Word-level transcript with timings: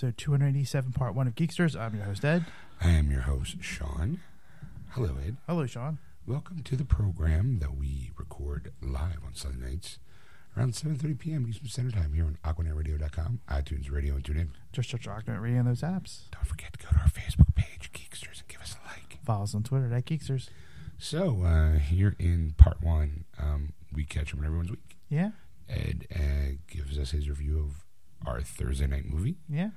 episode 0.00 0.16
287, 0.16 0.92
part 0.92 1.14
one 1.14 1.26
of 1.26 1.34
Geeksters. 1.34 1.78
I'm 1.78 1.94
your 1.94 2.04
host, 2.04 2.24
Ed. 2.24 2.46
I 2.80 2.88
am 2.88 3.10
your 3.10 3.20
host, 3.20 3.56
Sean. 3.60 4.20
Hello, 4.92 5.14
Ed. 5.22 5.36
Hello, 5.46 5.66
Sean. 5.66 5.98
Welcome 6.26 6.62
to 6.62 6.74
the 6.74 6.86
program 6.86 7.58
that 7.58 7.76
we 7.76 8.10
record 8.16 8.72
live 8.80 9.18
on 9.26 9.34
Sunday 9.34 9.72
nights 9.72 9.98
around 10.56 10.72
7.30 10.72 11.18
p.m. 11.18 11.46
Eastern 11.46 11.68
Standard 11.68 11.94
Time 11.96 12.14
here 12.14 12.24
on 12.24 12.38
RocknetRadio.com, 12.42 13.40
iTunes 13.50 13.92
Radio, 13.92 14.14
and 14.14 14.24
TuneIn. 14.24 14.48
Just 14.72 14.88
search 14.88 15.06
Rocknet 15.06 15.42
Radio 15.42 15.58
on 15.58 15.66
those 15.66 15.82
apps. 15.82 16.30
Don't 16.30 16.46
forget 16.46 16.72
to 16.72 16.78
go 16.78 16.88
to 16.92 16.96
our 16.96 17.10
Facebook 17.10 17.54
page, 17.54 17.92
Geeksters, 17.92 18.38
and 18.40 18.48
give 18.48 18.62
us 18.62 18.76
a 18.82 18.88
like. 18.88 19.18
Follow 19.22 19.42
us 19.42 19.54
on 19.54 19.64
Twitter 19.64 19.92
at 19.94 20.06
Geeksters. 20.06 20.48
So, 20.96 21.42
uh, 21.42 21.78
here 21.78 22.16
in 22.18 22.54
part 22.56 22.82
one, 22.82 23.26
um, 23.38 23.74
we 23.92 24.04
catch 24.04 24.32
up 24.32 24.38
on 24.38 24.46
everyone's 24.46 24.70
week. 24.70 24.96
Yeah, 25.10 25.32
Ed 25.68 26.06
uh, 26.16 26.56
gives 26.68 26.98
us 26.98 27.10
his 27.10 27.28
review 27.28 27.58
of 27.58 27.84
our 28.26 28.40
Thursday 28.40 28.86
night 28.86 29.04
movie. 29.04 29.36
yeah, 29.46 29.70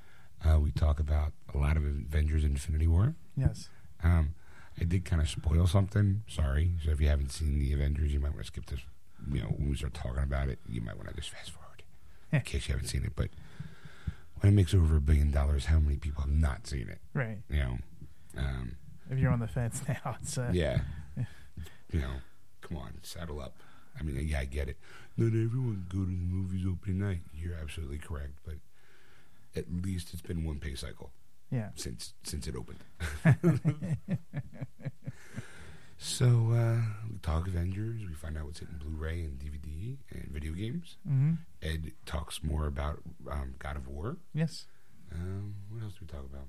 Uh, 0.46 0.58
we 0.60 0.70
talk 0.70 1.00
about 1.00 1.32
a 1.54 1.58
lot 1.58 1.76
of 1.76 1.84
Avengers 1.84 2.44
Infinity 2.44 2.86
War. 2.86 3.14
yes. 3.36 3.68
Um, 4.02 4.34
I 4.78 4.84
did 4.84 5.04
kind 5.04 5.22
of 5.22 5.28
spoil 5.28 5.66
something. 5.66 6.22
Sorry. 6.26 6.72
So 6.84 6.90
if 6.90 7.00
you 7.00 7.08
haven't 7.08 7.30
seen 7.30 7.58
the 7.60 7.72
Avengers, 7.72 8.12
you 8.12 8.18
might 8.20 8.30
want 8.32 8.40
to 8.40 8.46
skip 8.46 8.66
this. 8.66 8.80
You 9.32 9.40
know, 9.42 9.46
when 9.48 9.70
we 9.70 9.76
start 9.76 9.94
talking 9.94 10.22
about 10.22 10.48
it, 10.48 10.58
you 10.68 10.80
might 10.82 10.96
want 10.96 11.08
to 11.08 11.14
just 11.14 11.30
fast 11.30 11.50
forward 11.52 11.82
in 12.32 12.40
case 12.40 12.68
you 12.68 12.74
haven't 12.74 12.88
seen 12.88 13.04
it. 13.04 13.12
But 13.16 13.30
when 14.40 14.52
it 14.52 14.56
makes 14.56 14.74
over 14.74 14.96
a 14.96 15.00
billion 15.00 15.30
dollars, 15.30 15.66
how 15.66 15.78
many 15.78 15.96
people 15.96 16.22
have 16.22 16.32
not 16.32 16.66
seen 16.66 16.88
it? 16.88 16.98
Right. 17.14 17.38
You 17.48 17.58
know, 17.60 17.78
um, 18.36 18.76
If 19.08 19.18
you're 19.18 19.30
on 19.30 19.38
the 19.38 19.46
fence 19.46 19.80
now, 19.88 20.16
it's 20.20 20.36
uh, 20.36 20.50
yeah. 20.52 20.80
You 21.92 22.00
know, 22.00 22.14
come 22.60 22.76
on, 22.76 22.94
saddle 23.02 23.40
up. 23.40 23.54
I 23.98 24.02
mean, 24.02 24.18
yeah, 24.28 24.40
I 24.40 24.44
get 24.44 24.68
it. 24.68 24.76
Not 25.16 25.28
everyone 25.28 25.86
go 25.88 26.00
to 26.00 26.06
the 26.06 26.10
movies 26.10 26.66
opening 26.68 26.98
night. 26.98 27.20
You're 27.32 27.54
absolutely 27.54 27.98
correct, 27.98 28.32
but 28.44 28.56
at 29.56 29.64
least 29.70 30.12
it's 30.12 30.22
been 30.22 30.44
one 30.44 30.58
pay 30.58 30.74
cycle. 30.74 31.12
yeah. 31.50 31.68
since 31.76 32.14
since 32.24 32.46
it 32.46 32.56
opened. 32.56 32.80
so 35.96 36.26
uh, 36.52 36.80
we 37.10 37.18
talk 37.18 37.46
Avengers. 37.46 38.02
We 38.06 38.14
find 38.14 38.36
out 38.36 38.46
what's 38.46 38.58
hitting 38.60 38.76
Blu-ray 38.78 39.20
and 39.24 39.38
DVD 39.38 39.96
and 40.10 40.28
video 40.30 40.52
games. 40.52 40.96
hmm 41.06 41.32
Ed 41.62 41.92
talks 42.04 42.42
more 42.42 42.66
about 42.66 43.00
um, 43.30 43.54
God 43.58 43.76
of 43.76 43.86
War. 43.88 44.16
Yes. 44.34 44.66
Um, 45.12 45.54
what 45.70 45.82
else 45.82 45.94
do 45.94 46.00
we 46.02 46.06
talk 46.06 46.24
about? 46.24 46.48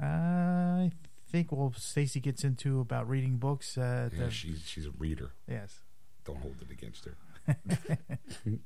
I 0.00 0.90
think 1.30 1.52
well, 1.52 1.72
Stacy 1.76 2.20
gets 2.20 2.42
into 2.44 2.80
about 2.80 3.08
reading 3.08 3.36
books. 3.36 3.76
Uh, 3.76 4.08
Yeah, 4.12 4.24
the- 4.26 4.30
she's 4.30 4.62
she's 4.66 4.86
a 4.86 4.92
reader. 4.98 5.32
yes. 5.48 5.80
Don't 6.24 6.38
hold 6.40 6.56
it 6.60 6.70
against 6.70 7.04
her. 7.06 7.16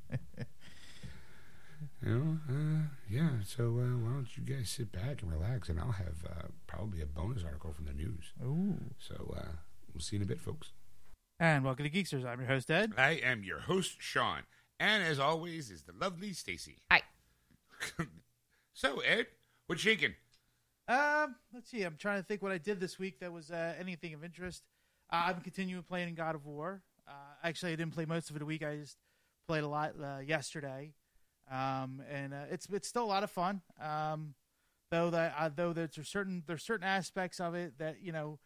you 2.01 2.09
know, 2.09 2.37
uh, 2.49 2.87
yeah. 3.09 3.29
So 3.45 3.63
uh, 3.63 3.97
why 3.97 4.13
don't 4.13 4.27
you 4.35 4.43
guys 4.43 4.69
sit 4.69 4.91
back 4.91 5.21
and 5.21 5.31
relax, 5.31 5.69
and 5.69 5.79
I'll 5.79 5.91
have 5.91 6.25
uh, 6.25 6.47
probably 6.67 7.01
a 7.01 7.05
bonus 7.05 7.43
article 7.43 7.73
from 7.73 7.85
the 7.85 7.93
news. 7.93 8.33
Ooh. 8.43 8.77
So 8.99 9.33
uh, 9.37 9.51
we'll 9.93 10.01
see 10.01 10.15
you 10.15 10.21
in 10.21 10.23
a 10.23 10.27
bit, 10.27 10.41
folks. 10.41 10.71
And 11.39 11.63
welcome 11.63 11.85
to 11.85 11.91
Geeksters. 11.91 12.25
I'm 12.25 12.39
your 12.39 12.47
host, 12.47 12.69
Ed. 12.71 12.93
I 12.97 13.11
am 13.23 13.43
your 13.43 13.59
host, 13.59 13.95
Sean, 13.99 14.43
and 14.79 15.03
as 15.03 15.19
always 15.19 15.69
is 15.71 15.83
the 15.83 15.93
lovely 15.99 16.33
Stacy. 16.33 16.77
Hi. 16.91 17.01
so, 18.73 18.99
Ed, 18.99 19.27
what's 19.67 19.81
shaking? 19.81 20.13
Um, 20.87 21.35
let's 21.53 21.69
see. 21.69 21.83
I'm 21.83 21.97
trying 21.97 22.19
to 22.19 22.23
think 22.23 22.41
what 22.41 22.51
I 22.51 22.57
did 22.57 22.79
this 22.79 22.99
week 22.99 23.19
that 23.19 23.31
was 23.31 23.51
uh, 23.51 23.73
anything 23.79 24.13
of 24.13 24.23
interest. 24.23 24.63
Uh, 25.11 25.23
I'm 25.27 25.41
continuing 25.41 25.83
playing 25.83 26.13
God 26.15 26.35
of 26.35 26.45
War. 26.45 26.81
Uh, 27.07 27.11
actually, 27.43 27.73
I 27.73 27.75
didn't 27.75 27.93
play 27.93 28.05
most 28.05 28.29
of 28.29 28.35
it 28.35 28.41
a 28.41 28.45
week. 28.45 28.63
I 28.63 28.77
just 28.77 28.97
played 29.47 29.63
a 29.63 29.67
lot 29.67 29.93
uh, 30.01 30.19
yesterday, 30.19 30.93
um, 31.51 32.01
and 32.11 32.33
uh, 32.33 32.45
it's 32.51 32.67
it's 32.71 32.87
still 32.87 33.03
a 33.03 33.05
lot 33.05 33.23
of 33.23 33.31
fun. 33.31 33.61
Um, 33.81 34.35
though 34.91 35.09
that 35.09 35.33
uh, 35.37 35.49
though 35.53 35.73
there's 35.73 36.07
certain 36.07 36.43
there's 36.45 36.63
certain 36.63 36.85
aspects 36.85 37.39
of 37.39 37.55
it 37.55 37.77
that 37.79 37.97
you 38.01 38.11
know 38.11 38.39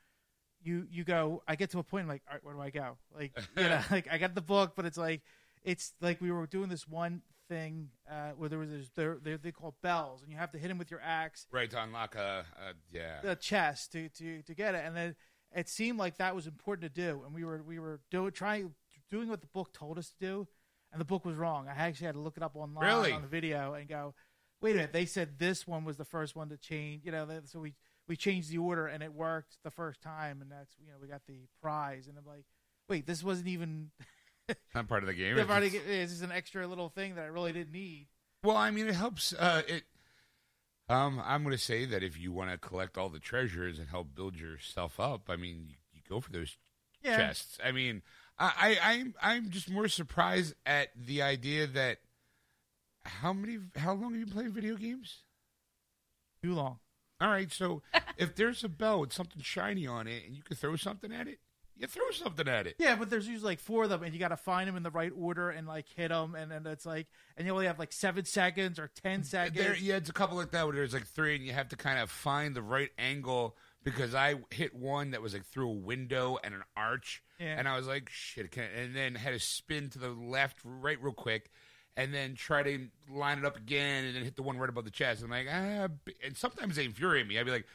you 0.63 0.87
you 0.89 1.03
go. 1.03 1.43
I 1.47 1.55
get 1.55 1.71
to 1.71 1.79
a 1.79 1.83
point 1.83 2.07
like, 2.07 2.21
all 2.27 2.35
right, 2.35 2.43
where 2.43 2.53
do 2.53 2.61
I 2.61 2.69
go? 2.69 2.97
Like 3.15 3.37
you 3.57 3.63
know, 3.63 3.81
like 3.91 4.07
I 4.11 4.17
got 4.17 4.35
the 4.35 4.41
book, 4.41 4.73
but 4.75 4.85
it's 4.85 4.97
like 4.97 5.21
it's 5.63 5.93
like 6.01 6.21
we 6.21 6.31
were 6.31 6.47
doing 6.47 6.69
this 6.69 6.87
one 6.87 7.21
thing 7.47 7.89
uh, 8.09 8.31
where 8.37 8.49
there 8.49 8.59
was 8.59 8.69
this, 8.69 8.89
they're, 8.95 9.17
they're 9.21 9.37
they 9.37 9.51
call 9.51 9.75
bells, 9.81 10.21
and 10.21 10.31
you 10.31 10.37
have 10.37 10.51
to 10.51 10.57
hit 10.57 10.67
them 10.67 10.77
with 10.77 10.91
your 10.91 11.01
axe 11.01 11.47
Right 11.51 11.69
to 11.71 11.81
unlock 11.81 12.15
a, 12.15 12.45
a 12.57 12.73
yeah. 12.91 13.21
the 13.23 13.35
chest 13.35 13.93
to, 13.93 14.09
to, 14.09 14.41
to 14.43 14.53
get 14.53 14.75
it, 14.75 14.83
and 14.85 14.95
then 14.95 15.15
it 15.55 15.69
seemed 15.69 15.97
like 15.97 16.17
that 16.17 16.35
was 16.35 16.47
important 16.47 16.93
to 16.93 17.01
do, 17.01 17.21
and 17.25 17.33
we 17.33 17.43
were 17.43 17.63
we 17.63 17.79
were 17.79 17.99
do, 18.11 18.29
trying 18.31 18.73
doing 19.09 19.29
what 19.29 19.41
the 19.41 19.47
book 19.47 19.73
told 19.73 19.97
us 19.97 20.09
to 20.09 20.15
do, 20.19 20.47
and 20.91 20.99
the 21.01 21.05
book 21.05 21.25
was 21.25 21.35
wrong. 21.37 21.67
I 21.67 21.73
actually 21.75 22.05
had 22.07 22.15
to 22.15 22.21
look 22.21 22.37
it 22.37 22.43
up 22.43 22.55
online 22.55 22.85
Really? 22.85 23.11
on 23.11 23.21
the 23.21 23.27
video 23.27 23.73
and 23.73 23.87
go, 23.89 24.13
wait 24.61 24.71
a 24.71 24.75
minute, 24.75 24.93
they 24.93 25.05
said 25.05 25.37
this 25.39 25.67
one 25.67 25.83
was 25.85 25.97
the 25.97 26.05
first 26.05 26.35
one 26.35 26.49
to 26.49 26.57
change, 26.57 27.05
you 27.05 27.11
know, 27.11 27.25
that- 27.25 27.47
so 27.49 27.59
we 27.59 27.75
we 28.07 28.15
changed 28.15 28.49
the 28.49 28.57
order 28.57 28.87
and 28.87 29.03
it 29.03 29.13
worked 29.13 29.57
the 29.63 29.69
first 29.71 30.01
time, 30.01 30.41
and 30.41 30.49
that's 30.49 30.73
you 30.79 30.87
know 30.87 30.93
we 31.01 31.07
got 31.09 31.21
the 31.27 31.41
prize, 31.61 32.07
and 32.07 32.17
I'm 32.17 32.25
like, 32.25 32.45
wait, 32.87 33.05
this 33.05 33.21
wasn't 33.23 33.47
even. 33.49 33.91
Not 34.73 34.87
part 34.87 35.03
of 35.03 35.07
the 35.07 35.13
game. 35.13 35.37
It's- 35.37 35.71
get- 35.71 35.85
This 35.85 36.11
is 36.11 36.21
an 36.21 36.31
extra 36.31 36.65
little 36.67 36.87
thing 36.89 37.15
that 37.15 37.23
I 37.25 37.27
really 37.27 37.51
didn't 37.51 37.73
need. 37.73 38.07
well, 38.43 38.55
I 38.55 38.71
mean, 38.71 38.87
it 38.87 38.95
helps. 38.95 39.33
Uh, 39.33 39.61
it. 39.67 39.83
Um, 40.89 41.21
I'm 41.25 41.43
going 41.43 41.51
to 41.55 41.61
say 41.61 41.83
that 41.85 42.01
if 42.01 42.17
you 42.17 42.31
want 42.31 42.49
to 42.51 42.57
collect 42.57 42.97
all 42.97 43.09
the 43.09 43.19
treasures 43.19 43.77
and 43.77 43.89
help 43.89 44.15
build 44.15 44.37
yourself 44.39 45.01
up, 45.01 45.29
I 45.29 45.35
mean, 45.35 45.65
you, 45.67 45.75
you 45.91 45.99
go 46.07 46.21
for 46.21 46.31
those 46.31 46.55
Yeah, 47.03 47.17
chests. 47.17 47.59
I 47.61 47.73
mean, 47.73 48.03
I, 48.39 48.77
I 48.81 48.91
I'm 48.91 49.13
I'm 49.21 49.49
just 49.49 49.69
more 49.69 49.87
surprised 49.87 50.53
at 50.65 50.89
the 50.95 51.21
idea 51.21 51.67
that 51.67 51.97
how 53.03 53.33
many 53.33 53.59
how 53.75 53.93
long 53.93 54.11
have 54.11 54.19
you 54.19 54.27
played 54.27 54.51
video 54.51 54.75
games? 54.75 55.23
too 56.41 56.53
long. 56.53 56.79
All 57.19 57.29
right, 57.29 57.51
so 57.51 57.81
if 58.17 58.35
there's 58.35 58.63
a 58.63 58.69
bell 58.69 59.01
with 59.01 59.13
something 59.13 59.41
shiny 59.41 59.87
on 59.87 60.07
it 60.07 60.23
and 60.25 60.35
you 60.35 60.43
can 60.43 60.55
throw 60.55 60.75
something 60.75 61.11
at 61.11 61.27
it, 61.27 61.39
you 61.75 61.87
throw 61.87 62.09
something 62.11 62.47
at 62.47 62.65
it. 62.65 62.75
Yeah, 62.79 62.95
but 62.95 63.09
there's 63.09 63.27
usually 63.27 63.51
like 63.51 63.59
four 63.59 63.83
of 63.83 63.89
them, 63.89 64.01
and 64.03 64.13
you 64.13 64.19
got 64.19 64.29
to 64.29 64.37
find 64.37 64.67
them 64.67 64.75
in 64.75 64.83
the 64.83 64.91
right 64.91 65.11
order 65.15 65.49
and 65.49 65.67
like 65.67 65.85
hit 65.95 66.09
them, 66.09 66.33
and 66.33 66.51
then 66.51 66.65
it's 66.65 66.85
like, 66.85 67.07
and 67.35 67.45
you 67.45 67.53
only 67.53 67.67
have 67.67 67.77
like 67.77 67.93
seven 67.93 68.25
seconds 68.25 68.79
or 68.79 68.89
ten 69.03 69.23
seconds. 69.23 69.57
There, 69.57 69.75
yeah, 69.75 69.95
it's 69.95 70.09
a 70.09 70.13
couple 70.13 70.37
like 70.37 70.51
that 70.51 70.65
where 70.65 70.75
there's 70.75 70.93
like 70.93 71.05
three, 71.05 71.35
and 71.35 71.45
you 71.45 71.53
have 71.53 71.69
to 71.69 71.75
kind 71.75 71.99
of 71.99 72.09
find 72.09 72.55
the 72.55 72.61
right 72.61 72.89
angle. 72.97 73.55
Because 73.83 74.13
I 74.13 74.35
hit 74.51 74.75
one 74.75 75.11
that 75.11 75.21
was 75.21 75.33
like 75.33 75.45
through 75.45 75.69
a 75.69 75.73
window 75.73 76.37
and 76.43 76.53
an 76.53 76.63
arch, 76.75 77.23
Yeah. 77.39 77.55
and 77.59 77.67
I 77.67 77.77
was 77.77 77.87
like, 77.87 78.09
"Shit!" 78.09 78.51
Can 78.51 78.65
and 78.75 78.95
then 78.95 79.15
had 79.15 79.33
to 79.33 79.39
spin 79.39 79.89
to 79.91 79.99
the 79.99 80.09
left, 80.09 80.57
right, 80.63 81.01
real 81.01 81.13
quick, 81.13 81.51
and 81.95 82.13
then 82.13 82.35
try 82.35 82.63
to 82.63 82.87
line 83.11 83.37
it 83.39 83.45
up 83.45 83.57
again, 83.57 84.05
and 84.05 84.15
then 84.15 84.23
hit 84.23 84.35
the 84.35 84.41
one 84.43 84.57
right 84.57 84.69
above 84.69 84.85
the 84.85 84.91
chest. 84.91 85.23
I'm 85.23 85.29
like, 85.29 85.47
ah, 85.51 85.87
and 86.23 86.35
sometimes 86.35 86.75
they 86.77 86.85
infuriate 86.85 87.27
me. 87.27 87.37
I'd 87.39 87.45
be 87.45 87.51
like, 87.51 87.67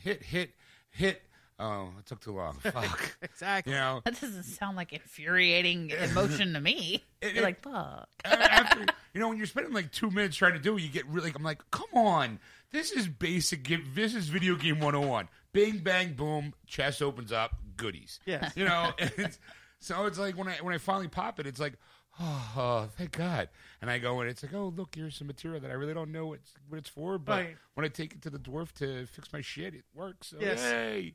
"Hit, 0.00 0.22
hit, 0.22 0.50
hit." 0.90 1.22
Oh, 1.58 1.90
it 1.98 2.06
took 2.06 2.20
too 2.20 2.32
long. 2.34 2.54
Fuck. 2.62 3.16
exactly. 3.20 3.74
you 3.74 3.78
know, 3.78 4.00
That 4.06 4.18
doesn't 4.18 4.44
sound 4.44 4.78
like 4.78 4.94
infuriating 4.94 5.90
emotion 6.10 6.54
to 6.54 6.60
me. 6.60 7.04
It- 7.20 7.34
You're 7.34 7.42
it- 7.42 7.46
like, 7.46 7.62
fuck. 7.62 8.08
after 8.24 8.86
you 9.12 9.20
know 9.20 9.28
when 9.28 9.36
you're 9.36 9.46
spending 9.46 9.72
like 9.74 9.92
two 9.92 10.10
minutes 10.10 10.36
trying 10.36 10.54
to 10.54 10.58
do 10.58 10.76
it, 10.78 10.82
you 10.82 10.88
get 10.88 11.06
really. 11.06 11.32
I'm 11.34 11.42
like, 11.42 11.62
come 11.70 11.88
on, 11.94 12.38
this 12.70 12.92
is 12.92 13.08
basic. 13.08 13.68
This 13.94 14.14
is 14.14 14.28
video 14.28 14.54
game 14.54 14.78
101. 14.80 15.28
Bing 15.52 15.78
bang 15.78 16.12
boom, 16.14 16.54
chest 16.66 17.02
opens 17.02 17.32
up, 17.32 17.56
goodies. 17.80 18.20
Yes. 18.26 18.52
You 18.56 18.64
know, 18.66 18.92
it's, 18.98 19.38
so 19.78 20.06
it's 20.06 20.18
like 20.18 20.36
when 20.36 20.48
I 20.48 20.56
when 20.62 20.74
I 20.74 20.78
finally 20.78 21.08
pop 21.08 21.40
it, 21.40 21.46
it's 21.46 21.60
like, 21.60 21.74
oh, 22.20 22.52
oh, 22.56 22.88
thank 22.96 23.12
God. 23.12 23.48
And 23.80 23.90
I 23.90 23.98
go 23.98 24.20
and 24.20 24.28
it's 24.30 24.42
like, 24.42 24.52
oh 24.54 24.72
look, 24.76 24.94
here's 24.94 25.16
some 25.16 25.26
material 25.26 25.60
that 25.60 25.70
I 25.70 25.74
really 25.74 25.94
don't 25.94 26.12
know 26.12 26.26
what 26.26 26.40
it's, 26.40 26.52
what 26.68 26.78
it's 26.78 26.88
for, 26.90 27.18
but 27.18 27.32
Right. 27.44 27.56
when 27.74 27.84
I 27.84 27.88
take 27.88 28.12
it 28.14 28.22
to 28.22 28.30
the 28.30 28.38
dwarf 28.38 28.72
to 28.74 29.06
fix 29.06 29.32
my 29.32 29.40
shit, 29.40 29.74
it 29.74 29.84
works. 29.94 30.28
So 30.28 30.36
Yes. 30.40 30.60
yay. 30.62 31.14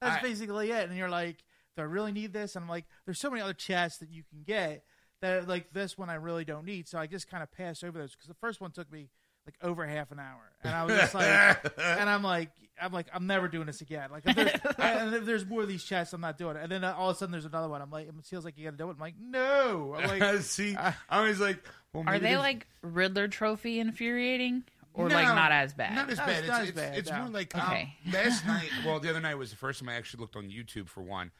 That's 0.00 0.22
I- 0.22 0.26
basically 0.28 0.70
it. 0.70 0.88
And 0.88 0.96
you're 0.98 1.08
like, 1.08 1.38
do 1.76 1.82
I 1.82 1.86
really 1.86 2.12
need 2.12 2.32
this? 2.32 2.54
And 2.54 2.64
I'm 2.64 2.68
like, 2.68 2.84
there's 3.06 3.18
so 3.18 3.30
many 3.30 3.40
other 3.40 3.54
chests 3.54 3.98
that 4.00 4.10
you 4.10 4.24
can 4.28 4.42
get 4.44 4.84
that 5.22 5.48
like 5.48 5.72
this 5.72 5.96
one 5.96 6.10
I 6.10 6.14
really 6.14 6.44
don't 6.44 6.66
need. 6.66 6.86
So 6.88 6.98
I 6.98 7.06
just 7.06 7.30
kind 7.30 7.42
of 7.42 7.50
pass 7.52 7.82
over 7.82 7.98
those 7.98 8.10
because 8.12 8.28
the 8.28 8.34
first 8.34 8.60
one 8.60 8.72
took 8.72 8.92
me 8.92 9.08
like 9.46 9.54
over 9.62 9.86
half 9.86 10.12
an 10.12 10.18
hour, 10.18 10.40
and 10.62 10.74
I 10.74 10.84
was 10.84 10.96
just 10.96 11.14
like, 11.14 11.26
and 11.78 12.08
I'm 12.08 12.22
like, 12.22 12.50
I'm 12.80 12.92
like, 12.92 13.06
I'm 13.12 13.26
never 13.26 13.48
doing 13.48 13.66
this 13.66 13.80
again. 13.80 14.10
Like, 14.10 14.22
if 14.26 14.36
there, 14.36 14.60
and 14.78 15.14
if 15.14 15.24
there's 15.24 15.44
more 15.46 15.62
of 15.62 15.68
these 15.68 15.84
chests, 15.84 16.12
I'm 16.12 16.20
not 16.20 16.38
doing 16.38 16.56
it. 16.56 16.62
And 16.62 16.70
then 16.72 16.84
all 16.84 17.10
of 17.10 17.16
a 17.16 17.18
sudden, 17.18 17.32
there's 17.32 17.44
another 17.44 17.68
one. 17.68 17.82
I'm 17.82 17.90
like, 17.90 18.08
it 18.08 18.14
feels 18.24 18.44
like 18.44 18.56
you 18.56 18.64
got 18.64 18.72
to 18.72 18.76
do 18.76 18.88
it. 18.88 18.92
I'm 18.92 18.98
like, 18.98 19.14
no. 19.20 19.94
I'm 19.98 20.18
like, 20.18 20.40
See, 20.42 20.76
I- 20.76 20.94
I 21.08 21.22
was 21.22 21.40
like, 21.40 21.62
well, 21.92 22.04
Are 22.06 22.18
they 22.18 22.36
like 22.36 22.66
Riddler 22.82 23.28
trophy 23.28 23.80
infuriating? 23.80 24.64
Or 24.94 25.08
like 25.08 25.26
not 25.26 25.52
as 25.52 25.72
bad? 25.72 25.94
Not 25.94 26.10
as 26.10 26.18
bad. 26.18 26.38
It's, 26.40 26.48
not 26.48 26.60
as 26.62 26.68
it's, 26.68 26.76
bad, 26.76 26.98
it's 26.98 27.10
no. 27.10 27.18
more 27.22 27.28
like 27.30 27.56
Okay. 27.56 27.94
um, 28.06 28.12
last 28.12 28.46
night. 28.46 28.68
Well, 28.84 29.00
the 29.00 29.08
other 29.08 29.20
night 29.20 29.36
was 29.36 29.50
the 29.50 29.56
first 29.56 29.80
time 29.80 29.88
I 29.88 29.94
actually 29.94 30.20
looked 30.20 30.36
on 30.36 30.50
YouTube 30.50 30.86
for 30.88 31.02
one 31.02 31.30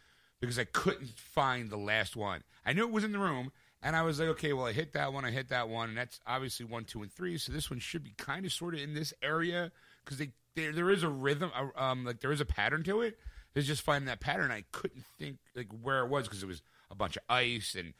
because 0.41 0.59
I 0.59 0.65
couldn't 0.65 1.11
find 1.11 1.69
the 1.69 1.77
last 1.77 2.17
one. 2.17 2.45
I 2.65 2.73
knew 2.73 2.83
it 2.85 2.91
was 2.91 3.05
in 3.05 3.13
the 3.13 3.19
room, 3.19 3.53
and 3.83 3.97
I 3.97 4.03
was 4.03 4.21
like, 4.21 4.29
okay, 4.31 4.53
well, 4.53 4.67
I 4.67 4.73
hit 4.73 4.93
that 4.93 5.13
one, 5.13 5.25
I 5.25 5.31
hit 5.31 5.49
that 5.49 5.69
one, 5.69 5.89
and 5.91 5.99
that's 5.99 6.21
obviously 6.27 6.67
one, 6.67 6.85
two, 6.85 7.03
and 7.03 7.13
three. 7.13 7.37
So 7.39 7.53
this 7.53 7.69
one 7.69 7.81
should 7.81 8.05
be 8.05 8.15
kind 8.17 8.47
of 8.47 8.53
sort 8.53 8.75
of 8.75 8.81
in 8.81 8.95
this 8.95 9.13
area 9.23 9.73
because 10.05 10.19
they 10.19 10.31
there 10.55 10.73
there 10.73 10.91
is 10.91 11.03
a 11.03 11.09
rhythm, 11.09 11.51
um, 11.77 12.05
like 12.05 12.21
there 12.21 12.33
is 12.33 12.41
a 12.41 12.45
pattern 12.45 12.83
to 12.85 13.01
it. 13.01 13.19
It's 13.55 13.67
just 13.67 13.83
finding 13.83 14.07
that 14.07 14.21
pattern. 14.21 14.51
I 14.51 14.65
couldn't 14.73 15.05
think 15.19 15.39
like 15.55 15.69
where 15.83 16.01
it 16.01 16.09
was 16.09 16.27
because 16.27 16.43
it 16.43 16.47
was 16.47 16.63
a 16.91 16.95
bunch 16.95 17.17
of 17.17 17.23
ice 17.29 17.75
and 17.79 17.93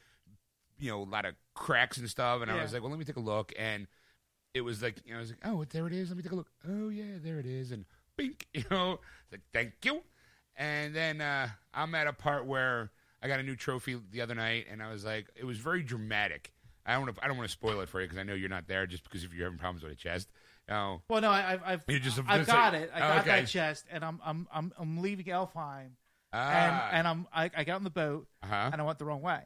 you 0.79 0.89
know 0.89 1.01
a 1.01 1.03
lot 1.03 1.25
of 1.25 1.35
cracks 1.53 1.97
and 1.97 2.09
stuff. 2.09 2.41
And 2.41 2.49
I 2.49 2.61
was 2.61 2.73
like, 2.73 2.81
well, 2.81 2.89
let 2.89 2.99
me 2.99 3.05
take 3.05 3.17
a 3.17 3.21
look 3.21 3.53
and 3.57 3.87
it 4.53 4.61
was 4.61 4.81
like 4.81 5.01
you 5.05 5.11
know, 5.11 5.17
I 5.17 5.21
was 5.21 5.29
like, 5.31 5.39
oh, 5.45 5.65
there 5.69 5.87
it 5.87 5.93
is. 5.93 6.09
Let 6.09 6.17
me 6.17 6.23
take 6.23 6.31
a 6.31 6.35
look. 6.35 6.49
Oh 6.67 6.89
yeah, 6.89 7.17
there 7.23 7.39
it 7.39 7.45
is, 7.45 7.71
and 7.71 7.85
bink, 8.15 8.47
you 8.53 8.63
know, 8.71 8.99
like 9.31 9.41
thank 9.51 9.73
you. 9.83 10.01
And 10.55 10.95
then 10.95 11.19
uh, 11.19 11.49
I'm 11.73 11.95
at 11.95 12.07
a 12.07 12.13
part 12.13 12.45
where 12.45 12.91
I 13.23 13.27
got 13.27 13.39
a 13.39 13.43
new 13.43 13.55
trophy 13.55 13.97
the 14.11 14.21
other 14.21 14.35
night, 14.35 14.65
and 14.69 14.83
I 14.83 14.91
was 14.91 15.05
like, 15.05 15.27
it 15.35 15.45
was 15.45 15.57
very 15.57 15.81
dramatic. 15.81 16.51
I 16.85 16.91
don't, 16.93 17.01
wanna, 17.03 17.13
I 17.23 17.27
don't 17.29 17.37
want 17.37 17.47
to 17.49 17.51
spoil 17.53 17.79
it 17.79 17.87
for 17.87 18.01
you 18.01 18.07
because 18.07 18.19
I 18.19 18.23
know 18.23 18.33
you're 18.33 18.49
not 18.49 18.67
there, 18.67 18.85
just 18.85 19.03
because 19.05 19.23
if 19.23 19.33
you're 19.33 19.45
having 19.45 19.57
problems 19.59 19.83
with 19.83 19.93
a 19.93 19.95
chest. 19.95 20.29
Oh, 20.69 21.01
Well, 21.09 21.21
no, 21.21 21.29
I, 21.29 21.53
I've 21.53 21.61
I've, 21.65 21.83
You 21.87 21.99
just- 21.99 22.19
I've 22.27 22.45
got 22.45 22.73
like- 22.73 22.83
it. 22.83 22.91
I 22.93 22.99
got 22.99 23.17
okay. 23.19 23.29
that 23.41 23.47
chest, 23.47 23.85
and 23.89 24.03
I'm 24.03 24.19
I'm 24.23 24.47
I'm 24.53 24.73
I'm 24.77 25.01
leaving 25.01 25.25
Alfheim, 25.27 25.91
ah, 26.33 26.49
and 26.89 26.97
and 26.99 27.07
I'm 27.07 27.27
I, 27.33 27.49
I 27.55 27.63
got 27.63 27.75
on 27.75 27.83
the 27.85 27.89
boat, 27.89 28.27
uh-huh. 28.43 28.69
and 28.73 28.81
I 28.81 28.83
went 28.85 28.99
the 28.99 29.05
wrong 29.05 29.21
way. 29.21 29.41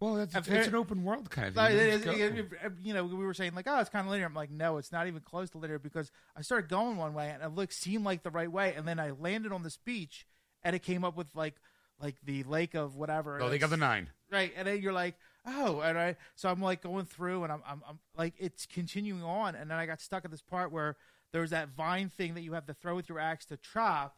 Well, 0.00 0.14
that's 0.16 0.34
it's 0.34 0.66
an 0.68 0.74
open 0.74 1.04
world 1.04 1.30
kind 1.30 1.48
of 1.48 1.54
thing. 1.54 1.72
You 1.76 1.78
it 1.82 1.90
just 1.92 1.98
is- 1.98 2.04
go. 2.04 2.12
it- 2.24 2.36
it- 2.66 2.72
you 2.82 2.92
know, 2.94 3.04
we 3.04 3.24
were 3.24 3.32
saying 3.34 3.54
like, 3.54 3.66
oh, 3.68 3.78
it's 3.80 3.88
kind 3.90 4.06
of 4.06 4.10
linear. 4.10 4.26
I'm 4.26 4.34
like, 4.34 4.50
no, 4.50 4.76
it's 4.78 4.92
not 4.92 5.06
even 5.06 5.20
close 5.20 5.50
to 5.50 5.58
linear 5.58 5.78
because 5.78 6.10
I 6.36 6.42
started 6.42 6.68
going 6.68 6.96
one 6.96 7.14
way 7.14 7.30
and 7.30 7.42
it 7.42 7.50
looked 7.54 7.72
seemed 7.74 8.04
like 8.04 8.22
the 8.22 8.30
right 8.30 8.50
way, 8.50 8.74
and 8.74 8.86
then 8.88 8.98
I 8.98 9.10
landed 9.12 9.52
on 9.52 9.62
this 9.62 9.76
beach, 9.78 10.26
and 10.62 10.74
it 10.76 10.80
came 10.80 11.04
up 11.04 11.16
with 11.16 11.28
like 11.34 11.54
like 12.00 12.16
the 12.24 12.42
lake 12.44 12.74
of 12.74 12.96
whatever. 12.96 13.40
Oh, 13.40 13.44
and 13.44 13.52
they 13.54 13.58
got 13.58 13.70
the 13.70 13.76
nine. 13.76 14.08
right, 14.30 14.52
and 14.56 14.66
then 14.68 14.80
you're 14.82 14.92
like, 14.92 15.14
oh, 15.46 15.80
all 15.80 15.94
right. 15.94 16.16
So 16.34 16.48
I'm 16.48 16.60
like 16.60 16.82
going 16.82 17.04
through, 17.06 17.44
and 17.44 17.52
I'm 17.52 17.62
I'm, 17.66 17.82
I'm 17.88 17.98
like 18.16 18.34
it's 18.38 18.66
continuing 18.66 19.22
on, 19.22 19.54
and 19.54 19.70
then 19.70 19.78
I 19.78 19.86
got 19.86 20.00
stuck 20.00 20.24
at 20.24 20.30
this 20.30 20.42
part 20.42 20.72
where 20.72 20.96
there's 21.32 21.50
that 21.50 21.70
vine 21.70 22.08
thing 22.08 22.34
that 22.34 22.42
you 22.42 22.52
have 22.52 22.66
to 22.66 22.74
throw 22.74 22.94
with 22.94 23.08
your 23.08 23.18
axe 23.18 23.44
to 23.46 23.56
chop. 23.56 24.16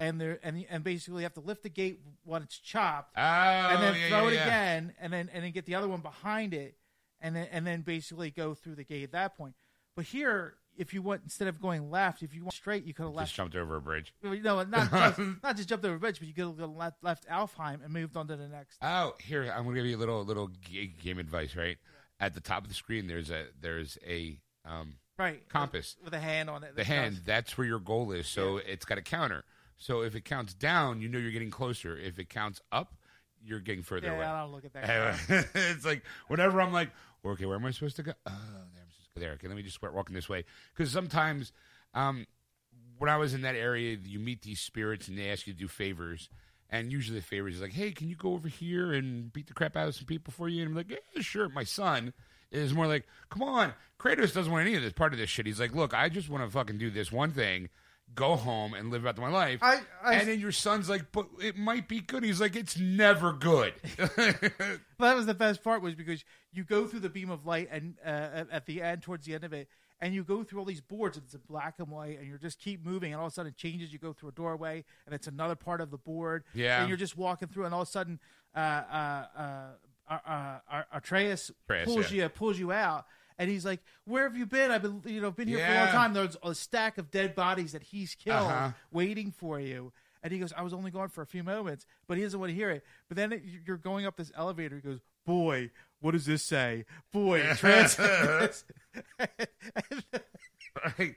And 0.00 0.20
there, 0.20 0.40
and 0.42 0.66
and 0.68 0.82
basically 0.82 1.20
you 1.20 1.24
have 1.24 1.34
to 1.34 1.40
lift 1.40 1.62
the 1.62 1.68
gate 1.68 2.00
when 2.24 2.42
it's 2.42 2.58
chopped, 2.58 3.12
Oh, 3.16 3.20
and 3.20 3.80
then 3.80 3.94
yeah, 3.94 4.08
throw 4.08 4.24
yeah, 4.26 4.30
it 4.30 4.34
yeah. 4.34 4.42
again, 4.46 4.94
and 5.00 5.12
then 5.12 5.30
and 5.32 5.44
then 5.44 5.52
get 5.52 5.66
the 5.66 5.76
other 5.76 5.86
one 5.86 6.00
behind 6.00 6.52
it, 6.52 6.76
and 7.20 7.36
then 7.36 7.46
and 7.52 7.64
then 7.64 7.82
basically 7.82 8.30
go 8.32 8.54
through 8.54 8.74
the 8.74 8.82
gate 8.84 9.04
at 9.04 9.12
that 9.12 9.36
point. 9.36 9.54
But 9.94 10.06
here, 10.06 10.56
if 10.76 10.92
you 10.94 11.02
went 11.02 11.22
instead 11.24 11.48
of 11.48 11.60
going 11.60 11.90
left, 11.90 12.22
if 12.22 12.34
you 12.34 12.42
went 12.42 12.52
straight, 12.54 12.84
you 12.84 12.94
could 12.94 13.04
have 13.06 13.14
Just 13.16 13.34
jumped 13.34 13.54
over 13.56 13.76
a 13.76 13.80
bridge. 13.80 14.14
Know, 14.22 14.62
not 14.64 14.90
just, 14.90 15.18
not 15.42 15.56
just 15.56 15.68
jumped 15.68 15.84
over 15.84 15.94
a 15.96 15.98
bridge, 15.98 16.18
but 16.18 16.28
you 16.28 16.34
could 16.34 16.58
have 16.60 16.70
left, 16.70 17.02
left 17.02 17.26
Alfheim 17.28 17.84
and 17.84 17.92
moved 17.92 18.16
on 18.16 18.26
to 18.28 18.36
the 18.36 18.48
next. 18.48 18.78
Oh, 18.82 19.14
here 19.20 19.42
I'm 19.54 19.64
gonna 19.64 19.76
give 19.76 19.86
you 19.86 19.96
a 19.96 19.98
little 19.98 20.24
little 20.24 20.50
game 21.02 21.18
advice. 21.18 21.54
Right 21.56 21.78
at 22.20 22.34
the 22.34 22.40
top 22.40 22.62
of 22.62 22.68
the 22.68 22.74
screen, 22.74 23.06
there's 23.06 23.30
a 23.30 23.46
there's 23.60 23.98
a 24.06 24.38
um, 24.64 24.94
Right, 25.18 25.48
compass. 25.48 25.96
with 26.02 26.12
a 26.14 26.18
hand 26.18 26.50
on 26.50 26.64
it. 26.64 26.74
the 26.74 26.82
hand. 26.84 27.20
That's 27.24 27.56
where 27.56 27.66
your 27.66 27.78
goal 27.78 28.10
is. 28.12 28.26
So 28.26 28.56
it's 28.56 28.84
got 28.84 28.98
a 28.98 29.02
counter. 29.02 29.44
So 29.76 30.02
if 30.02 30.14
it 30.14 30.24
counts 30.24 30.54
down, 30.54 31.00
you 31.00 31.08
know 31.08 31.18
you're 31.18 31.30
getting 31.30 31.50
closer. 31.50 31.96
If 31.96 32.18
it 32.18 32.28
counts 32.28 32.60
up, 32.72 32.94
you're 33.44 33.60
getting 33.60 33.82
further 33.82 34.06
Yeah, 34.08 34.16
away. 34.16 34.24
I 34.26 34.40
don't 34.42 34.52
look 34.52 34.64
at 34.64 34.72
that. 34.72 35.18
it's 35.54 35.84
like 35.84 36.02
whenever 36.28 36.60
I'm 36.60 36.72
like, 36.72 36.90
okay, 37.24 37.44
where 37.46 37.56
am 37.56 37.64
I 37.64 37.70
supposed 37.70 37.96
to 37.96 38.02
go? 38.02 38.12
Oh, 38.26 38.32
there 38.74 38.83
There. 39.16 39.30
Okay, 39.34 39.46
let 39.46 39.56
me 39.56 39.62
just 39.62 39.76
start 39.76 39.94
walking 39.94 40.12
this 40.16 40.28
way. 40.28 40.44
Because 40.74 40.90
sometimes, 40.90 41.52
um, 41.94 42.26
when 42.98 43.08
I 43.08 43.16
was 43.16 43.32
in 43.32 43.42
that 43.42 43.54
area, 43.54 43.96
you 44.04 44.18
meet 44.18 44.42
these 44.42 44.58
spirits 44.58 45.06
and 45.06 45.16
they 45.16 45.30
ask 45.30 45.46
you 45.46 45.52
to 45.52 45.58
do 45.58 45.68
favors. 45.68 46.28
And 46.68 46.90
usually 46.90 47.20
the 47.20 47.24
favors 47.24 47.54
is 47.54 47.60
like, 47.62 47.74
hey, 47.74 47.92
can 47.92 48.08
you 48.08 48.16
go 48.16 48.32
over 48.32 48.48
here 48.48 48.92
and 48.92 49.32
beat 49.32 49.46
the 49.46 49.54
crap 49.54 49.76
out 49.76 49.86
of 49.86 49.94
some 49.94 50.06
people 50.06 50.32
for 50.32 50.48
you? 50.48 50.62
And 50.62 50.70
I'm 50.70 50.76
like, 50.76 50.90
yeah, 50.90 51.22
sure. 51.22 51.48
My 51.48 51.62
son 51.62 52.12
is 52.50 52.74
more 52.74 52.88
like, 52.88 53.04
come 53.30 53.44
on. 53.44 53.74
Kratos 54.00 54.34
doesn't 54.34 54.50
want 54.50 54.66
any 54.66 54.74
of 54.74 54.82
this 54.82 54.92
part 54.92 55.12
of 55.12 55.20
this 55.20 55.30
shit. 55.30 55.46
He's 55.46 55.60
like, 55.60 55.76
look, 55.76 55.94
I 55.94 56.08
just 56.08 56.28
want 56.28 56.42
to 56.42 56.50
fucking 56.50 56.78
do 56.78 56.90
this 56.90 57.12
one 57.12 57.30
thing, 57.30 57.68
go 58.14 58.36
home 58.36 58.74
and 58.74 58.90
live 58.90 59.06
out 59.06 59.18
my 59.18 59.28
life. 59.28 59.60
I, 59.62 59.80
I 60.02 60.14
and 60.14 60.28
then 60.28 60.40
your 60.40 60.52
son's 60.52 60.88
like, 60.88 61.12
but 61.12 61.26
it 61.40 61.56
might 61.56 61.88
be 61.88 62.00
good. 62.00 62.22
He's 62.22 62.40
like, 62.40 62.56
it's 62.56 62.78
never 62.78 63.32
good. 63.32 63.74
But 64.96 65.08
that 65.08 65.16
was 65.16 65.26
the 65.26 65.34
best 65.34 65.64
part 65.64 65.82
was 65.82 65.96
because 65.96 66.24
you 66.52 66.62
go 66.62 66.86
through 66.86 67.00
the 67.00 67.08
beam 67.08 67.28
of 67.28 67.44
light 67.44 67.68
and 67.72 67.96
uh, 68.06 68.44
at- 68.52 68.64
the 68.64 68.80
end, 68.80 69.02
towards 69.02 69.26
the 69.26 69.34
end 69.34 69.42
of 69.42 69.52
it, 69.52 69.68
and 70.00 70.14
you 70.14 70.22
go 70.22 70.44
through 70.44 70.60
all 70.60 70.64
these 70.64 70.80
boards 70.80 71.16
it's 71.16 71.34
black 71.48 71.74
and 71.78 71.88
white, 71.88 72.18
and 72.20 72.28
you 72.28 72.38
just 72.38 72.60
keep 72.60 72.84
moving, 72.86 73.12
and 73.12 73.20
all 73.20 73.26
of 73.26 73.32
a 73.32 73.34
sudden 73.34 73.50
it 73.50 73.56
changes. 73.56 73.92
You 73.92 73.98
go 73.98 74.12
through 74.12 74.28
a 74.28 74.32
doorway, 74.32 74.84
and 75.04 75.14
it's 75.14 75.26
another 75.26 75.56
part 75.56 75.80
of 75.80 75.90
the 75.90 75.98
board. 75.98 76.44
Yeah. 76.54 76.80
and 76.80 76.88
you're 76.88 76.96
just 76.96 77.16
walking 77.16 77.48
through, 77.48 77.64
and 77.64 77.74
all 77.74 77.82
of 77.82 77.88
a 77.88 77.90
sudden, 77.90 78.20
uh, 78.54 78.58
uh, 78.58 79.26
uh, 79.36 79.40
uh, 80.08 80.18
uh, 80.26 80.58
uh, 80.70 80.82
Atreus 80.92 81.50
Atreus, 81.64 81.84
pulls 81.86 82.12
yeah. 82.12 82.24
you 82.24 82.28
pulls 82.28 82.58
you 82.58 82.72
out. 82.72 83.06
And 83.38 83.50
he's 83.50 83.64
like, 83.64 83.80
"Where 84.04 84.24
have 84.24 84.36
you 84.36 84.46
been? 84.46 84.70
I've 84.70 84.82
been, 84.82 85.02
you 85.06 85.20
know, 85.20 85.30
been 85.30 85.48
here 85.48 85.58
for 85.58 85.64
a 85.72 85.74
long 85.74 85.86
Yeah. 85.86 85.92
time. 85.92 86.12
There's 86.14 86.36
a 86.42 86.54
stack 86.54 86.98
of 86.98 87.10
dead 87.10 87.34
bodies 87.34 87.72
that 87.72 87.82
he's 87.82 88.14
killed, 88.14 88.50
Uh-huh. 88.50 88.70
waiting 88.92 89.32
for 89.32 89.58
you." 89.58 89.92
And 90.22 90.32
he 90.32 90.38
goes, 90.38 90.52
"I 90.56 90.62
was 90.62 90.72
only 90.72 90.90
gone 90.90 91.08
for 91.08 91.20
a 91.22 91.26
few 91.26 91.42
moments," 91.42 91.84
but 92.06 92.16
he 92.16 92.22
doesn't 92.22 92.38
want 92.38 92.50
to 92.50 92.54
hear 92.54 92.70
it. 92.70 92.84
But 93.08 93.16
then 93.16 93.32
it, 93.32 93.42
you're 93.66 93.76
going 93.76 94.06
up 94.06 94.16
this 94.16 94.30
elevator. 94.36 94.76
He 94.76 94.82
goes, 94.82 95.00
"Boy, 95.26 95.70
what 96.00 96.12
does 96.12 96.26
this 96.26 96.42
say? 96.42 96.84
Boy, 97.12 97.42
trans." 97.56 97.98
Right. 100.98 101.14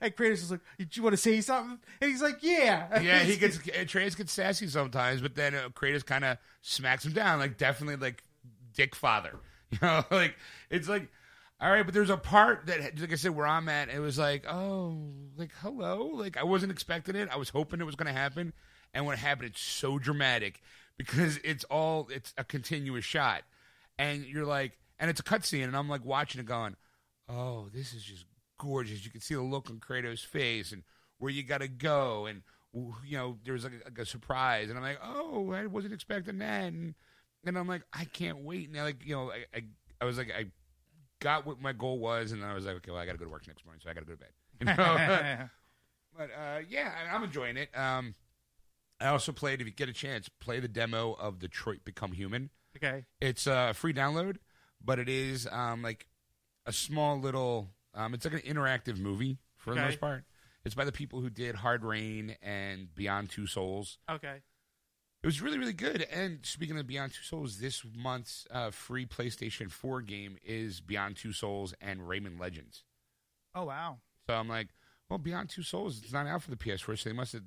and 0.00 0.16
Kratos 0.16 0.32
is 0.32 0.50
like, 0.50 0.60
"Do 0.78 0.86
you 0.92 1.02
want 1.02 1.12
to 1.12 1.16
say 1.16 1.40
something?" 1.40 1.78
And 2.00 2.10
he's 2.10 2.20
like, 2.22 2.38
"Yeah." 2.42 3.00
yeah, 3.00 3.20
he 3.20 3.36
gets 3.36 3.58
Atreus 3.74 4.14
gets 4.14 4.32
sassy 4.32 4.66
sometimes, 4.68 5.20
but 5.20 5.34
then 5.36 5.54
uh, 5.54 5.68
Kratos 5.70 6.04
kind 6.04 6.24
of 6.24 6.38
smacks 6.60 7.04
him 7.06 7.12
down, 7.12 7.38
like 7.38 7.56
definitely 7.56 7.96
like 7.96 8.24
dick 8.72 8.94
father. 8.94 9.36
You 9.70 9.78
know, 9.82 10.04
like 10.12 10.36
it's 10.70 10.88
like 10.88 11.08
all 11.64 11.70
right, 11.70 11.82
but 11.82 11.94
there's 11.94 12.10
a 12.10 12.18
part 12.18 12.66
that, 12.66 13.00
like 13.00 13.10
I 13.10 13.14
said, 13.14 13.34
where 13.34 13.46
I'm 13.46 13.70
at, 13.70 13.88
it 13.88 13.98
was 13.98 14.18
like, 14.18 14.44
oh, 14.46 14.98
like 15.34 15.50
hello, 15.62 16.10
like 16.12 16.36
I 16.36 16.44
wasn't 16.44 16.70
expecting 16.70 17.16
it. 17.16 17.30
I 17.32 17.36
was 17.36 17.48
hoping 17.48 17.80
it 17.80 17.84
was 17.84 17.96
going 17.96 18.12
to 18.12 18.20
happen, 18.20 18.52
and 18.92 19.06
when 19.06 19.14
it 19.14 19.20
happened, 19.20 19.48
it's 19.48 19.62
so 19.62 19.98
dramatic 19.98 20.60
because 20.98 21.38
it's 21.42 21.64
all 21.64 22.08
it's 22.10 22.34
a 22.36 22.44
continuous 22.44 23.06
shot, 23.06 23.44
and 23.98 24.26
you're 24.26 24.44
like, 24.44 24.76
and 24.98 25.08
it's 25.08 25.20
a 25.20 25.22
cutscene, 25.22 25.64
and 25.64 25.74
I'm 25.74 25.88
like 25.88 26.04
watching 26.04 26.38
it, 26.38 26.44
going, 26.44 26.76
oh, 27.30 27.70
this 27.72 27.94
is 27.94 28.04
just 28.04 28.26
gorgeous. 28.58 29.02
You 29.02 29.10
can 29.10 29.22
see 29.22 29.34
the 29.34 29.40
look 29.40 29.70
on 29.70 29.80
Kratos' 29.80 30.22
face 30.26 30.70
and 30.70 30.82
where 31.16 31.30
you 31.30 31.44
got 31.44 31.62
to 31.62 31.68
go, 31.68 32.26
and 32.26 32.42
you 32.74 33.16
know, 33.16 33.38
there's 33.42 33.64
like 33.64 33.72
a, 33.72 33.84
like 33.84 33.98
a 34.00 34.04
surprise, 34.04 34.68
and 34.68 34.76
I'm 34.76 34.84
like, 34.84 35.00
oh, 35.02 35.50
I 35.52 35.64
wasn't 35.64 35.94
expecting 35.94 36.40
that, 36.40 36.64
and 36.64 36.94
and 37.46 37.56
I'm 37.56 37.68
like, 37.68 37.84
I 37.90 38.04
can't 38.04 38.44
wait. 38.44 38.68
And 38.68 38.78
I 38.78 38.82
like, 38.82 39.02
you 39.02 39.14
know, 39.14 39.30
I, 39.30 39.44
I, 39.56 39.62
I 40.02 40.04
was 40.04 40.18
like, 40.18 40.30
I 40.30 40.44
got 41.24 41.46
what 41.46 41.60
my 41.60 41.72
goal 41.72 41.98
was, 41.98 42.30
and 42.32 42.42
then 42.42 42.48
I 42.50 42.54
was 42.54 42.64
like, 42.66 42.76
okay, 42.76 42.90
well, 42.92 43.00
I 43.00 43.06
got 43.06 43.12
to 43.12 43.18
go 43.18 43.24
to 43.24 43.30
work 43.30 43.48
next 43.48 43.64
morning, 43.64 43.80
so 43.82 43.90
I 43.90 43.94
got 43.94 44.00
to 44.00 44.06
go 44.06 44.12
to 44.12 44.18
bed. 44.18 44.28
You 44.60 44.66
know? 44.66 44.74
but 46.16 46.30
uh, 46.30 46.60
yeah, 46.68 46.92
I- 47.10 47.14
I'm 47.14 47.24
enjoying 47.24 47.56
it. 47.56 47.76
Um, 47.76 48.14
I 49.00 49.08
also 49.08 49.32
played, 49.32 49.60
if 49.60 49.66
you 49.66 49.72
get 49.72 49.88
a 49.88 49.92
chance, 49.92 50.28
play 50.28 50.60
the 50.60 50.68
demo 50.68 51.14
of 51.14 51.38
Detroit 51.40 51.80
Become 51.84 52.12
Human. 52.12 52.50
okay. 52.76 53.04
It's 53.20 53.46
a 53.48 53.72
free 53.74 53.92
download, 53.92 54.36
but 54.84 54.98
it 55.00 55.08
is 55.08 55.48
um, 55.50 55.82
like 55.82 56.06
a 56.66 56.72
small 56.72 57.18
little. 57.18 57.70
Um, 57.94 58.14
it's 58.14 58.24
like 58.24 58.34
an 58.34 58.40
interactive 58.54 58.98
movie 58.98 59.38
for 59.56 59.74
the 59.74 59.80
most 59.80 60.00
part. 60.00 60.24
It's 60.64 60.74
by 60.74 60.84
the 60.84 60.92
people 60.92 61.20
who 61.20 61.30
did 61.30 61.56
Hard 61.56 61.84
Rain 61.84 62.36
and 62.42 62.94
Beyond 62.94 63.30
Two 63.30 63.46
Souls. 63.46 63.98
Okay. 64.10 64.36
It 65.24 65.28
was 65.28 65.40
really, 65.40 65.58
really 65.58 65.72
good. 65.72 66.02
And 66.12 66.40
speaking 66.42 66.78
of 66.78 66.86
Beyond 66.86 67.12
Two 67.14 67.22
Souls, 67.22 67.56
this 67.56 67.82
month's 67.96 68.46
uh, 68.50 68.70
free 68.70 69.06
PlayStation 69.06 69.70
4 69.70 70.02
game 70.02 70.36
is 70.44 70.82
Beyond 70.82 71.16
Two 71.16 71.32
Souls 71.32 71.72
and 71.80 72.00
Rayman 72.00 72.38
Legends. 72.38 72.84
Oh 73.54 73.64
wow. 73.64 73.96
So 74.28 74.34
I'm 74.34 74.50
like, 74.50 74.68
well, 75.08 75.18
Beyond 75.18 75.48
Two 75.48 75.62
Souls, 75.62 76.02
it's 76.02 76.12
not 76.12 76.26
out 76.26 76.42
for 76.42 76.50
the 76.50 76.58
PS4, 76.58 76.98
so 76.98 77.08
they 77.08 77.16
must 77.16 77.32
have 77.32 77.40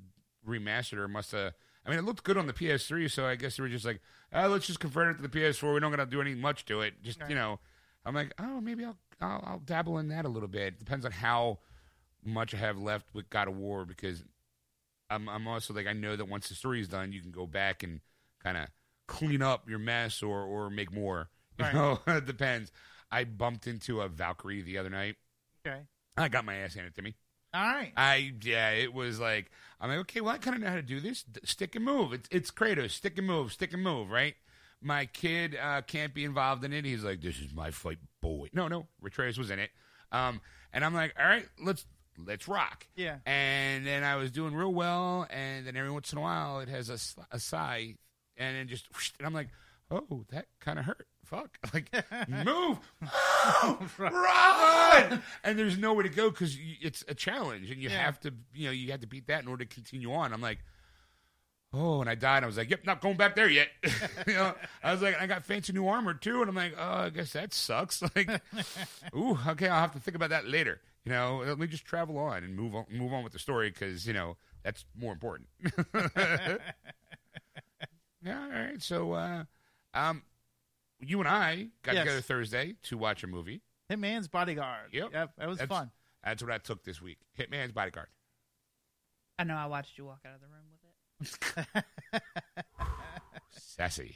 remastered 0.44 0.98
or 0.98 1.08
must 1.08 1.32
have. 1.34 1.54
I 1.86 1.92
mean, 1.92 2.00
it 2.00 2.06
looked 2.06 2.24
good 2.24 2.36
on 2.36 2.48
the 2.48 2.54
PS3, 2.54 3.12
so 3.12 3.28
I 3.28 3.36
guess 3.36 3.58
they 3.58 3.62
were 3.62 3.70
just 3.70 3.86
like, 3.86 4.02
oh, 4.34 4.48
let's 4.48 4.66
just 4.66 4.80
convert 4.80 5.12
it 5.12 5.22
to 5.22 5.28
the 5.28 5.40
PS4. 5.40 5.72
We 5.72 5.80
don't 5.80 5.92
got 5.92 6.04
to 6.04 6.08
do 6.08 6.20
any 6.20 6.34
much 6.34 6.66
to 6.66 6.82
it. 6.82 7.04
Just 7.04 7.22
Right. 7.22 7.30
you 7.30 7.36
know, 7.36 7.60
I'm 8.04 8.16
like, 8.16 8.34
oh, 8.40 8.60
maybe 8.60 8.86
I'll, 8.86 8.98
I'll 9.22 9.44
I'll 9.46 9.60
dabble 9.60 10.00
in 10.00 10.08
that 10.08 10.26
a 10.26 10.30
little 10.30 10.50
bit. 10.50 10.80
Depends 10.80 11.06
on 11.06 11.12
how 11.12 11.60
much 12.26 12.56
I 12.56 12.58
have 12.58 12.80
left 12.80 13.14
with 13.14 13.30
God 13.30 13.48
of 13.48 13.56
War 13.56 13.86
because 13.86 14.24
I'm 15.10 15.28
I'm 15.30 15.48
also 15.48 15.74
like 15.74 15.88
I 15.88 15.94
know 15.94 16.16
that 16.16 16.26
once 16.28 16.50
the 16.50 16.56
story 16.56 16.82
is 16.82 16.88
done, 16.88 17.12
you 17.12 17.22
can 17.22 17.32
go 17.32 17.46
back 17.46 17.84
and 17.84 18.02
kind 18.44 18.58
of 18.58 18.68
clean 19.08 19.42
up 19.42 19.70
your 19.70 19.80
mess 19.80 20.22
or 20.22 20.42
or 20.44 20.70
make 20.70 20.92
more. 20.92 21.30
You 21.58 21.66
Right. 21.66 21.74
know, 21.74 22.00
it 22.08 22.26
depends. 22.26 22.72
I 23.12 23.24
bumped 23.24 23.68
into 23.68 24.02
a 24.02 24.10
Valkyrie 24.10 24.62
the 24.62 24.78
other 24.78 24.90
night. 24.90 25.16
Okay. 25.66 25.82
I 26.18 26.28
got 26.28 26.46
my 26.46 26.56
ass 26.56 26.74
handed 26.76 26.96
to 26.96 27.02
me. 27.02 27.16
All 27.54 27.64
right. 27.64 27.94
I 27.96 28.34
yeah, 28.44 28.72
it 28.72 28.94
was 28.94 29.20
like 29.20 29.50
I'm 29.80 29.90
like 29.90 30.00
okay, 30.00 30.22
well 30.22 30.34
I 30.34 30.38
kind 30.40 30.56
of 30.56 30.62
know 30.62 30.70
how 30.70 30.76
to 30.76 30.82
do 30.82 31.00
this. 31.00 31.24
D- 31.24 31.40
stick 31.46 31.76
and 31.76 31.86
move. 31.86 32.12
It's 32.14 32.28
it's 32.32 32.52
Kratos. 32.52 32.92
Stick 32.92 33.18
and 33.18 33.26
move. 33.28 33.54
Stick 33.54 33.74
and 33.74 33.82
move. 33.82 34.10
Right. 34.10 34.36
My 34.82 35.06
kid 35.08 35.58
uh, 35.60 35.82
can't 35.82 36.14
be 36.14 36.24
involved 36.24 36.64
in 36.64 36.72
it. 36.72 36.86
He's 36.86 37.04
like, 37.04 37.20
this 37.20 37.40
is 37.40 37.52
my 37.52 37.72
fight, 37.72 37.98
boy. 38.22 38.50
No, 38.54 38.68
no, 38.68 38.86
Atreus 39.04 39.36
was 39.36 39.50
in 39.50 39.58
it. 39.58 39.72
Um, 40.12 40.40
and 40.72 40.86
I'm 40.86 40.94
like, 40.94 41.16
all 41.20 41.26
right, 41.26 41.48
let's 41.60 41.84
let's 42.26 42.48
rock. 42.48 42.88
Yeah. 42.96 43.18
And 43.26 43.86
then 43.86 44.04
I 44.04 44.16
was 44.16 44.32
doing 44.32 44.54
real 44.56 44.74
well, 44.74 45.28
and 45.30 45.66
then 45.68 45.76
every 45.78 45.92
once 45.92 46.12
in 46.12 46.18
a 46.18 46.22
while 46.22 46.60
it 46.60 46.70
has 46.70 46.90
a 46.90 47.40
sigh, 47.40 47.96
and 48.38 48.56
then 48.56 48.68
just 48.68 48.88
whoosh, 48.94 49.12
and 49.20 49.28
I'm 49.28 49.34
like, 49.34 49.50
oh, 49.92 50.26
that 50.30 50.48
kind 50.60 50.80
of 50.80 50.86
hurt. 50.86 51.08
Fuck, 51.26 51.58
like 51.74 51.92
move, 52.30 52.80
oh, 53.12 53.78
move, 53.82 54.00
run, 54.00 55.22
and 55.44 55.60
there's 55.60 55.78
nowhere 55.78 56.04
to 56.04 56.10
go 56.10 56.30
because 56.30 56.58
it's 56.82 57.04
a 57.10 57.14
challenge, 57.14 57.70
and 57.70 57.82
you 57.82 57.90
Yeah. 57.90 58.02
have 58.06 58.20
to, 58.22 58.34
you 58.54 58.68
know, 58.68 58.72
you 58.72 58.92
have 58.92 59.02
to 59.02 59.08
beat 59.08 59.28
that 59.28 59.42
in 59.44 59.50
order 59.50 59.66
to 59.66 59.74
continue 59.74 60.14
on. 60.14 60.32
I'm 60.34 60.42
like, 60.42 60.60
oh, 61.74 62.02
and 62.02 62.10
I 62.10 62.16
died. 62.16 62.44
I 62.44 62.48
was 62.48 62.58
like, 62.58 62.70
yep, 62.70 62.86
not 62.86 63.02
going 63.02 63.18
back 63.18 63.36
there 63.36 63.50
yet. 63.50 63.68
you 64.28 64.34
know, 64.34 64.54
I 64.84 64.92
was 64.92 65.02
like, 65.02 65.20
I 65.20 65.28
got 65.28 65.46
fancy 65.46 65.74
new 65.74 65.88
armor 65.88 66.14
too, 66.14 66.42
and 66.42 66.50
I'm 66.50 66.56
like, 66.56 66.74
oh, 66.78 66.92
I 67.06 67.10
guess 67.10 67.34
that 67.34 67.54
sucks. 67.54 68.02
Like, 68.16 68.30
ooh, 69.16 69.38
okay, 69.48 69.68
I'll 69.68 69.82
have 69.82 69.94
to 69.94 70.00
think 70.00 70.16
about 70.16 70.30
that 70.32 70.48
later. 70.48 70.80
You 71.06 71.12
know, 71.12 71.44
let 71.46 71.58
me 71.60 71.68
just 71.68 71.86
travel 71.86 72.18
on 72.18 72.44
and 72.44 72.56
move 72.56 72.76
on, 72.76 72.86
move 72.92 73.14
on 73.14 73.24
with 73.24 73.34
the 73.34 73.40
story 73.40 73.70
because 73.70 74.06
you 74.06 74.14
know 74.14 74.36
that's 74.64 74.84
more 75.00 75.14
important. 75.14 75.48
yeah, 78.24 78.42
all 78.44 78.50
right. 78.50 78.82
So, 78.82 79.14
uh, 79.14 79.44
um, 79.94 80.24
you 81.00 81.20
and 81.20 81.28
I 81.30 81.68
got 81.84 81.96
Yes. 81.96 82.04
together 82.04 82.22
Thursday 82.22 82.76
to 82.84 82.98
watch 82.98 83.24
a 83.24 83.28
movie. 83.28 83.62
Hitman's 83.90 84.28
Bodyguard. 84.28 84.90
Yep. 84.94 85.12
that 85.14 85.48
was 85.48 85.60
That's- 85.60 85.78
fun. 85.78 85.92
That's 86.24 86.44
what 86.44 86.52
I 86.52 86.58
took 86.58 86.84
this 86.84 87.02
week. 87.02 87.20
Hitman's 87.40 87.72
Bodyguard. 87.72 88.08
I 89.40 89.44
know. 89.46 89.56
I 89.56 89.68
watched 89.68 89.98
you 89.98 90.06
walk 90.06 90.20
out 90.26 90.34
of 90.36 90.42
the 90.42 90.48
room 90.48 90.66
with 90.72 90.77
it. 90.77 90.77
Sassy. 93.52 94.16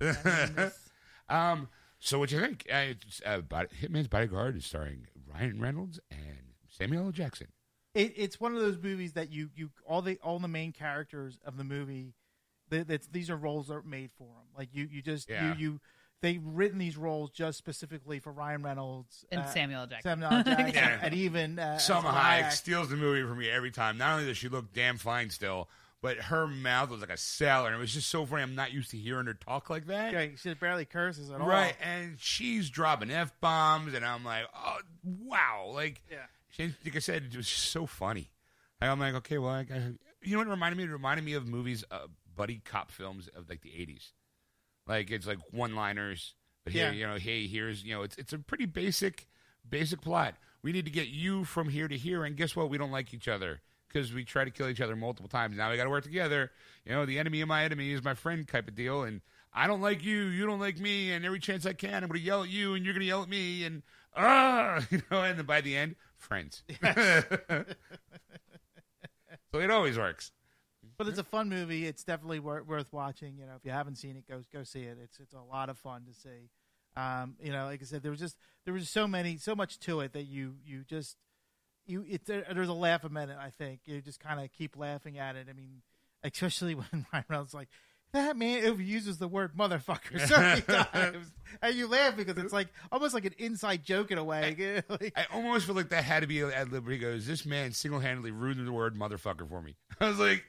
um. 1.28 1.68
So 2.00 2.18
what 2.18 2.28
do 2.28 2.34
you 2.36 2.40
think? 2.42 2.66
Uh, 2.70 2.76
it's, 2.76 3.22
uh, 3.24 3.38
Bod- 3.38 3.68
Hitman's 3.80 4.08
Bodyguard 4.08 4.56
is 4.56 4.66
starring 4.66 5.06
Ryan 5.32 5.58
Reynolds 5.60 5.98
and 6.10 6.52
Samuel 6.68 7.06
L. 7.06 7.12
Jackson. 7.12 7.46
It, 7.94 8.12
it's 8.16 8.38
one 8.38 8.54
of 8.54 8.60
those 8.60 8.76
movies 8.82 9.14
that 9.14 9.30
you 9.30 9.48
you 9.54 9.70
all 9.86 10.02
the 10.02 10.18
all 10.22 10.38
the 10.38 10.48
main 10.48 10.72
characters 10.72 11.38
of 11.46 11.56
the 11.56 11.64
movie. 11.64 12.14
That 12.70 12.88
that's 12.88 13.06
these 13.06 13.30
are 13.30 13.36
roles 13.36 13.68
that 13.68 13.74
are 13.74 13.82
made 13.82 14.10
for 14.18 14.24
them. 14.24 14.46
Like 14.56 14.68
you 14.72 14.86
you 14.90 15.00
just 15.00 15.30
Yeah. 15.30 15.54
you 15.54 15.58
you 15.58 15.80
they've 16.20 16.42
written 16.44 16.78
these 16.78 16.96
roles 16.96 17.30
just 17.30 17.56
specifically 17.56 18.18
for 18.18 18.32
Ryan 18.32 18.62
Reynolds 18.62 19.24
And 19.30 19.42
uh, 19.42 19.46
Samuel 19.46 19.80
L. 19.82 19.86
Jackson. 19.86 20.10
Samuel 20.10 20.32
L. 20.32 20.42
Jackson, 20.44 20.74
Yeah. 20.74 20.98
and 21.02 21.14
even 21.14 21.58
uh, 21.58 21.78
Selma 21.78 22.08
Salma 22.08 22.20
Hayek 22.20 22.52
steals 22.52 22.88
the 22.90 22.96
movie 22.96 23.22
from 23.26 23.38
me 23.38 23.48
every 23.48 23.70
time. 23.70 23.96
Not 23.98 24.14
only 24.14 24.26
does 24.26 24.36
she 24.36 24.48
look 24.48 24.72
damn 24.74 24.96
fine 24.98 25.30
still, 25.30 25.68
but 26.04 26.18
her 26.18 26.46
mouth 26.46 26.90
was 26.90 27.00
like 27.00 27.08
a 27.08 27.16
sailor, 27.16 27.68
and 27.68 27.76
it 27.76 27.78
was 27.78 27.94
just 27.94 28.10
so 28.10 28.26
funny. 28.26 28.42
I'm 28.42 28.54
not 28.54 28.74
used 28.74 28.90
to 28.90 28.98
hearing 28.98 29.24
her 29.24 29.32
talk 29.32 29.70
like 29.70 29.86
that. 29.86 30.12
Yeah, 30.12 30.26
she 30.36 30.52
barely 30.52 30.84
curses 30.84 31.30
at 31.30 31.40
all. 31.40 31.46
Right, 31.48 31.74
and 31.82 32.16
she's 32.20 32.68
dropping 32.68 33.10
f 33.10 33.32
bombs, 33.40 33.94
and 33.94 34.04
I'm 34.04 34.22
like, 34.22 34.44
oh 34.54 34.76
wow, 35.02 35.70
like, 35.72 36.02
Yeah. 36.10 36.18
she, 36.50 36.74
like 36.84 36.94
I 36.94 36.98
said, 36.98 37.30
it 37.32 37.36
was 37.38 37.48
so 37.48 37.86
funny. 37.86 38.30
And 38.82 38.90
I'm 38.90 39.00
like, 39.00 39.14
okay, 39.14 39.38
well, 39.38 39.52
I, 39.52 39.60
I, 39.60 39.92
you 40.22 40.32
know 40.32 40.38
what 40.40 40.46
it 40.46 40.50
reminded 40.50 40.76
me? 40.76 40.84
It 40.84 40.90
reminded 40.90 41.24
me 41.24 41.32
of 41.32 41.48
movies, 41.48 41.84
uh, 41.90 42.00
buddy 42.36 42.60
cop 42.62 42.90
films 42.90 43.28
of 43.34 43.48
like 43.48 43.62
the 43.62 43.70
'80s. 43.70 44.10
Like 44.86 45.10
it's 45.10 45.26
like 45.26 45.38
one-liners, 45.52 46.34
but 46.64 46.74
here, 46.74 46.88
Yeah. 46.88 46.92
you 46.92 47.06
know, 47.06 47.16
hey, 47.16 47.46
here's, 47.46 47.82
you 47.82 47.94
know, 47.94 48.02
it's 48.02 48.16
it's 48.18 48.34
a 48.34 48.38
pretty 48.38 48.66
basic, 48.66 49.26
basic 49.66 50.02
plot. 50.02 50.34
We 50.62 50.70
need 50.72 50.84
to 50.84 50.90
get 50.90 51.08
you 51.08 51.44
from 51.44 51.70
here 51.70 51.88
to 51.88 51.96
here, 51.96 52.24
and 52.24 52.36
guess 52.36 52.54
what? 52.54 52.68
We 52.68 52.76
don't 52.76 52.90
like 52.92 53.14
each 53.14 53.26
other 53.26 53.62
because 53.94 54.12
we 54.12 54.24
try 54.24 54.44
to 54.44 54.50
kill 54.50 54.68
each 54.68 54.80
other 54.80 54.96
multiple 54.96 55.28
times. 55.28 55.56
Now 55.56 55.70
we 55.70 55.76
got 55.76 55.84
to 55.84 55.90
work 55.90 56.02
together. 56.02 56.50
You 56.84 56.92
know, 56.92 57.06
the 57.06 57.18
enemy 57.18 57.40
of 57.40 57.48
my 57.48 57.64
enemy 57.64 57.92
is 57.92 58.02
my 58.02 58.14
friend, 58.14 58.46
type 58.46 58.66
of 58.66 58.74
deal. 58.74 59.04
And 59.04 59.20
I 59.52 59.68
don't 59.68 59.80
like 59.80 60.04
you, 60.04 60.24
you 60.24 60.46
don't 60.46 60.58
like 60.58 60.80
me, 60.80 61.12
and 61.12 61.24
every 61.24 61.38
chance 61.38 61.64
I 61.64 61.74
can, 61.74 62.02
I'm 62.02 62.08
going 62.08 62.20
to 62.20 62.26
yell 62.26 62.42
at 62.42 62.48
you, 62.48 62.74
and 62.74 62.84
you're 62.84 62.92
going 62.92 63.02
to 63.02 63.06
yell 63.06 63.22
at 63.22 63.28
me, 63.28 63.64
and 63.64 63.82
ah, 64.16 64.84
you 64.90 65.00
know. 65.10 65.22
And 65.22 65.38
then 65.38 65.46
by 65.46 65.60
the 65.60 65.76
end, 65.76 65.94
friends. 66.16 66.64
so 66.82 67.64
it 69.54 69.70
always 69.70 69.96
works. 69.96 70.32
But 70.96 71.08
it's 71.08 71.18
a 71.18 71.24
fun 71.24 71.48
movie. 71.48 71.86
It's 71.86 72.04
definitely 72.04 72.40
wor- 72.40 72.64
worth 72.64 72.92
watching. 72.92 73.36
You 73.38 73.46
know, 73.46 73.54
if 73.56 73.64
you 73.64 73.70
haven't 73.70 73.96
seen 73.96 74.16
it, 74.16 74.28
go 74.28 74.42
go 74.52 74.64
see 74.64 74.82
it. 74.82 74.98
It's 75.02 75.20
it's 75.20 75.34
a 75.34 75.40
lot 75.40 75.68
of 75.68 75.78
fun 75.78 76.04
to 76.06 76.14
see. 76.14 76.50
Um, 76.96 77.34
you 77.42 77.50
know, 77.50 77.64
like 77.64 77.82
I 77.82 77.84
said, 77.84 78.02
there 78.02 78.10
was 78.10 78.20
just 78.20 78.36
there 78.64 78.74
was 78.74 78.88
so 78.88 79.06
many, 79.08 79.36
so 79.36 79.54
much 79.54 79.78
to 79.80 80.00
it 80.00 80.12
that 80.12 80.24
you 80.24 80.54
you 80.64 80.84
just 80.84 81.16
you 81.86 82.04
it 82.08 82.26
there, 82.26 82.44
there's 82.52 82.68
a 82.68 82.72
laugh 82.74 83.04
a 83.04 83.08
minute. 83.08 83.36
I 83.40 83.50
think 83.50 83.80
you 83.84 84.00
just 84.00 84.20
kind 84.20 84.40
of 84.40 84.52
keep 84.52 84.76
laughing 84.76 85.18
at 85.18 85.36
it. 85.36 85.46
I 85.48 85.52
mean, 85.52 85.82
especially 86.22 86.74
when 86.74 87.06
Ryan 87.12 87.24
Reynolds 87.28 87.54
like 87.54 87.68
that 88.12 88.36
man 88.36 88.62
overuses 88.62 89.18
the 89.18 89.26
word 89.26 89.56
motherfucker 89.56 90.24
so 90.26 90.38
many 90.38 90.60
times, 90.92 91.32
and 91.60 91.74
you 91.74 91.88
laugh 91.88 92.16
because 92.16 92.38
it's 92.38 92.52
like 92.52 92.68
almost 92.92 93.12
like 93.12 93.24
an 93.24 93.34
inside 93.38 93.84
joke 93.84 94.10
in 94.10 94.18
a 94.18 94.24
way. 94.24 94.82
Like, 94.88 95.12
I 95.16 95.26
almost 95.34 95.66
feel 95.66 95.74
like 95.74 95.88
that 95.88 96.04
had 96.04 96.20
to 96.20 96.26
be 96.28 96.42
ad 96.42 96.70
lib. 96.72 96.88
He 96.88 96.98
goes, 96.98 97.26
"This 97.26 97.44
man 97.44 97.72
single 97.72 98.00
handedly 98.00 98.30
ruined 98.30 98.66
the 98.66 98.72
word 98.72 98.96
motherfucker 98.96 99.48
for 99.48 99.60
me." 99.60 99.74
I 100.00 100.08
was 100.08 100.18
like, 100.18 100.44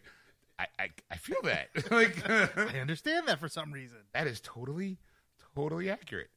I 0.59 0.67
I, 0.77 0.89
I 1.09 1.17
feel 1.17 1.41
that 1.43 1.69
like 1.91 2.29
I 2.29 2.79
understand 2.79 3.27
that 3.27 3.39
for 3.39 3.49
some 3.49 3.71
reason. 3.71 3.97
that 4.13 4.27
is 4.27 4.39
totally 4.41 4.99
totally 5.55 5.89
accurate. 5.89 6.29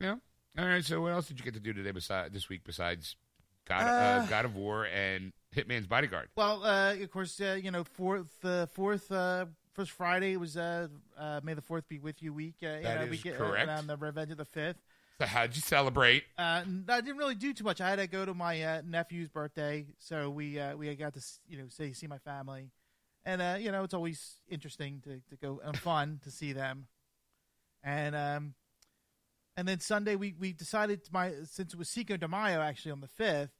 Yeah. 0.00 0.16
All 0.58 0.66
right. 0.66 0.84
So 0.84 1.00
what 1.00 1.12
else 1.12 1.28
did 1.28 1.38
you 1.38 1.44
get 1.44 1.54
to 1.54 1.60
do 1.60 1.72
today 1.72 1.92
beside 1.92 2.32
this 2.34 2.48
week 2.48 2.62
besides 2.64 3.16
God 3.66 3.82
uh, 3.82 4.22
Uh, 4.22 4.26
God 4.26 4.44
of 4.44 4.54
War 4.54 4.86
and 4.86 5.32
Hitman's 5.54 5.86
Bodyguard? 5.86 6.28
Well, 6.36 6.64
uh, 6.64 6.94
of 6.94 7.10
course, 7.10 7.40
uh, 7.40 7.58
you 7.62 7.70
know, 7.70 7.84
fourth, 7.84 8.44
uh, 8.44 8.66
fourth, 8.66 9.10
uh, 9.12 9.46
first 9.74 9.90
Friday 9.92 10.36
was 10.36 10.56
uh, 10.56 10.88
uh, 11.18 11.40
May 11.42 11.54
the 11.54 11.62
Fourth 11.62 11.88
be 11.88 11.98
with 11.98 12.22
you 12.22 12.32
week. 12.32 12.56
Uh, 12.62 12.66
you 12.66 12.82
That 12.82 13.04
know, 13.04 13.10
we 13.10 13.18
get, 13.18 13.36
correct. 13.36 13.68
Uh, 13.68 13.72
on 13.72 13.86
the 13.86 13.96
Revenge 13.96 14.30
of 14.32 14.38
the 14.38 14.44
Fifth. 14.44 14.78
So 15.20 15.26
how'd 15.26 15.54
you 15.54 15.60
celebrate? 15.62 16.24
Uh, 16.36 16.64
I 16.88 17.00
didn't 17.00 17.16
really 17.18 17.34
do 17.36 17.52
too 17.52 17.62
much. 17.64 17.80
I 17.80 17.88
had 17.90 17.98
to 18.00 18.06
go 18.08 18.24
to 18.24 18.34
my 18.34 18.60
uh, 18.62 18.82
nephew's 18.84 19.28
birthday, 19.28 19.86
so 19.98 20.30
we 20.30 20.58
uh, 20.58 20.74
we 20.76 20.92
got 20.96 21.14
to 21.14 21.22
you 21.48 21.58
know 21.58 21.64
see 21.68 21.92
see 21.92 22.08
my 22.08 22.18
family, 22.18 22.70
and 23.24 23.40
uh, 23.40 23.56
you 23.60 23.70
know 23.70 23.84
it's 23.84 23.94
always 23.94 24.36
interesting 24.48 25.00
to, 25.04 25.20
to 25.28 25.36
go 25.40 25.60
and 25.62 25.78
fun 25.78 26.18
to 26.24 26.30
see 26.30 26.52
them, 26.52 26.86
and 27.84 28.16
um, 28.16 28.54
and 29.56 29.66
then 29.68 29.80
Sunday 29.80 30.16
we 30.16 30.34
we 30.38 30.52
decided 30.52 31.00
my 31.12 31.32
since 31.44 31.72
it 31.72 31.78
was 31.78 31.88
Cinco 31.88 32.16
de 32.16 32.28
Mayo 32.28 32.60
actually 32.60 32.92
on 32.92 33.00
the 33.00 33.08
fifth, 33.08 33.50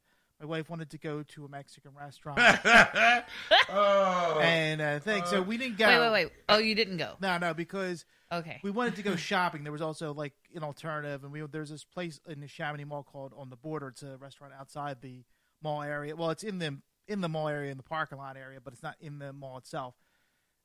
my 0.40 0.46
wife 0.46 0.68
wanted 0.68 0.90
to 0.90 0.98
go 0.98 1.22
to 1.22 1.44
a 1.44 1.48
Mexican 1.48 1.92
restaurant 1.94 2.38
oh, 3.70 4.40
and 4.42 4.80
uh, 4.80 4.98
thing. 5.00 5.24
So 5.26 5.42
we 5.42 5.56
didn't 5.56 5.78
go. 5.78 5.86
Wait, 5.86 5.98
wait, 6.00 6.12
wait. 6.12 6.32
Oh, 6.48 6.58
you 6.58 6.74
didn't 6.74 6.96
go. 6.96 7.14
No, 7.20 7.38
no, 7.38 7.54
because 7.54 8.04
Okay. 8.32 8.60
we 8.62 8.70
wanted 8.70 8.96
to 8.96 9.02
go 9.02 9.14
shopping. 9.14 9.62
There 9.62 9.72
was 9.72 9.82
also 9.82 10.14
like 10.14 10.32
an 10.54 10.64
alternative, 10.64 11.22
and 11.22 11.32
we 11.32 11.42
there's 11.42 11.70
this 11.70 11.84
place 11.84 12.18
in 12.26 12.40
the 12.40 12.48
Chamonix 12.48 12.84
Mall 12.84 13.02
called 13.02 13.32
On 13.36 13.50
the 13.50 13.56
Border. 13.56 13.88
It's 13.88 14.02
a 14.02 14.16
restaurant 14.16 14.54
outside 14.58 15.02
the 15.02 15.24
mall 15.62 15.82
area. 15.82 16.16
Well, 16.16 16.30
it's 16.30 16.42
in 16.42 16.58
the 16.58 16.78
in 17.06 17.20
the 17.20 17.28
mall 17.28 17.48
area, 17.48 17.70
in 17.70 17.76
the 17.76 17.82
parking 17.82 18.18
lot 18.18 18.36
area, 18.36 18.58
but 18.62 18.72
it's 18.72 18.82
not 18.82 18.96
in 19.00 19.18
the 19.18 19.32
mall 19.32 19.58
itself. 19.58 19.94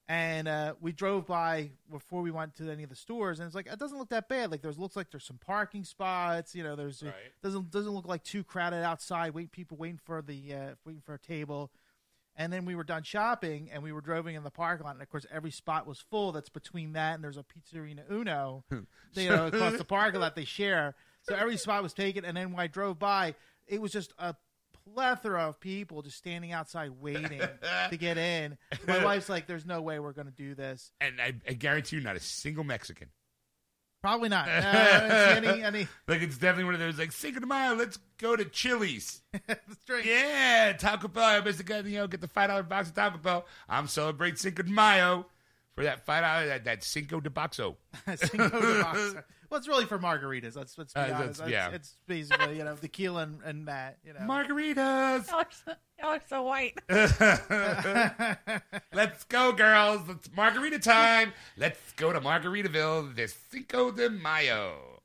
And 0.09 0.47
uh, 0.47 0.75
we 0.79 0.93
drove 0.93 1.25
by 1.27 1.71
before 1.91 2.21
we 2.21 2.31
went 2.31 2.55
to 2.55 2.71
any 2.71 2.83
of 2.83 2.89
the 2.89 2.95
stores, 2.95 3.39
and 3.39 3.45
it's 3.47 3.55
like 3.55 3.67
it 3.67 3.77
doesn't 3.77 3.97
look 3.97 4.07
that 4.09 4.29
bad. 4.29 4.51
Like 4.51 4.61
there's 4.61 4.79
looks 4.79 4.95
like 4.95 5.11
there's 5.11 5.25
some 5.25 5.37
parking 5.37 5.83
spots. 5.83 6.55
You 6.55 6.63
know, 6.63 6.77
there's 6.77 7.03
Right. 7.03 7.13
doesn't 7.43 7.71
doesn't 7.71 7.91
look 7.91 8.07
like 8.07 8.23
too 8.23 8.43
crowded 8.45 8.83
outside. 8.85 9.33
Wait, 9.33 9.51
people 9.51 9.75
waiting 9.75 9.99
for 10.01 10.21
the 10.21 10.53
uh, 10.53 10.75
waiting 10.85 11.01
for 11.05 11.13
a 11.15 11.19
table. 11.19 11.71
And 12.39 12.53
then 12.53 12.65
we 12.65 12.75
were 12.75 12.83
done 12.83 13.01
shopping, 13.03 13.69
and 13.73 13.81
we 13.81 13.91
were 13.91 13.99
driving 13.99 14.35
in 14.35 14.43
the 14.43 14.51
parking 14.51 14.85
lot, 14.85 14.93
and 14.93 15.01
of 15.01 15.09
course 15.09 15.25
every 15.31 15.51
spot 15.51 15.87
was 15.87 15.99
full. 15.99 16.31
That's 16.31 16.49
between 16.49 16.93
that 16.93 17.15
and 17.15 17.23
there's 17.23 17.35
a 17.37 17.43
Pizzeria 17.43 17.99
Uno, 18.09 18.63
you 18.71 19.29
know, 19.29 19.47
across 19.47 19.75
the 19.77 19.83
parking 19.83 20.21
lot 20.21 20.35
they 20.35 20.45
share. 20.45 20.95
So 21.23 21.35
every 21.35 21.57
spot 21.57 21.83
was 21.83 21.93
taken, 21.93 22.23
and 22.23 22.37
then 22.37 22.51
when 22.51 22.59
I 22.61 22.67
drove 22.67 22.97
by, 22.99 23.33
it 23.65 23.81
was 23.81 23.91
just 23.91 24.13
a 24.19 24.35
plethora 24.93 25.47
of 25.47 25.59
people 25.59 26.01
just 26.01 26.17
standing 26.17 26.51
outside 26.51 26.91
waiting 26.99 27.41
to 27.89 27.97
get 27.97 28.17
in. 28.17 28.57
My 28.87 29.03
wife's 29.03 29.29
like, 29.29 29.47
"There's 29.47 29.65
no 29.65 29.81
way 29.81 29.99
we're 29.99 30.13
going 30.13 30.27
to 30.27 30.33
do 30.33 30.55
this." 30.55 30.91
and 31.01 31.21
I, 31.21 31.33
I 31.47 31.53
guarantee 31.53 31.97
you, 31.97 32.01
not 32.01 32.15
a 32.15 32.19
single 32.19 32.63
Mexican. 32.63 33.09
Probably 34.01 34.29
not. 34.29 34.47
Uh, 34.57 34.61
I 34.63 34.99
didn't 34.99 35.43
see 35.43 35.49
any, 35.49 35.63
any 35.63 35.87
Like 36.07 36.21
it's 36.21 36.37
definitely 36.37 36.65
one 36.65 36.73
of 36.75 36.79
those 36.79 36.97
like 36.99 37.11
Cinco 37.11 37.39
de 37.39 37.45
Mayo. 37.45 37.73
Let's 37.75 37.97
go 38.17 38.35
to 38.35 38.45
Chili's. 38.45 39.21
Yeah, 40.03 40.73
Taco 40.77 41.07
Bell. 41.07 41.23
I 41.23 41.39
must 41.39 41.65
get 41.65 41.85
you 41.85 41.97
know 41.99 42.07
get 42.07 42.21
the 42.21 42.27
five 42.27 42.49
dollar 42.49 42.63
box 42.63 42.89
of 42.89 42.95
Taco 42.95 43.17
Bell. 43.17 43.45
I'm 43.69 43.87
celebrating 43.87 44.37
Cinco 44.37 44.63
de 44.63 44.71
Mayo 44.71 45.25
for 45.75 45.83
that 45.83 46.05
five 46.05 46.23
dollar 46.23 46.47
that, 46.47 46.63
that 46.65 46.83
Cinco 46.83 47.19
de 47.19 47.29
Boxo. 47.29 47.75
Cinco 48.15 48.49
de 48.49 48.83
Boxer. 48.83 49.25
Well, 49.49 49.57
it's 49.59 49.67
really 49.67 49.85
for 49.85 49.97
margaritas. 49.97 50.55
Let's 50.55 50.77
let's 50.77 50.93
be 50.93 50.99
Uh, 50.99 51.05
honest. 51.15 51.39
that's- 51.39 51.39
It's, 51.39 51.49
yeah. 51.51 51.69
it's 51.71 51.97
basically 52.07 52.57
you 52.57 52.63
know 52.63 52.75
tequila 52.75 53.23
and, 53.23 53.41
and 53.43 53.67
that. 53.67 53.97
You 54.05 54.13
know, 54.13 54.19
Margaritas. 54.21 55.27
Y'all 55.29 55.39
are 55.39 55.47
so, 55.51 55.71
y'all 55.99 56.09
are 56.09 56.21
so 56.27 56.43
white. 56.43 56.77
Let's 58.93 59.23
go, 59.25 59.51
girls. 59.53 60.01
It's 60.09 60.29
margarita 60.35 60.79
time. 60.79 61.33
Let's 61.55 61.93
go 61.93 62.11
to 62.13 62.19
Margaritaville 62.19 63.15
this 63.15 63.35
Cinco 63.51 63.91
de 63.91 64.09
Mayo. 64.09 65.01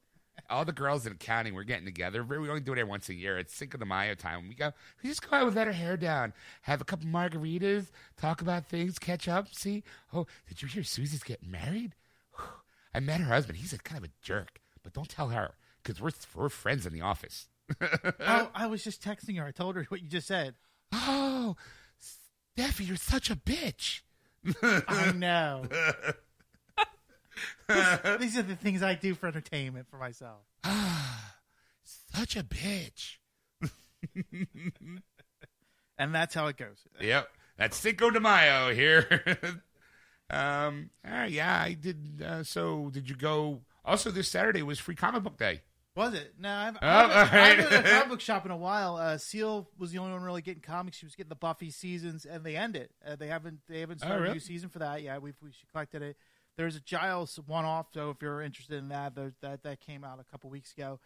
All 0.51 0.65
the 0.67 0.73
girls 0.73 1.07
in 1.07 1.13
accounting, 1.13 1.55
we're 1.55 1.63
getting 1.65 1.87
together. 1.87 2.23
We 2.25 2.37
only 2.37 2.61
do 2.61 2.73
it 2.73 2.79
every 2.79 2.91
once 2.91 3.09
a 3.09 3.15
year. 3.15 3.39
It's 3.39 3.55
Cinco 3.55 3.79
de 3.79 3.87
Mayo 3.87 4.15
time. 4.15 4.49
We 4.49 4.55
go, 4.55 4.73
we 5.03 5.09
just 5.09 5.29
go 5.29 5.37
out 5.37 5.47
and 5.47 5.57
let 5.57 5.67
our 5.67 5.73
hair 5.73 5.97
down, 5.97 6.35
have 6.63 6.81
a 6.81 6.85
couple 6.85 7.07
margaritas, 7.07 7.91
talk 8.19 8.43
about 8.43 8.67
things, 8.67 8.99
catch 8.99 9.29
up, 9.29 9.55
see. 9.55 9.83
Oh, 10.13 10.27
did 10.49 10.61
you 10.61 10.69
hear 10.69 10.83
Susie's 10.85 11.23
getting 11.23 11.51
married? 11.51 11.95
I 12.95 13.01
met 13.01 13.21
her 13.21 13.33
husband. 13.33 13.59
He's 13.59 13.73
a 13.73 13.79
kind 13.79 13.99
of 13.99 14.05
a 14.05 14.13
jerk, 14.23 14.61
but 14.83 14.93
don't 14.93 15.09
tell 15.09 15.29
her 15.29 15.55
because 15.83 16.01
we're, 16.01 16.11
we're 16.35 16.49
friends 16.49 16.87
in 16.87 16.93
the 16.93 17.01
office. 17.01 17.49
oh, 17.81 18.51
I 18.55 18.67
was 18.67 18.85
just 18.85 19.03
texting 19.03 19.39
her. 19.39 19.47
I 19.47 19.51
told 19.51 19.77
her 19.77 19.85
what 19.89 20.03
you 20.03 20.09
just 20.09 20.27
said. 20.27 20.55
Oh, 20.93 21.57
Steffi, 22.59 22.87
you're 22.87 22.97
such 22.97 23.31
a 23.31 23.37
bitch. 23.37 24.01
I 24.63 25.13
know. 25.17 25.65
These 28.19 28.37
are 28.37 28.43
the 28.43 28.57
things 28.57 28.83
I 28.83 28.95
do 28.95 29.15
for 29.15 29.27
entertainment 29.27 29.89
for 29.89 29.97
myself. 29.97 30.41
Such 31.85 32.37
a 32.37 32.43
bitch. 32.43 33.17
And 35.97 36.15
that's 36.15 36.35
how 36.35 36.49
it 36.49 36.57
goes. 36.59 36.87
Yep. 37.01 37.29
That's 37.57 37.77
Cinco 37.77 38.11
de 38.11 38.21
Mayo 38.21 38.75
here. 38.75 39.23
Um, 40.33 40.91
uh, 41.07 41.27
yeah, 41.29 41.61
I 41.61 41.75
did. 41.75 42.23
Uh, 42.25 42.43
so, 42.43 42.91
did 42.91 43.09
you 43.09 43.17
go? 43.17 43.61
Also, 43.85 44.11
this 44.11 44.29
Saturday 44.29 44.63
was 44.63 44.79
Free 44.79 44.95
Comic 44.95 45.23
Book 45.23 45.37
Day. 45.37 45.61
Was 45.95 46.15
it? 46.15 46.33
No, 46.39 46.49
I've, 46.51 46.77
Oh, 46.77 46.79
I 46.81 47.25
haven't, 47.25 47.39
right. 47.39 47.59
haven't 47.59 47.71
been 47.71 47.81
in 47.81 47.87
a 47.87 47.91
comic 47.91 48.09
book 48.09 48.21
shop 48.23 48.47
in 48.47 48.51
a 48.51 48.57
while. 48.57 48.97
Uh, 48.97 49.19
Seal 49.19 49.69
was 49.77 49.91
the 49.93 49.99
only 49.99 50.13
one 50.13 50.23
really 50.23 50.41
getting 50.41 50.63
comics. 50.63 50.97
She 50.97 51.05
was 51.05 51.15
getting 51.15 51.29
the 51.29 51.35
Buffy 51.35 51.71
seasons, 51.71 52.25
and 52.25 52.43
they 52.45 52.57
end 52.57 52.77
it. 52.77 52.91
Uh, 53.07 53.15
they 53.17 53.27
haven't 53.27 53.61
they 53.69 53.81
haven't 53.81 53.99
started 53.99 54.15
a 54.15 54.19
Oh, 54.19 54.23
really? 54.23 54.35
new 54.35 54.41
season 54.41 54.71
for 54.71 54.79
that. 54.79 55.03
Yeah, 55.03 55.19
we've 55.19 55.35
we 55.43 55.51
collected 55.71 56.01
it. 56.01 56.17
There's 56.57 56.77
a 56.77 56.81
Giles 56.81 57.39
one 57.47 57.67
off, 57.67 57.89
so 57.93 58.09
if 58.11 58.23
you're 58.23 58.41
interested 58.41 58.79
in 58.79 58.89
that, 58.89 59.15
there's, 59.15 59.35
that 59.43 59.63
that 59.65 59.81
came 59.81 60.03
out 60.03 60.19
a 60.19 60.25
couple 60.25 60.49
weeks 60.49 60.73
ago. 60.73 60.99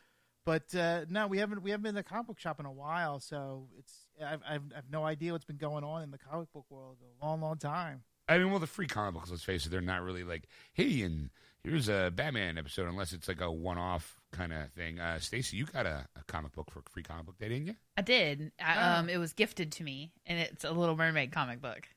But 0.45 0.73
uh, 0.77 1.07
no, 1.09 1.27
we 1.27 1.39
haven't 1.39 1.63
we 1.65 1.71
haven't 1.73 1.83
been 1.83 1.91
in 1.91 1.95
the 1.97 2.03
comic 2.05 2.29
book 2.29 2.39
shop 2.39 2.61
in 2.61 2.67
a 2.67 2.73
while, 2.73 3.19
so 3.19 3.67
it's 3.81 3.93
I've, 4.25 4.41
I've 4.49 4.63
I've 4.77 4.91
no 4.93 5.05
idea 5.05 5.33
what's 5.33 5.45
been 5.45 5.57
going 5.57 5.83
on 5.83 6.03
in 6.05 6.13
the 6.13 6.19
comic 6.19 6.53
book 6.53 6.67
world 6.71 6.99
a 7.21 7.27
long, 7.27 7.41
long 7.41 7.59
time. 7.59 8.05
I 8.29 8.39
mean, 8.39 8.51
well, 8.51 8.59
the 8.59 8.67
free 8.67 8.87
comic 8.87 9.15
books, 9.15 9.31
let's 9.31 9.45
face 9.45 9.67
it, 9.67 9.71
they're 9.71 9.81
not 9.81 10.03
really 10.03 10.25
like, 10.25 10.49
hey, 10.73 11.03
and 11.03 11.31
here's 11.63 11.89
a 11.89 12.13
Batman 12.15 12.59
episode, 12.59 12.89
unless 12.89 13.13
it's 13.13 13.29
like 13.29 13.41
a 13.41 13.51
one-off 13.51 14.17
kind 14.33 14.53
of 14.53 14.71
thing. 14.73 14.99
Uh, 14.99 15.19
Stacy, 15.21 15.57
you 15.57 15.67
got 15.67 15.87
a, 15.87 16.07
a 16.19 16.25
comic 16.27 16.53
book 16.53 16.71
for 16.71 16.83
free 16.91 17.03
comic 17.03 17.27
book 17.27 17.39
day, 17.39 17.49
didn't 17.49 17.67
you? 17.69 17.77
I 17.97 18.03
did. 18.03 18.53
I, 18.61 18.97
um, 18.99 19.09
it 19.09 19.19
was 19.19 19.33
gifted 19.33 19.73
to 19.73 19.85
me, 19.85 20.13
and 20.27 20.39
it's 20.39 20.65
a 20.65 20.71
Little 20.73 20.97
Mermaid 20.97 21.33
comic 21.33 21.61
book. 21.61 21.89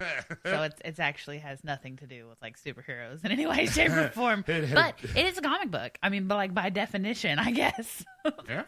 So 0.44 0.62
it's 0.62 0.80
it's 0.84 0.98
actually 0.98 1.38
has 1.38 1.62
nothing 1.62 1.98
to 1.98 2.08
do 2.08 2.26
with 2.28 2.36
like 2.42 2.58
superheroes 2.60 3.24
in 3.24 3.30
any 3.30 3.46
way, 3.46 3.66
shape, 3.66 3.92
or 3.92 4.08
form. 4.08 4.42
But 4.48 4.96
it 5.14 5.26
is 5.26 5.38
a 5.38 5.42
comic 5.42 5.70
book. 5.70 5.96
I 6.02 6.08
mean, 6.08 6.26
but 6.26 6.34
like 6.34 6.52
by 6.52 6.70
definition, 6.70 7.38
I 7.38 7.52
guess. 7.52 8.04
yeah. 8.48 8.64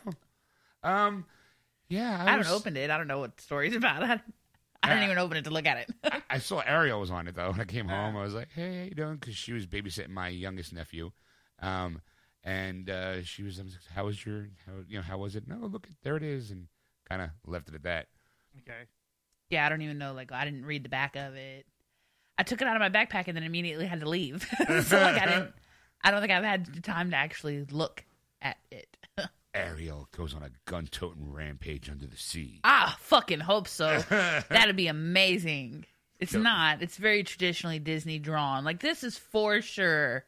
Um, 0.84 1.24
yeah. 1.88 2.10
I, 2.12 2.36
was- 2.36 2.46
haven't 2.46 2.60
opened 2.60 2.76
it. 2.76 2.88
I 2.90 2.98
don't 2.98 3.08
know 3.08 3.18
what 3.18 3.36
the 3.36 3.42
story's 3.42 3.74
about. 3.74 4.04
I, 4.04 4.20
I 4.84 4.88
didn't 4.88 5.04
even 5.04 5.18
open 5.18 5.36
it 5.36 5.44
to 5.44 5.50
look 5.50 5.66
at 5.66 5.78
it. 5.78 6.22
I 6.30 6.38
saw 6.38 6.60
Ariel 6.60 7.00
was 7.00 7.10
on 7.10 7.26
it 7.26 7.34
though. 7.34 7.50
When 7.50 7.60
I 7.60 7.64
came 7.64 7.88
home, 7.88 8.16
I 8.16 8.22
was 8.22 8.34
like, 8.34 8.48
"Hey, 8.54 8.78
how 8.78 8.84
you 8.84 8.90
doing?" 8.90 9.16
Because 9.16 9.34
she 9.34 9.52
was 9.52 9.66
babysitting 9.66 10.10
my 10.10 10.28
youngest 10.28 10.72
nephew, 10.72 11.10
um, 11.60 12.00
and 12.42 12.90
uh, 12.90 13.22
she 13.22 13.42
was, 13.42 13.58
I 13.58 13.62
was 13.62 13.72
like, 13.72 13.94
"How 13.94 14.04
was 14.04 14.24
your, 14.24 14.48
how, 14.66 14.72
you 14.86 14.96
know, 14.96 15.02
how 15.02 15.18
was 15.18 15.36
it?" 15.36 15.48
No, 15.48 15.56
look, 15.66 15.88
there 16.02 16.16
it 16.16 16.22
is, 16.22 16.50
and 16.50 16.66
kind 17.08 17.22
of 17.22 17.30
left 17.46 17.68
it 17.68 17.74
at 17.74 17.82
that. 17.84 18.06
Okay. 18.60 18.84
yeah, 19.50 19.66
I 19.66 19.68
don't 19.68 19.82
even 19.82 19.98
know. 19.98 20.12
Like, 20.12 20.32
I 20.32 20.44
didn't 20.44 20.64
read 20.64 20.84
the 20.84 20.88
back 20.88 21.16
of 21.16 21.34
it. 21.34 21.66
I 22.36 22.42
took 22.42 22.60
it 22.60 22.68
out 22.68 22.80
of 22.80 22.80
my 22.80 22.90
backpack 22.90 23.28
and 23.28 23.36
then 23.36 23.44
immediately 23.44 23.86
had 23.86 24.00
to 24.00 24.08
leave. 24.08 24.42
so 24.58 25.00
like, 25.00 25.20
I 25.20 25.26
didn't. 25.26 25.52
I 26.02 26.10
don't 26.10 26.20
think 26.20 26.32
I've 26.32 26.44
had 26.44 26.84
time 26.84 27.10
to 27.12 27.16
actually 27.16 27.64
look 27.70 28.04
at 28.42 28.58
it. 28.70 28.96
Ariel 29.54 30.08
goes 30.16 30.34
on 30.34 30.42
a 30.42 30.50
gun-toting 30.66 31.32
rampage 31.32 31.88
under 31.88 32.06
the 32.06 32.16
sea. 32.16 32.60
Ah, 32.64 32.96
fucking 33.00 33.40
hope 33.40 33.68
so. 33.68 34.00
That'd 34.48 34.76
be 34.76 34.88
amazing. 34.88 35.86
It's 36.18 36.32
Yep. 36.32 36.42
not. 36.42 36.82
It's 36.82 36.96
very 36.96 37.22
traditionally 37.24 37.78
Disney 37.78 38.18
drawn. 38.18 38.64
Like 38.64 38.80
this 38.80 39.04
is 39.04 39.16
for 39.18 39.60
sure 39.62 40.24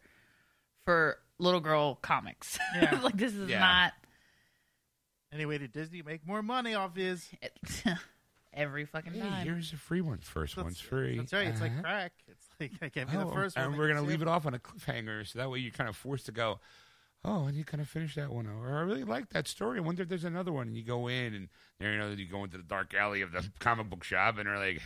for 0.85 1.19
little 1.39 1.61
girl 1.61 1.97
comics. 1.97 2.59
Yeah. 2.77 3.01
like 3.03 3.17
this 3.17 3.35
is 3.35 3.49
Yeah. 3.51 3.61
not 3.61 3.93
Anyway, 5.33 5.59
did 5.59 5.73
Disney 5.73 6.03
make 6.03 6.27
more 6.27 6.43
money 6.43 6.75
off 6.75 6.97
his? 6.97 7.29
every 8.55 8.87
fucking 8.87 9.12
Hey, 9.12 9.21
time. 9.21 9.45
here's 9.47 9.73
a 9.73 9.77
free 9.77 10.01
one. 10.01 10.19
First 10.19 10.57
one's 10.57 10.81
free. 10.81 11.19
That's 11.19 11.33
right. 11.33 11.49
It's 11.49 11.61
like 11.61 11.73
Uh-huh. 11.73 11.83
crack. 11.83 12.12
It's 12.29 12.47
like 12.61 12.73
I 12.81 12.89
gave 12.89 13.12
you 13.12 13.19
Oh, 13.21 13.25
the 13.29 13.33
first 13.35 13.57
one. 13.57 13.67
and 13.67 13.77
we're 13.79 13.89
gonna 13.89 14.03
leave 14.03 14.23
it 14.23 14.29
off 14.29 14.47
on 14.47 14.55
a 14.55 14.59
cliffhanger, 14.59 15.27
so 15.27 15.39
that 15.41 15.51
way 15.51 15.59
you're 15.59 15.73
kind 15.73 15.89
of 15.91 15.97
forced 15.97 16.27
to 16.27 16.33
go. 16.33 16.61
Oh, 17.25 17.47
and 17.47 17.57
you 17.57 17.65
kind 17.65 17.81
of 17.81 17.89
finish 17.89 18.15
that 18.15 18.31
one, 18.33 18.47
or 18.47 18.79
I 18.79 18.83
really 18.83 19.03
like 19.03 19.31
that 19.31 19.49
story. 19.49 19.79
I 19.79 19.83
wonder 19.83 20.03
if 20.05 20.09
there's 20.09 20.23
another 20.25 20.53
one. 20.53 20.69
And 20.69 20.77
you 20.77 20.85
go 20.85 21.09
in, 21.09 21.35
and 21.35 21.49
there 21.81 21.93
you 21.93 21.99
know 21.99 22.11
you 22.11 22.27
go 22.29 22.45
into 22.45 22.57
the 22.57 22.63
dark 22.63 22.95
alley 22.95 23.21
of 23.23 23.33
the 23.33 23.45
comic 23.59 23.91
book 23.91 24.05
shop, 24.05 24.39
and 24.39 24.47
they're 24.47 24.59
like, 24.59 24.81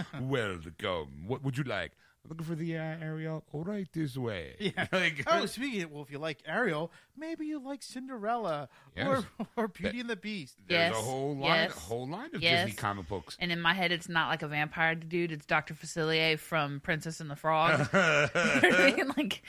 "Welcome. 0.20 1.26
What 1.26 1.44
would 1.44 1.58
you 1.58 1.64
like? 1.64 1.92
I'm 2.24 2.30
looking 2.30 2.46
for 2.46 2.54
the 2.54 2.76
uh, 2.76 2.82
Ariel. 3.02 3.44
All 3.52 3.64
right, 3.64 3.86
this 3.92 4.16
way." 4.16 4.56
Yeah. 4.76 4.86
like, 4.92 5.22
Oh, 5.26 5.44
speaking 5.46 5.82
of, 5.82 5.90
well, 5.92 6.02
if 6.02 6.10
you 6.10 6.18
like 6.18 6.38
Ariel, 6.46 6.90
maybe 7.16 7.44
you 7.46 7.58
like 7.62 7.82
Cinderella 7.82 8.68
Yes. 8.96 9.24
or 9.38 9.46
or 9.64 9.68
Beauty 9.68 10.00
and 10.00 10.08
the 10.08 10.16
Beast. 10.16 10.56
there's 10.68 10.90
Yes, 10.92 10.98
a 10.98 11.02
whole 11.04 11.36
line, 11.36 11.44
yes, 11.64 11.76
a 11.76 11.80
whole 11.80 12.08
line 12.08 12.30
of 12.34 12.42
yes. 12.42 12.66
Disney 12.66 12.76
comic 12.80 13.08
books. 13.08 13.36
And 13.40 13.52
in 13.52 13.60
my 13.60 13.74
head, 13.74 13.92
it's 13.92 14.08
not 14.08 14.28
like 14.28 14.42
a 14.42 14.48
vampire 14.48 14.94
dude. 14.94 15.32
It's 15.32 15.44
Doctor 15.46 15.74
Facilier 15.74 16.38
from 16.38 16.80
Princess 16.80 17.20
and 17.20 17.30
the 17.30 17.36
Frog. 17.36 17.78
You 17.92 17.98
know 18.00 18.28
what 18.32 18.34
I 18.34 18.92
mean? 18.96 19.12
Like 19.16 19.42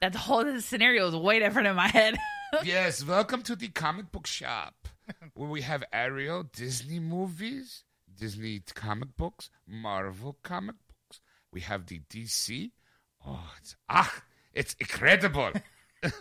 that 0.00 0.14
whole 0.14 0.60
scenario 0.60 1.08
is 1.08 1.16
way 1.16 1.38
different 1.38 1.68
in 1.68 1.76
my 1.76 1.88
head. 1.88 2.16
yes, 2.64 3.04
welcome 3.04 3.42
to 3.42 3.56
the 3.56 3.68
comic 3.68 4.12
book 4.12 4.26
shop 4.26 4.88
where 5.34 5.48
we 5.48 5.62
have 5.62 5.84
Ariel 5.92 6.42
Disney 6.44 6.98
movies, 6.98 7.84
Disney 8.14 8.62
comic 8.74 9.16
books, 9.16 9.50
Marvel 9.66 10.38
comic 10.42 10.76
books. 10.86 11.20
We 11.52 11.60
have 11.62 11.86
the 11.86 12.00
DC. 12.10 12.72
Oh, 13.26 13.50
it's 13.58 13.76
ah, 13.88 14.22
it's 14.52 14.74
incredible. 14.78 15.52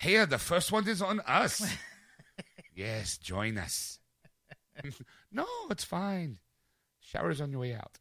Here, 0.00 0.26
the 0.26 0.38
first 0.38 0.70
one 0.70 0.86
is 0.86 1.02
on 1.02 1.20
us. 1.20 1.74
yes, 2.74 3.18
join 3.18 3.58
us. 3.58 3.98
no, 5.32 5.46
it's 5.70 5.84
fine. 5.84 6.38
Shower's 7.00 7.40
on 7.40 7.50
your 7.50 7.60
way 7.60 7.74
out. 7.74 7.98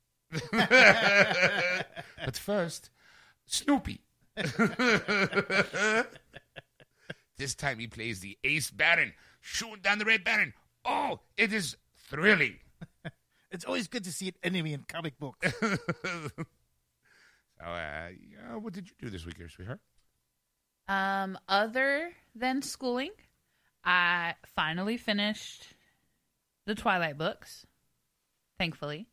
but 2.24 2.38
first, 2.38 2.90
Snoopy. 3.48 4.02
this 7.38 7.56
time 7.56 7.80
he 7.80 7.88
plays 7.88 8.20
the 8.20 8.38
Ace 8.44 8.70
Baron, 8.70 9.14
shooting 9.42 9.82
down 9.82 9.98
the 9.98 10.06
Red 10.06 10.24
Baron. 10.24 10.54
Oh, 10.86 11.22
it 11.36 11.52
is 11.52 11.76
thrilling. 12.10 12.58
It's 13.50 13.64
always 13.64 13.88
good 13.88 14.04
to 14.04 14.12
see 14.12 14.28
an 14.28 14.34
enemy 14.44 14.74
in 14.74 14.84
comic 14.90 15.18
books. 15.18 15.54
So, 17.60 17.66
uh, 17.66 18.10
yeah, 18.10 18.56
what 18.56 18.74
did 18.74 18.88
you 18.88 18.94
do 19.00 19.10
this 19.10 19.26
week, 19.26 19.38
here, 19.38 19.50
sweetheart? 19.50 19.80
Um, 20.88 21.40
other 21.50 22.12
than 22.36 22.62
schooling, 22.62 23.12
I 23.84 24.36
finally 24.56 24.98
finished 24.98 25.66
the 26.66 26.76
Twilight 26.76 27.18
books. 27.18 27.66
Thankfully, 28.60 29.08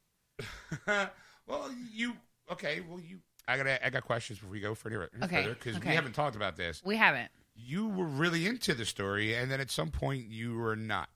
well, 1.47 1.70
you 1.92 2.14
okay? 2.51 2.81
Well, 2.87 3.01
you. 3.01 3.20
I 3.46 3.57
got 3.57 3.66
I 3.66 3.90
got 3.90 4.04
questions 4.04 4.38
before 4.38 4.52
we 4.52 4.61
go 4.61 4.74
further 4.74 5.11
Okay, 5.22 5.46
because 5.48 5.76
okay. 5.76 5.90
we 5.90 5.94
haven't 5.94 6.12
talked 6.14 6.37
about 6.37 6.57
this. 6.57 6.83
we 6.85 6.96
haven't. 6.96 7.30
You 7.57 7.88
were 7.88 8.07
really 8.07 8.46
into 8.46 8.74
the 8.74 8.85
story, 8.85 9.35
and 9.35 9.50
then 9.50 9.61
at 9.61 9.70
some 9.70 9.90
point 9.90 10.28
you 10.28 10.54
were 10.57 10.74
not. 10.76 11.09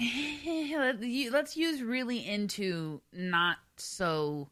Let's 0.00 1.56
use 1.56 1.82
really 1.82 2.26
into 2.26 3.00
not 3.12 3.58
so. 3.76 4.48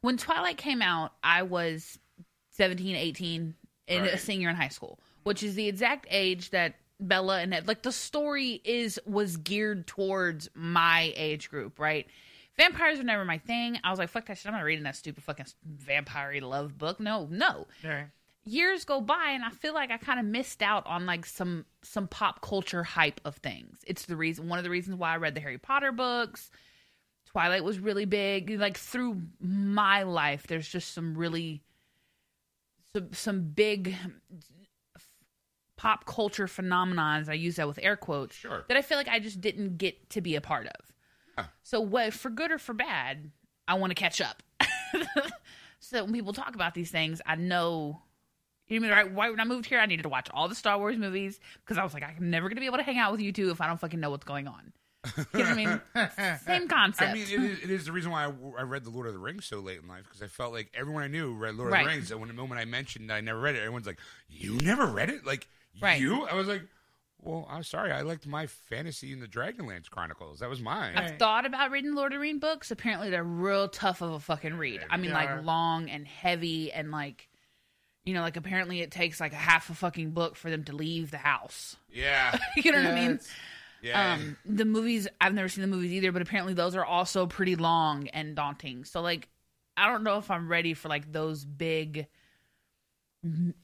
When 0.00 0.16
Twilight 0.16 0.56
came 0.56 0.82
out, 0.82 1.12
I 1.22 1.42
was 1.44 1.98
17, 2.56 2.96
18, 2.96 3.54
and 3.88 4.06
a 4.06 4.18
senior 4.18 4.50
in 4.50 4.56
high 4.56 4.68
school, 4.68 4.98
which 5.22 5.42
is 5.44 5.54
the 5.54 5.68
exact 5.68 6.06
age 6.10 6.50
that 6.50 6.74
Bella 6.98 7.40
and 7.40 7.54
Ed, 7.54 7.68
like 7.68 7.82
the 7.82 7.92
story 7.92 8.60
is 8.64 8.98
was 9.06 9.36
geared 9.36 9.86
towards 9.86 10.48
my 10.54 11.12
age 11.16 11.50
group, 11.50 11.78
right? 11.78 12.06
Vampires 12.56 12.98
were 12.98 13.04
never 13.04 13.24
my 13.24 13.38
thing. 13.38 13.78
I 13.82 13.90
was 13.90 13.98
like, 13.98 14.10
fuck 14.10 14.26
that 14.26 14.36
shit. 14.38 14.46
I'm 14.46 14.52
not 14.52 14.64
reading 14.64 14.84
that 14.84 14.96
stupid 14.96 15.22
fucking 15.24 15.46
vampire 15.64 16.38
love 16.42 16.76
book. 16.76 17.00
No, 17.00 17.26
no 17.30 17.66
Right. 17.82 18.08
years 18.44 18.84
go 18.84 19.00
by 19.00 19.30
and 19.30 19.44
I 19.44 19.50
feel 19.50 19.72
like 19.72 19.90
I 19.90 19.96
kind 19.96 20.20
of 20.20 20.26
missed 20.26 20.62
out 20.62 20.86
on 20.86 21.06
like 21.06 21.24
some 21.24 21.64
some 21.82 22.08
pop 22.08 22.42
culture 22.42 22.82
hype 22.84 23.20
of 23.24 23.36
things. 23.36 23.78
It's 23.86 24.04
the 24.04 24.16
reason 24.16 24.48
one 24.48 24.58
of 24.58 24.64
the 24.64 24.70
reasons 24.70 24.96
why 24.96 25.12
I 25.14 25.16
read 25.16 25.34
the 25.34 25.40
Harry 25.40 25.58
Potter 25.58 25.92
books. 25.92 26.50
Twilight 27.26 27.64
was 27.64 27.78
really 27.78 28.04
big. 28.04 28.50
Like 28.60 28.76
through 28.76 29.22
my 29.40 30.02
life 30.02 30.46
there's 30.46 30.68
just 30.68 30.92
some 30.92 31.16
really 31.16 31.62
some 32.94 33.12
some 33.14 33.42
big 33.42 33.96
pop 35.78 36.04
culture 36.04 36.46
phenomenons. 36.46 37.28
I 37.28 37.32
use 37.34 37.56
that 37.56 37.66
with 37.66 37.78
air 37.82 37.96
quotes. 37.96 38.36
Sure. 38.36 38.64
That 38.68 38.76
I 38.76 38.82
feel 38.82 38.98
like 38.98 39.08
I 39.08 39.18
just 39.20 39.40
didn't 39.40 39.78
get 39.78 40.10
to 40.10 40.20
be 40.20 40.36
a 40.36 40.40
part 40.40 40.66
of. 40.66 40.91
So 41.62 41.80
what 41.80 42.12
for 42.12 42.30
good 42.30 42.50
or 42.50 42.58
for 42.58 42.74
bad, 42.74 43.30
I 43.66 43.74
want 43.74 43.90
to 43.90 43.94
catch 43.94 44.20
up. 44.20 44.42
so 45.80 45.96
that 45.96 46.04
when 46.04 46.12
people 46.12 46.32
talk 46.32 46.54
about 46.54 46.74
these 46.74 46.90
things, 46.90 47.20
I 47.26 47.36
know 47.36 48.02
you 48.68 48.80
know, 48.80 48.86
mean, 48.86 48.96
right? 48.96 49.12
Why 49.12 49.30
when 49.30 49.40
I 49.40 49.44
moved 49.44 49.66
here, 49.66 49.78
I 49.78 49.86
needed 49.86 50.04
to 50.04 50.08
watch 50.08 50.28
all 50.32 50.48
the 50.48 50.54
Star 50.54 50.78
Wars 50.78 50.96
movies 50.96 51.38
because 51.64 51.76
I 51.76 51.84
was 51.84 51.92
like, 51.92 52.02
I'm 52.04 52.30
never 52.30 52.48
gonna 52.48 52.60
be 52.60 52.66
able 52.66 52.78
to 52.78 52.82
hang 52.82 52.98
out 52.98 53.12
with 53.12 53.20
you 53.20 53.32
two 53.32 53.50
if 53.50 53.60
I 53.60 53.66
don't 53.66 53.78
fucking 53.78 54.00
know 54.00 54.10
what's 54.10 54.24
going 54.24 54.48
on. 54.48 54.72
You 55.34 55.42
know 55.42 55.44
what 55.44 55.48
I 55.48 55.54
mean? 55.54 55.80
Same 56.46 56.68
concept. 56.68 57.10
I 57.10 57.12
mean, 57.12 57.22
it 57.24 57.32
is, 57.32 57.58
it 57.64 57.70
is 57.70 57.86
the 57.86 57.92
reason 57.92 58.12
why 58.12 58.24
I, 58.24 58.32
I 58.58 58.62
read 58.62 58.84
the 58.84 58.90
Lord 58.90 59.08
of 59.08 59.12
the 59.12 59.18
Rings 59.18 59.44
so 59.46 59.58
late 59.58 59.80
in 59.82 59.88
life 59.88 60.04
because 60.04 60.22
I 60.22 60.28
felt 60.28 60.52
like 60.52 60.70
everyone 60.74 61.02
I 61.02 61.08
knew 61.08 61.34
read 61.34 61.56
Lord 61.56 61.72
of 61.72 61.78
the 61.78 61.84
Rings, 61.84 62.10
and 62.10 62.20
when 62.20 62.28
the 62.28 62.34
moment 62.34 62.60
I 62.60 62.64
mentioned 62.64 63.12
I 63.12 63.20
never 63.20 63.40
read 63.40 63.56
it, 63.56 63.58
everyone's 63.58 63.86
like, 63.86 63.98
"You 64.28 64.58
never 64.58 64.86
read 64.86 65.10
it? 65.10 65.26
Like 65.26 65.48
Right. 65.80 66.00
you?" 66.00 66.24
I 66.24 66.34
was 66.34 66.46
like, 66.46 66.62
"Well, 67.22 67.46
I'm 67.50 67.62
sorry. 67.62 67.92
I 67.92 68.02
liked 68.02 68.26
my 68.26 68.46
fantasy 68.46 69.12
in 69.12 69.20
the 69.20 69.26
Dragonlance 69.28 69.88
Chronicles. 69.88 70.40
That 70.40 70.50
was 70.50 70.60
mine." 70.60 70.94
I've 70.96 71.18
thought 71.18 71.46
about 71.46 71.70
reading 71.70 71.94
Lord 71.94 72.12
of 72.12 72.16
the 72.16 72.20
Rings 72.20 72.40
books. 72.40 72.70
Apparently, 72.70 73.08
they're 73.10 73.24
real 73.24 73.68
tough 73.68 74.02
of 74.02 74.10
a 74.12 74.20
fucking 74.20 74.54
read. 74.54 74.80
I 74.90 74.96
mean, 74.96 75.10
They 75.10 75.14
like 75.14 75.30
are. 75.30 75.42
long 75.42 75.88
and 75.88 76.06
heavy, 76.06 76.72
and 76.72 76.90
like, 76.90 77.28
you 78.04 78.12
know, 78.14 78.20
like 78.20 78.36
apparently 78.36 78.80
it 78.80 78.90
takes 78.90 79.20
like 79.20 79.32
a 79.32 79.36
half 79.36 79.70
a 79.70 79.74
fucking 79.74 80.10
book 80.10 80.36
for 80.36 80.50
them 80.50 80.64
to 80.64 80.74
leave 80.74 81.10
the 81.10 81.18
house. 81.18 81.76
yeah, 81.92 82.36
you 82.56 82.72
know 82.72 82.78
what 82.82 82.92
I 82.92 82.94
mean? 83.08 83.20
Yeah. 83.80 84.14
Um, 84.14 84.36
the 84.44 84.64
movies 84.64 85.08
I've 85.20 85.34
never 85.34 85.48
seen 85.48 85.62
the 85.62 85.68
movies 85.68 85.92
either, 85.92 86.12
but 86.12 86.22
apparently 86.22 86.54
those 86.54 86.76
are 86.76 86.84
also 86.84 87.26
pretty 87.26 87.56
long 87.56 88.06
and 88.08 88.36
daunting. 88.36 88.84
So 88.84 89.00
like, 89.00 89.28
I 89.76 89.88
don't 89.90 90.04
know 90.04 90.18
if 90.18 90.30
I'm 90.30 90.48
ready 90.48 90.74
for 90.74 90.88
like 90.88 91.10
those 91.10 91.44
big, 91.44 91.98
m- 91.98 92.06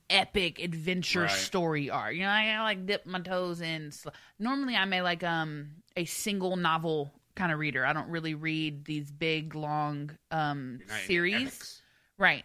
epic 0.08 0.60
adventure 0.60 1.22
Right. 1.22 1.30
story 1.30 1.90
arc. 1.90 2.14
You 2.14 2.22
know, 2.22 2.28
I 2.28 2.60
like 2.62 2.86
dip 2.86 3.06
my 3.06 3.20
toes 3.20 3.60
in. 3.60 3.90
sl- 3.90 4.10
Normally, 4.38 4.76
I'm 4.76 4.92
a 4.92 5.02
like 5.02 5.24
um 5.24 5.70
a 5.96 6.04
single 6.04 6.56
novel 6.56 7.12
kind 7.34 7.52
of 7.52 7.58
reader. 7.58 7.84
I 7.84 7.92
don't 7.92 8.08
really 8.08 8.34
read 8.34 8.84
these 8.84 9.10
big 9.10 9.54
long 9.54 10.10
um 10.30 10.76
You're 10.80 10.88
not 10.88 10.94
into 10.94 11.06
series. 11.06 11.82
Right. 12.18 12.44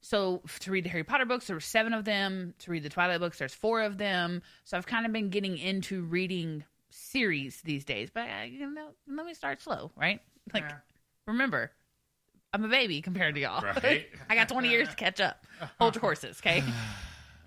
So 0.00 0.42
to 0.60 0.70
read 0.70 0.84
the 0.84 0.90
Harry 0.90 1.04
Potter 1.04 1.24
books, 1.24 1.46
there 1.46 1.56
were 1.56 1.60
seven 1.60 1.94
of 1.94 2.04
them. 2.04 2.54
To 2.60 2.70
read 2.70 2.82
the 2.82 2.90
Twilight 2.90 3.20
books, 3.20 3.38
there's 3.38 3.54
four 3.54 3.80
of 3.82 3.96
them. 3.96 4.42
So 4.64 4.76
I've 4.76 4.86
kind 4.86 5.06
of 5.06 5.12
been 5.12 5.30
getting 5.30 5.56
into 5.56 6.02
reading 6.02 6.64
series 6.90 7.62
these 7.62 7.84
days. 7.84 8.10
But 8.12 8.28
I, 8.28 8.44
you 8.44 8.70
know, 8.70 8.88
let 9.08 9.24
me 9.26 9.32
start 9.34 9.62
slow, 9.62 9.90
right? 9.96 10.20
Like, 10.52 10.64
Yeah. 10.64 10.76
remember, 11.26 11.72
I'm 12.54 12.64
a 12.64 12.68
baby 12.68 13.02
compared 13.02 13.34
to 13.34 13.40
y'all. 13.40 13.62
Right. 13.62 14.06
I 14.30 14.34
got 14.36 14.48
20 14.48 14.68
years 14.68 14.88
to 14.88 14.94
catch 14.94 15.20
up. 15.20 15.44
Hold 15.80 15.96
your 15.96 16.00
horses, 16.02 16.38
okay? 16.40 16.62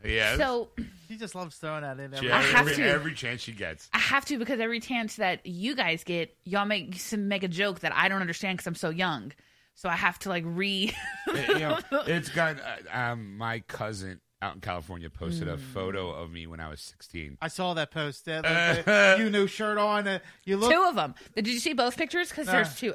Yeah. 0.06 0.38
So 0.38 0.70
She 1.08 1.18
just 1.18 1.34
loves 1.34 1.56
throwing 1.58 1.82
that 1.82 2.00
in. 2.00 2.12
She- 2.12 2.18
Every, 2.18 2.32
I 2.32 2.42
have 2.44 2.68
every, 2.68 2.76
to. 2.76 2.88
every 2.90 3.14
chance 3.16 3.42
she 3.42 3.52
gets. 3.52 3.90
I 3.94 3.98
have 3.98 4.26
to 4.26 4.38
because 4.38 4.60
every 4.60 4.80
chance 4.80 5.16
that 5.16 5.44
you 5.46 5.76
guys 5.76 6.04
get, 6.04 6.38
y'all 6.46 6.66
make 6.66 7.00
some 7.00 7.28
make 7.28 7.42
a 7.44 7.48
joke 7.48 7.80
that 7.80 7.94
I 7.96 8.08
don't 8.08 8.22
understand 8.22 8.58
because 8.60 8.68
I'm 8.68 8.76
so 8.76 8.90
young. 8.92 9.32
So 9.74 9.90
I 9.90 9.96
have 9.96 10.20
to 10.20 10.30
like 10.30 10.44
re. 10.46 10.94
You 11.36 11.60
know, 11.60 11.80
it's 12.06 12.30
got 12.30 12.58
uh, 12.62 12.96
um, 12.98 13.38
my 13.38 13.62
cousin 13.62 14.22
out 14.42 14.54
in 14.54 14.62
California 14.62 15.10
posted 15.10 15.48
Hmm. 15.48 15.56
a 15.56 15.58
photo 15.58 16.12
of 16.12 16.30
me 16.32 16.46
when 16.46 16.60
I 16.60 16.70
was 16.70 16.80
16. 16.80 17.40
I 17.42 17.48
saw 17.48 17.74
that 17.74 17.90
post. 17.90 18.30
Uh, 18.30 18.42
like, 18.46 18.86
the- 18.86 19.16
you 19.20 19.30
no 19.32 19.48
shirt 19.48 19.80
on. 19.80 20.08
Uh, 20.08 20.20
you 20.46 20.58
look. 20.58 20.72
two 20.72 20.86
of 20.88 20.96
them. 20.96 21.16
Did 21.36 21.48
you 21.48 21.58
see 21.60 21.74
both 21.74 21.98
pictures? 21.98 22.30
Because 22.30 22.46
Nah. 22.46 22.52
there's 22.54 22.76
two. 22.80 22.94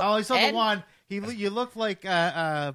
Oh, 0.00 0.12
I 0.12 0.22
saw 0.22 0.36
Ed- 0.36 0.52
the 0.52 0.54
one. 0.54 0.84
He 1.08 1.16
you 1.16 1.50
look 1.50 1.76
like 1.76 2.04
uh 2.04 2.08
uh 2.08 2.72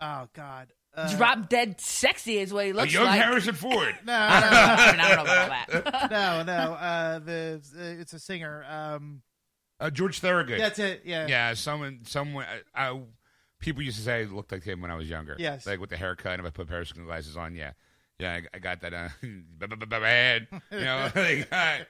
oh 0.00 0.28
god. 0.34 0.68
Uh, 0.96 1.16
Drop 1.16 1.48
dead 1.48 1.80
sexy 1.80 2.38
is 2.38 2.52
what 2.52 2.66
he 2.66 2.70
A 2.70 2.74
looks 2.74 2.92
young 2.92 3.04
like. 3.06 3.20
Harrison 3.20 3.54
Ford. 3.56 3.96
No, 4.04 4.12
I 4.16 4.40
don't 4.40 4.50
know. 4.52 4.56
I, 4.58 4.86
mean, 4.92 5.00
don't 5.16 5.16
know 5.16 5.44
about 5.44 5.92
that. 5.92 6.10
no, 6.12 6.42
no. 6.44 6.72
Uh, 6.74 7.18
the 7.18 7.60
uh, 7.76 8.00
it's 8.00 8.12
a 8.12 8.20
singer. 8.20 8.64
Um, 8.68 9.22
Uh, 9.80 9.90
George 9.90 10.20
Thorogood. 10.20 10.60
that's 10.60 10.78
it. 10.78 11.02
Yeah. 11.04 11.26
Yeah, 11.26 11.54
someone, 11.54 12.02
someone. 12.04 12.46
I, 12.76 12.90
I, 12.90 13.00
people 13.58 13.82
used 13.82 13.96
to 13.98 14.04
say 14.04 14.20
I 14.20 14.24
looked 14.24 14.52
like 14.52 14.62
him 14.62 14.80
when 14.82 14.92
I 14.92 14.94
was 14.94 15.10
younger. 15.10 15.34
Yes. 15.36 15.66
like 15.66 15.80
with 15.80 15.90
the 15.90 15.96
haircut 15.96 16.34
and 16.38 16.40
if 16.40 16.46
I 16.46 16.50
put 16.50 16.68
periscope 16.68 17.04
glasses 17.06 17.36
on. 17.36 17.56
Yeah, 17.56 17.72
yeah, 18.20 18.34
I, 18.34 18.42
I 18.54 18.58
got 18.60 18.80
that. 18.82 18.94
Uh, 18.94 19.08
bad, 19.88 20.46
you 20.70 20.80
know. 20.80 21.10
like, 21.14 21.52
I- 21.52 21.86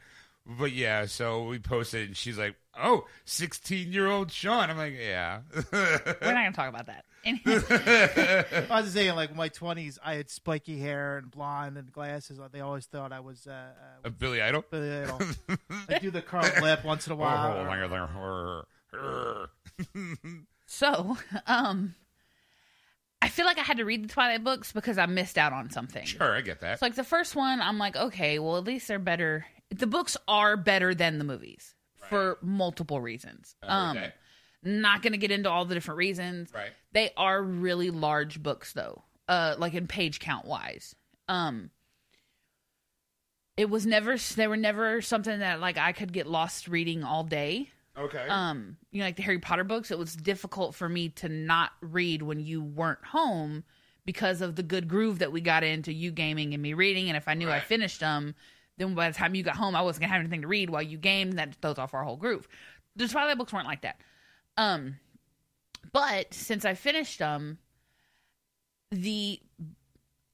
but 0.46 0.72
yeah, 0.72 1.06
so 1.06 1.44
we 1.44 1.58
posted, 1.58 2.08
and 2.08 2.16
she's 2.16 2.36
like, 2.38 2.54
"Oh, 2.78 3.06
16 3.24 3.92
year 3.92 4.06
old 4.08 4.30
Sean." 4.30 4.70
I'm 4.70 4.76
like, 4.76 4.94
"Yeah." 4.98 5.40
We're 5.72 5.92
not 6.02 6.20
going 6.20 6.52
to 6.52 6.52
talk 6.52 6.68
about 6.68 6.86
that. 6.86 7.04
I 8.70 8.80
was 8.82 8.92
saying, 8.92 9.14
like 9.14 9.30
in 9.30 9.36
my 9.36 9.48
twenties, 9.48 9.98
I 10.04 10.14
had 10.16 10.28
spiky 10.28 10.78
hair 10.78 11.16
and 11.16 11.30
blonde 11.30 11.78
and 11.78 11.90
glasses. 11.90 12.38
They 12.52 12.60
always 12.60 12.84
thought 12.84 13.12
I 13.12 13.20
was 13.20 13.46
uh, 13.46 13.52
uh 13.52 14.08
Uh, 14.08 14.10
Billy 14.10 14.42
Idol. 14.42 14.62
Billy 14.70 15.02
Idol. 15.04 15.20
I 15.88 15.98
do 15.98 16.10
the 16.10 16.20
curled 16.20 16.52
lip 16.60 16.84
once 16.84 17.06
in 17.06 17.12
a 17.12 17.16
Oh, 17.16 17.18
while. 17.18 17.54
so 20.66 21.16
um, 21.46 21.94
I 23.22 23.28
feel 23.30 23.46
like 23.46 23.58
I 23.58 23.62
had 23.62 23.78
to 23.78 23.84
read 23.84 24.04
the 24.04 24.08
Twilight 24.08 24.44
books 24.44 24.72
because 24.72 24.98
I 24.98 25.06
missed 25.06 25.38
out 25.38 25.52
on 25.54 25.70
something. 25.70 26.04
Sure, 26.04 26.36
I 26.36 26.42
get 26.42 26.60
that. 26.60 26.80
So 26.80 26.86
like 26.86 26.94
the 26.94 27.04
first 27.04 27.34
one, 27.34 27.60
I'm 27.62 27.78
like, 27.78 27.96
okay, 27.96 28.38
well 28.38 28.58
at 28.58 28.64
least 28.64 28.86
they're 28.88 28.98
better. 28.98 29.46
The 29.70 29.86
books 29.86 30.16
are 30.28 30.56
better 30.56 30.94
than 30.94 31.18
the 31.18 31.24
movies 31.24 31.74
for 32.08 32.38
multiple 32.42 33.00
reasons. 33.00 33.56
Um, 33.62 33.96
Okay. 33.96 34.12
not 34.62 35.02
gonna 35.02 35.16
get 35.16 35.30
into 35.30 35.50
all 35.50 35.64
the 35.64 35.74
different 35.74 35.98
reasons. 35.98 36.52
Right. 36.52 36.72
They 36.92 37.10
are 37.16 37.42
really 37.42 37.90
large 37.90 38.42
books 38.42 38.72
though, 38.72 39.04
uh, 39.28 39.56
like 39.58 39.74
in 39.74 39.86
page 39.86 40.20
count 40.20 40.44
wise. 40.46 40.94
Um, 41.28 41.70
it 43.56 43.70
was 43.70 43.86
never 43.86 44.16
they 44.16 44.46
were 44.48 44.56
never 44.56 45.00
something 45.00 45.38
that 45.38 45.60
like 45.60 45.78
I 45.78 45.92
could 45.92 46.12
get 46.12 46.26
lost 46.26 46.68
reading 46.68 47.04
all 47.04 47.24
day. 47.24 47.70
Okay. 47.96 48.26
Um, 48.28 48.76
you 48.90 48.98
know, 49.00 49.06
like 49.06 49.16
the 49.16 49.22
Harry 49.22 49.38
Potter 49.38 49.62
books, 49.64 49.90
it 49.92 49.98
was 49.98 50.16
difficult 50.16 50.74
for 50.74 50.88
me 50.88 51.10
to 51.10 51.28
not 51.28 51.70
read 51.80 52.22
when 52.22 52.40
you 52.40 52.60
weren't 52.62 53.04
home 53.04 53.62
because 54.04 54.40
of 54.40 54.56
the 54.56 54.64
good 54.64 54.88
groove 54.88 55.20
that 55.20 55.30
we 55.30 55.40
got 55.40 55.62
into 55.62 55.92
you 55.92 56.10
gaming 56.10 56.52
and 56.54 56.62
me 56.62 56.74
reading. 56.74 57.08
And 57.08 57.16
if 57.16 57.28
I 57.28 57.34
knew 57.34 57.48
I 57.50 57.60
finished 57.60 58.00
them, 58.00 58.34
then 58.76 58.94
by 58.94 59.10
the 59.10 59.16
time 59.16 59.34
you 59.34 59.42
got 59.42 59.56
home, 59.56 59.76
I 59.76 59.82
wasn't 59.82 60.02
gonna 60.02 60.12
have 60.12 60.20
anything 60.20 60.42
to 60.42 60.48
read 60.48 60.70
while 60.70 60.82
you 60.82 60.98
gamed. 60.98 61.34
That 61.34 61.54
throws 61.56 61.78
off 61.78 61.94
our 61.94 62.04
whole 62.04 62.16
groove. 62.16 62.48
The 62.96 63.08
Twilight 63.08 63.38
books 63.38 63.52
weren't 63.52 63.66
like 63.66 63.82
that. 63.82 64.00
Um, 64.56 64.96
but 65.92 66.32
since 66.34 66.64
I 66.64 66.74
finished 66.74 67.18
them, 67.18 67.58
the 68.90 69.40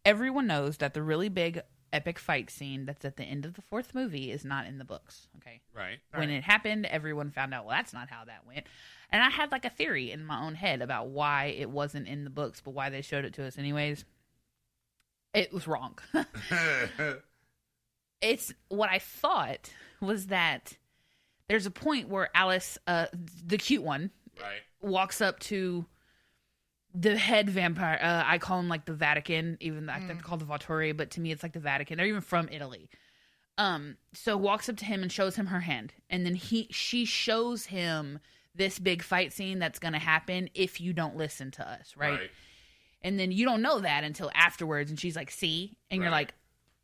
everyone 0.04 0.46
knows 0.46 0.78
that 0.78 0.94
the 0.94 1.02
really 1.02 1.28
big 1.28 1.62
epic 1.92 2.18
fight 2.18 2.50
scene 2.50 2.86
that's 2.86 3.04
at 3.04 3.16
the 3.16 3.24
end 3.24 3.44
of 3.44 3.54
the 3.54 3.62
fourth 3.62 3.94
movie 3.94 4.30
is 4.30 4.44
not 4.44 4.66
in 4.66 4.78
the 4.78 4.84
books. 4.84 5.28
Okay 5.38 5.60
right. 5.74 5.98
when 6.14 6.30
it 6.30 6.44
happened, 6.44 6.86
everyone 6.86 7.30
found 7.30 7.54
out, 7.54 7.66
well, 7.66 7.76
that's 7.76 7.92
not 7.92 8.10
how 8.10 8.24
that 8.24 8.46
went. 8.46 8.66
And 9.10 9.22
I 9.22 9.28
had 9.28 9.50
like 9.50 9.64
a 9.64 9.70
theory 9.70 10.10
in 10.10 10.24
my 10.24 10.40
own 10.40 10.54
head 10.54 10.82
about 10.82 11.08
why 11.08 11.46
it 11.46 11.70
wasn't 11.70 12.08
in 12.08 12.24
the 12.24 12.30
books, 12.30 12.60
but 12.60 12.72
why 12.72 12.90
they 12.90 13.02
showed 13.02 13.24
it 13.24 13.34
to 13.34 13.44
us 13.44 13.58
anyways. 13.58 14.04
It 15.34 15.52
was 15.52 15.66
wrong. 15.66 15.98
it's 18.20 18.52
what 18.68 18.90
I 18.90 18.98
thought 18.98 19.70
was 20.00 20.26
that 20.26 20.76
there's 21.48 21.66
a 21.66 21.70
point 21.70 22.08
where 22.08 22.28
Alice, 22.34 22.78
uh, 22.86 23.06
the 23.44 23.58
cute 23.58 23.82
one, 23.82 24.10
right. 24.40 24.60
walks 24.80 25.20
up 25.20 25.40
to 25.40 25.86
the 26.94 27.16
head 27.16 27.48
vampire. 27.50 27.98
Uh, 28.00 28.22
I 28.24 28.38
call 28.38 28.58
him 28.58 28.68
like 28.68 28.84
the 28.84 28.92
Vatican, 28.92 29.56
even 29.60 29.86
though 29.86 29.92
I 29.92 29.98
think 29.98 30.08
they're 30.08 30.22
called 30.22 30.40
the 30.40 30.46
Volturi, 30.46 30.96
but 30.96 31.10
to 31.12 31.20
me 31.20 31.32
it's 31.32 31.42
like 31.42 31.52
the 31.52 31.60
Vatican. 31.60 31.96
They're 31.96 32.06
even 32.06 32.20
from 32.20 32.48
Italy. 32.50 32.90
Um, 33.58 33.96
so 34.14 34.36
walks 34.36 34.68
up 34.68 34.76
to 34.78 34.84
him 34.84 35.02
and 35.02 35.12
shows 35.12 35.36
him 35.36 35.46
her 35.46 35.60
hand, 35.60 35.92
and 36.08 36.24
then 36.24 36.34
he 36.34 36.66
she 36.70 37.04
shows 37.04 37.66
him 37.66 38.18
this 38.54 38.78
big 38.78 39.02
fight 39.02 39.32
scene 39.32 39.58
that's 39.58 39.78
going 39.78 39.92
to 39.92 39.98
happen 39.98 40.48
if 40.54 40.80
you 40.80 40.92
don't 40.92 41.16
listen 41.16 41.50
to 41.52 41.68
us, 41.68 41.94
right? 41.96 42.30
And 43.02 43.18
then 43.18 43.32
you 43.32 43.44
don't 43.44 43.62
know 43.62 43.80
that 43.80 44.02
until 44.02 44.30
afterwards, 44.34 44.90
and 44.90 44.98
she's 44.98 45.14
like, 45.14 45.30
"See," 45.30 45.76
and 45.90 46.00
you're 46.00 46.10
like, 46.10 46.32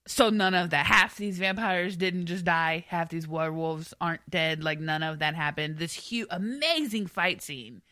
"So 0.07 0.31
none 0.31 0.55
of 0.55 0.71
that. 0.71 0.87
Half 0.87 1.17
these 1.17 1.39
vampires 1.39 1.97
didn't 1.97 2.27
just 2.27 2.45
die. 2.45 2.85
Half 2.89 3.11
these 3.11 3.27
werewolves 3.29 3.93
aren't 4.01 4.29
dead. 4.29 4.63
Like 4.63 4.81
none 4.81 5.03
of 5.03 5.19
that 5.19 5.35
happened. 5.35 5.79
This 5.79 5.93
huge, 5.93 6.29
amazing 6.31 7.07
fight 7.07 7.43
scene. 7.43 7.83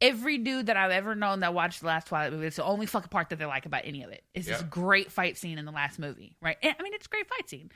Every 0.00 0.38
dude 0.38 0.66
that 0.66 0.76
I've 0.76 0.92
ever 0.92 1.16
known 1.16 1.40
that 1.40 1.54
watched 1.54 1.80
the 1.80 1.86
last 1.88 2.06
Twilight 2.06 2.32
movie, 2.32 2.46
it's 2.46 2.56
the 2.56 2.64
only 2.64 2.86
fucking 2.86 3.08
part 3.08 3.30
that 3.30 3.38
they 3.40 3.46
like 3.46 3.66
about 3.66 3.82
any 3.84 4.04
of 4.04 4.10
it. 4.10 4.22
it. 4.32 4.40
Is 4.40 4.46
this 4.46 4.62
great 4.62 5.10
fight 5.10 5.36
scene 5.36 5.58
in 5.58 5.64
the 5.64 5.72
last 5.72 5.98
movie, 5.98 6.36
right? 6.40 6.56
And, 6.62 6.74
I 6.78 6.82
mean, 6.84 6.94
it's 6.94 7.06
a 7.06 7.08
great 7.08 7.28
fight 7.28 7.48
scene. 7.48 7.70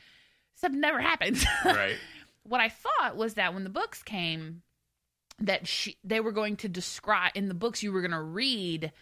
Except 0.55 0.75
it 0.75 0.79
never 0.79 1.01
happened. 1.01 1.45
Right. 1.65 1.97
what 2.45 2.61
I 2.61 2.69
thought 2.69 3.17
was 3.17 3.35
that 3.35 3.55
when 3.55 3.65
the 3.65 3.71
books 3.71 4.03
came, 4.05 4.63
that 5.41 5.67
she 5.67 5.97
they 6.05 6.21
were 6.21 6.31
going 6.31 6.57
to 6.59 6.69
describe 6.69 7.33
in 7.35 7.49
the 7.49 7.55
books 7.55 7.83
you 7.83 7.91
were 7.91 8.03
going 8.03 8.13
to 8.13 8.21
read 8.23 8.93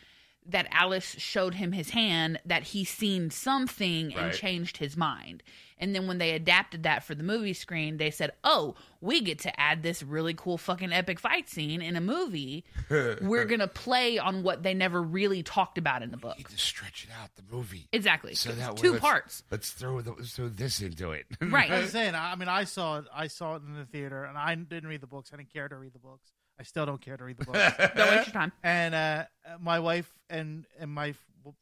that 0.50 0.68
Alice 0.70 1.16
showed 1.18 1.54
him 1.54 1.72
his 1.72 1.90
hand 1.90 2.40
that 2.44 2.62
he 2.64 2.84
seen 2.84 3.30
something 3.30 4.14
and 4.14 4.32
changed 4.32 4.76
his 4.76 4.96
mind. 4.96 5.42
And 5.82 5.94
then 5.94 6.06
when 6.06 6.18
they 6.18 6.32
adapted 6.32 6.82
that 6.82 7.04
for 7.04 7.14
the 7.14 7.22
movie 7.22 7.54
screen, 7.54 7.96
they 7.96 8.10
said, 8.10 8.32
"Oh, 8.44 8.74
we 9.00 9.22
get 9.22 9.38
to 9.40 9.60
add 9.60 9.82
this 9.82 10.02
really 10.02 10.34
cool 10.34 10.58
fucking 10.58 10.92
epic 10.92 11.18
fight 11.18 11.48
scene 11.48 11.80
in 11.80 11.96
a 11.96 12.02
movie. 12.02 12.64
We're 12.90 13.46
going 13.46 13.60
to 13.60 13.66
play 13.66 14.18
on 14.18 14.42
what 14.42 14.62
they 14.62 14.74
never 14.74 15.00
really 15.00 15.42
talked 15.42 15.78
about 15.78 16.02
in 16.02 16.10
the 16.10 16.18
book." 16.18 16.36
Need 16.36 16.48
to 16.48 16.58
stretch 16.58 17.04
it 17.08 17.10
out 17.22 17.30
the 17.36 17.42
movie. 17.50 17.88
Exactly. 17.94 18.34
So 18.34 18.52
that 18.52 18.76
2 18.76 18.90
let's- 18.90 19.00
parts. 19.00 19.42
Let's 19.50 19.70
throw 19.70 20.02
the, 20.02 20.12
let's 20.12 20.34
throw 20.36 20.48
this 20.48 20.82
into 20.82 21.12
it. 21.12 21.24
Right. 21.40 21.70
I 21.70 21.80
was 21.80 21.92
saying. 21.92 22.14
I 22.14 22.36
mean, 22.36 22.48
I 22.48 22.64
saw 22.64 22.98
it. 22.98 23.06
I 23.14 23.28
saw 23.28 23.54
it 23.56 23.62
in 23.66 23.74
the 23.74 23.86
theater, 23.86 24.24
and 24.24 24.36
I 24.36 24.54
didn't 24.54 24.88
read 24.90 25.00
the 25.00 25.06
books. 25.06 25.30
I 25.32 25.38
didn't 25.38 25.50
care 25.52 25.66
to 25.66 25.76
read 25.76 25.94
the 25.94 25.98
books. 25.98 26.28
I 26.60 26.62
still 26.62 26.84
don't 26.84 27.00
care 27.00 27.16
to 27.16 27.24
read 27.24 27.38
the 27.38 27.46
books. 27.46 27.58
Don't 27.96 28.08
waste 28.10 28.26
your 28.26 28.34
time. 28.34 28.52
and 28.62 28.94
uh, 28.94 29.24
my 29.60 29.78
wife 29.78 30.12
and 30.28 30.66
and 30.78 30.90
my 30.92 31.14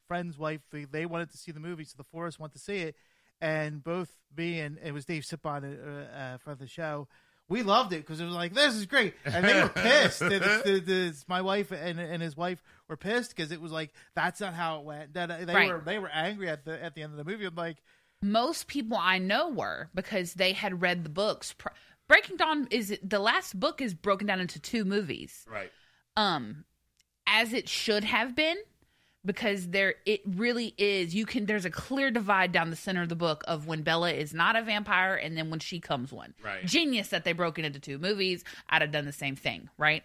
friend's 0.08 0.36
wife 0.36 0.60
they, 0.72 0.84
they 0.84 1.06
wanted 1.06 1.30
to 1.30 1.38
see 1.38 1.52
the 1.52 1.60
movie, 1.60 1.84
so 1.84 1.94
the 1.96 2.04
four 2.04 2.24
of 2.26 2.28
us 2.34 2.38
went 2.38 2.52
to 2.54 2.58
see 2.58 2.78
it, 2.78 2.96
and 3.40 3.82
both 3.84 4.10
me 4.36 4.58
and 4.58 4.76
it 4.84 4.92
was 4.92 5.04
Dave 5.04 5.22
Sipon 5.22 5.62
uh, 5.62 6.16
uh, 6.16 6.38
for 6.38 6.54
the 6.56 6.66
show. 6.66 7.06
We 7.48 7.62
loved 7.62 7.92
it 7.94 7.98
because 8.04 8.20
it 8.20 8.24
was 8.26 8.34
like 8.34 8.52
this 8.54 8.74
is 8.74 8.86
great, 8.86 9.14
and 9.24 9.44
they 9.44 9.62
were 9.62 9.68
pissed. 9.70 10.18
the, 10.18 10.28
the, 10.64 10.82
the, 10.84 11.24
my 11.28 11.40
wife 11.42 11.70
and 11.70 11.98
and 12.00 12.20
his 12.20 12.36
wife 12.36 12.60
were 12.88 12.96
pissed 12.96 13.34
because 13.34 13.52
it 13.52 13.60
was 13.60 13.70
like 13.72 13.90
that's 14.16 14.40
not 14.40 14.52
how 14.52 14.80
it 14.80 14.84
went. 14.84 15.14
That 15.14 15.46
they 15.46 15.54
Right. 15.54 15.72
were 15.72 15.80
they 15.84 15.98
were 16.00 16.10
angry 16.10 16.48
at 16.48 16.64
the 16.64 16.82
at 16.82 16.94
the 16.96 17.02
end 17.02 17.12
of 17.12 17.24
the 17.24 17.24
movie. 17.30 17.44
I'm 17.46 17.54
like, 17.54 17.78
most 18.20 18.66
people 18.66 18.98
I 19.00 19.18
know 19.18 19.48
were 19.48 19.88
because 19.94 20.34
they 20.34 20.52
had 20.52 20.82
read 20.82 21.04
the 21.04 21.08
books. 21.08 21.54
Pr- 21.54 21.68
Breaking 22.08 22.36
Dawn 22.36 22.66
is 22.70 22.98
the 23.02 23.18
last 23.18 23.58
book 23.58 23.80
is 23.80 23.94
broken 23.94 24.26
down 24.26 24.40
into 24.40 24.58
two 24.58 24.84
movies. 24.84 25.46
right. 25.50 25.70
Um, 26.16 26.64
as 27.26 27.52
it 27.52 27.68
should 27.68 28.02
have 28.02 28.34
been, 28.34 28.56
because 29.24 29.68
there 29.68 29.96
it 30.06 30.22
really 30.24 30.74
is 30.78 31.14
you 31.14 31.26
can 31.26 31.46
there's 31.46 31.64
a 31.64 31.70
clear 31.70 32.10
divide 32.10 32.50
down 32.50 32.70
the 32.70 32.76
center 32.76 33.02
of 33.02 33.08
the 33.08 33.16
book 33.16 33.44
of 33.46 33.66
when 33.66 33.82
Bella 33.82 34.10
is 34.12 34.32
not 34.32 34.56
a 34.56 34.62
vampire 34.62 35.14
and 35.14 35.36
then 35.36 35.50
when 35.50 35.60
she 35.60 35.80
comes 35.80 36.12
one. 36.12 36.34
Right. 36.42 36.64
Genius 36.64 37.08
that 37.08 37.24
they 37.24 37.32
broke 37.32 37.58
it 37.58 37.64
into 37.64 37.78
two 37.78 37.98
movies. 37.98 38.42
I'd 38.68 38.82
have 38.82 38.90
done 38.90 39.04
the 39.04 39.12
same 39.12 39.36
thing, 39.36 39.68
right? 39.76 40.02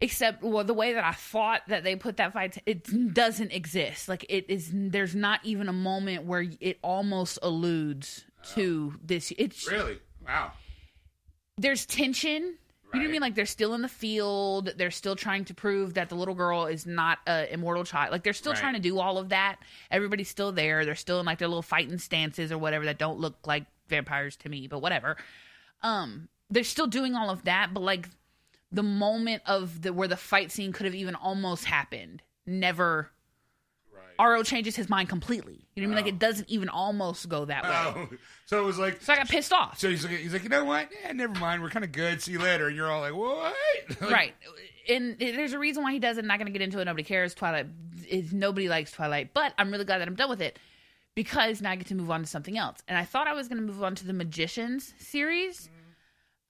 Except 0.00 0.42
well 0.42 0.64
the 0.64 0.74
way 0.74 0.92
that 0.92 1.04
I 1.04 1.12
thought 1.12 1.62
that 1.68 1.82
they 1.82 1.96
put 1.96 2.18
that 2.18 2.32
fight 2.32 2.58
it 2.66 3.14
doesn't 3.14 3.52
exist. 3.52 4.08
Like 4.08 4.24
it 4.28 4.48
is 4.48 4.70
there's 4.72 5.14
not 5.14 5.40
even 5.42 5.68
a 5.68 5.72
moment 5.72 6.24
where 6.24 6.46
it 6.60 6.78
almost 6.82 7.38
alludes 7.42 8.24
to 8.54 8.94
this 9.02 9.32
it's 9.36 9.68
Really? 9.70 9.98
Wow. 10.24 10.52
There's 11.58 11.84
tension. 11.86 12.54
You 12.94 13.00
know 13.00 13.04
what 13.04 13.08
I 13.08 13.12
mean? 13.12 13.20
Like 13.20 13.34
they're 13.34 13.44
still 13.44 13.74
in 13.74 13.82
the 13.82 13.88
field. 13.88 14.72
They're 14.78 14.90
still 14.90 15.14
trying 15.14 15.44
to 15.46 15.54
prove 15.54 15.92
that 15.94 16.08
the 16.08 16.14
little 16.14 16.34
girl 16.34 16.64
is 16.64 16.86
not 16.86 17.18
a 17.26 17.52
immortal 17.52 17.84
child. 17.84 18.12
Like 18.12 18.22
they're 18.22 18.32
still 18.32 18.52
Right. 18.52 18.60
trying 18.60 18.74
to 18.74 18.80
do 18.80 18.98
all 18.98 19.18
of 19.18 19.28
that. 19.28 19.56
Everybody's 19.90 20.30
still 20.30 20.52
there. 20.52 20.86
They're 20.86 20.94
still 20.94 21.20
in 21.20 21.26
like 21.26 21.36
their 21.38 21.48
little 21.48 21.60
fighting 21.60 21.98
stances 21.98 22.50
or 22.50 22.56
whatever 22.56 22.86
that 22.86 22.96
don't 22.98 23.18
look 23.18 23.46
like 23.46 23.66
vampires 23.88 24.36
to 24.36 24.48
me, 24.48 24.68
but 24.68 24.78
whatever. 24.78 25.18
Um, 25.82 26.28
they're 26.48 26.64
still 26.64 26.86
doing 26.86 27.14
all 27.14 27.28
of 27.28 27.44
that, 27.44 27.74
but 27.74 27.80
like 27.82 28.08
the 28.72 28.82
moment 28.82 29.42
of 29.44 29.82
the 29.82 29.92
where 29.92 30.08
the 30.08 30.16
fight 30.16 30.50
scene 30.50 30.72
could 30.72 30.86
have 30.86 30.94
even 30.94 31.14
almost 31.14 31.66
happened, 31.66 32.22
never. 32.46 33.10
Right. 34.18 34.32
Ro 34.32 34.42
changes 34.42 34.76
his 34.76 34.88
mind 34.88 35.08
completely. 35.08 35.66
You 35.74 35.82
know 35.82 35.88
what 35.88 35.94
I 35.94 35.96
mean? 35.96 36.04
Like 36.04 36.14
it 36.14 36.18
doesn't 36.18 36.48
even 36.48 36.68
almost 36.68 37.28
go 37.28 37.44
that 37.44 37.64
way. 37.64 37.70
Oh, 37.72 38.08
so 38.46 38.60
it 38.60 38.64
was 38.64 38.78
like. 38.78 39.02
So 39.02 39.12
I 39.12 39.16
got 39.16 39.28
pissed 39.28 39.52
off. 39.52 39.78
So 39.78 39.88
he's 39.88 40.04
like, 40.04 40.16
he's 40.16 40.32
like, 40.32 40.42
you 40.42 40.48
know 40.48 40.64
what? 40.64 40.88
Yeah, 41.02 41.12
never 41.12 41.38
mind. 41.38 41.62
We're 41.62 41.70
kind 41.70 41.84
of 41.84 41.92
good. 41.92 42.20
See 42.22 42.32
you 42.32 42.38
later. 42.38 42.66
And 42.66 42.76
you're 42.76 42.90
all 42.90 43.00
like, 43.00 43.14
what? 43.14 43.54
Like, 44.00 44.10
right 44.10 44.34
and 44.88 45.16
there's 45.18 45.52
a 45.52 45.58
reason 45.58 45.82
why 45.82 45.92
he 45.92 45.98
does 45.98 46.16
it 46.16 46.20
I'm 46.20 46.26
not 46.26 46.38
going 46.38 46.46
to 46.46 46.52
get 46.52 46.62
into 46.62 46.80
it 46.80 46.84
nobody 46.86 47.04
cares 47.04 47.34
twilight 47.34 47.66
is 48.08 48.32
nobody 48.32 48.68
likes 48.68 48.90
twilight 48.90 49.34
but 49.34 49.52
i'm 49.58 49.70
really 49.70 49.84
glad 49.84 49.98
that 50.00 50.08
i'm 50.08 50.14
done 50.14 50.30
with 50.30 50.40
it 50.40 50.58
because 51.14 51.60
now 51.60 51.70
i 51.72 51.76
get 51.76 51.86
to 51.88 51.94
move 51.94 52.10
on 52.10 52.22
to 52.22 52.26
something 52.26 52.56
else 52.56 52.78
and 52.88 52.96
i 52.96 53.04
thought 53.04 53.26
i 53.26 53.34
was 53.34 53.48
going 53.48 53.58
to 53.58 53.66
move 53.66 53.82
on 53.82 53.94
to 53.94 54.06
the 54.06 54.12
magicians 54.12 54.94
series 54.98 55.68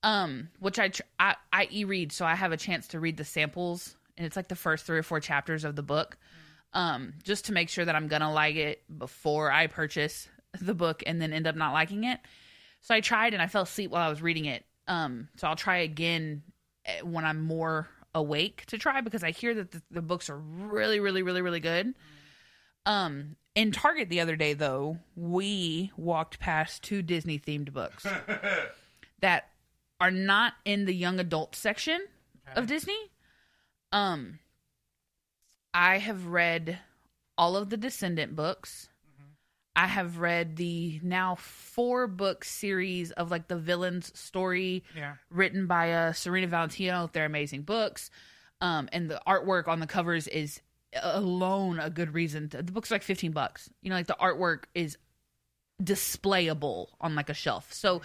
um 0.03 0.49
which 0.59 0.79
i 0.79 0.87
tr- 0.87 1.01
i 1.19 1.35
i 1.51 1.67
e-read 1.71 2.11
so 2.11 2.25
i 2.25 2.35
have 2.35 2.51
a 2.51 2.57
chance 2.57 2.87
to 2.87 2.99
read 2.99 3.17
the 3.17 3.25
samples 3.25 3.95
and 4.17 4.25
it's 4.25 4.35
like 4.35 4.47
the 4.47 4.55
first 4.55 4.85
three 4.85 4.97
or 4.97 5.03
four 5.03 5.19
chapters 5.19 5.63
of 5.63 5.75
the 5.75 5.83
book 5.83 6.17
um 6.73 7.13
just 7.23 7.45
to 7.45 7.53
make 7.53 7.69
sure 7.69 7.85
that 7.85 7.95
i'm 7.95 8.07
gonna 8.07 8.31
like 8.31 8.55
it 8.55 8.83
before 8.97 9.51
i 9.51 9.67
purchase 9.67 10.27
the 10.61 10.73
book 10.73 11.03
and 11.05 11.21
then 11.21 11.33
end 11.33 11.47
up 11.47 11.55
not 11.55 11.73
liking 11.73 12.03
it 12.03 12.19
so 12.81 12.95
I 12.95 13.01
tried 13.01 13.33
and 13.33 13.41
I 13.41 13.47
fell 13.47 13.63
asleep 13.63 13.91
while 13.91 14.05
I 14.05 14.09
was 14.09 14.21
reading 14.21 14.45
it. 14.45 14.65
Um, 14.87 15.29
so 15.37 15.47
I'll 15.47 15.55
try 15.55 15.77
again 15.77 16.43
eh, 16.85 17.01
when 17.01 17.25
I'm 17.25 17.41
more 17.41 17.87
awake 18.15 18.65
to 18.67 18.77
try 18.77 19.01
because 19.01 19.23
I 19.23 19.31
hear 19.31 19.53
that 19.55 19.71
the, 19.71 19.81
the 19.91 20.01
books 20.01 20.29
are 20.29 20.37
really, 20.37 20.99
really, 20.99 21.21
really, 21.21 21.41
really 21.41 21.59
good. 21.59 21.93
Um, 22.85 23.35
in 23.55 23.71
Target 23.71 24.09
the 24.09 24.21
other 24.21 24.35
day, 24.35 24.53
though, 24.53 24.97
we 25.15 25.91
walked 25.97 26.39
past 26.39 26.81
two 26.81 27.01
Disney 27.01 27.37
themed 27.37 27.73
books 27.73 28.05
that 29.19 29.49
are 29.99 30.11
not 30.11 30.53
in 30.63 30.85
the 30.85 30.93
young 30.93 31.19
adult 31.19 31.55
section 31.55 31.99
of 32.55 32.67
Disney. 32.67 32.97
Um, 33.91 34.39
I 35.81 35.97
have 35.99 36.25
read 36.27 36.77
all 37.37 37.55
of 37.55 37.69
the 37.69 37.77
Descendant 37.77 38.35
books. 38.35 38.89
I 39.75 39.87
have 39.87 40.17
read 40.17 40.57
the 40.57 40.99
now 41.01 41.35
four 41.35 42.05
book 42.07 42.43
series 42.43 43.11
of 43.11 43.31
like 43.31 43.47
the 43.47 43.55
villain's 43.57 44.11
story 44.19 44.83
Yeah. 44.93 45.13
written 45.31 45.67
by 45.67 45.93
uh, 45.93 46.11
Serena 46.11 46.47
Valentino. 46.47 47.09
They're 47.13 47.23
amazing 47.23 47.61
books. 47.61 48.11
Um, 48.59 48.89
and 48.91 49.09
the 49.09 49.21
artwork 49.25 49.69
on 49.69 49.79
the 49.79 49.87
covers 49.87 50.27
is 50.27 50.59
alone 51.01 51.79
a 51.79 51.89
good 51.89 52.13
reason. 52.13 52.49
To, 52.49 52.61
the 52.61 52.73
book's 52.73 52.91
are 52.91 52.95
like 52.95 53.03
15 53.03 53.31
bucks. 53.31 53.69
You 53.81 53.89
know, 53.89 53.95
like 53.95 54.07
the 54.07 54.17
artwork 54.19 54.63
is 54.75 54.97
displayable 55.81 56.87
on 56.99 57.15
like 57.15 57.29
a 57.29 57.33
shelf. 57.33 57.71
So 57.71 58.01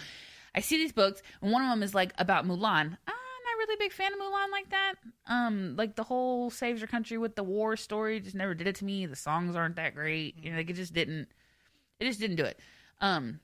I 0.54 0.60
see 0.60 0.76
these 0.76 0.92
books, 0.92 1.22
and 1.42 1.50
one 1.50 1.62
of 1.64 1.70
them 1.70 1.82
is 1.82 1.92
like 1.94 2.12
about 2.18 2.46
Mulan. 2.46 2.90
Not 3.08 3.16
really 3.66 3.76
big 3.78 3.92
fan 3.92 4.12
of 4.12 4.18
Mulan 4.18 4.50
like 4.50 4.70
that. 4.70 4.94
Um, 5.26 5.74
like 5.76 5.96
the 5.96 6.04
whole 6.04 6.50
saves 6.50 6.80
your 6.80 6.88
country 6.88 7.18
with 7.18 7.36
the 7.36 7.44
war 7.44 7.76
story 7.76 8.20
just 8.20 8.36
never 8.36 8.54
did 8.54 8.66
it 8.66 8.76
to 8.76 8.84
me. 8.84 9.06
The 9.06 9.16
songs 9.16 9.56
aren't 9.56 9.76
that 9.76 9.94
great. 9.94 10.36
You 10.42 10.50
know, 10.50 10.58
like 10.58 10.70
it 10.70 10.76
just 10.76 10.92
didn't. 10.92 11.28
It 12.00 12.06
just 12.06 12.20
didn't 12.20 12.36
do 12.36 12.44
it. 12.44 12.58
Um, 13.00 13.40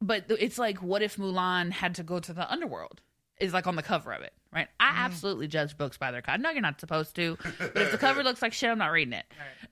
but 0.00 0.24
it's 0.28 0.58
like, 0.58 0.78
what 0.78 1.02
if 1.02 1.16
Mulan 1.16 1.72
had 1.72 1.94
to 1.96 2.02
go 2.02 2.20
to 2.20 2.32
the 2.32 2.50
underworld? 2.50 3.00
Is 3.40 3.52
like 3.52 3.66
on 3.66 3.74
the 3.74 3.82
cover 3.82 4.12
of 4.12 4.22
it, 4.22 4.32
right? 4.52 4.68
I 4.78 4.92
absolutely 4.94 5.48
judge 5.48 5.76
books 5.76 5.96
by 5.96 6.12
their 6.12 6.22
cover. 6.22 6.38
No, 6.38 6.50
you're 6.50 6.60
not 6.60 6.78
supposed 6.78 7.16
to. 7.16 7.36
But 7.58 7.76
if 7.76 7.90
the 7.90 7.98
cover 7.98 8.22
looks 8.24 8.40
like 8.40 8.52
shit, 8.52 8.70
I'm 8.70 8.78
not 8.78 8.92
reading 8.92 9.14
it. 9.14 9.24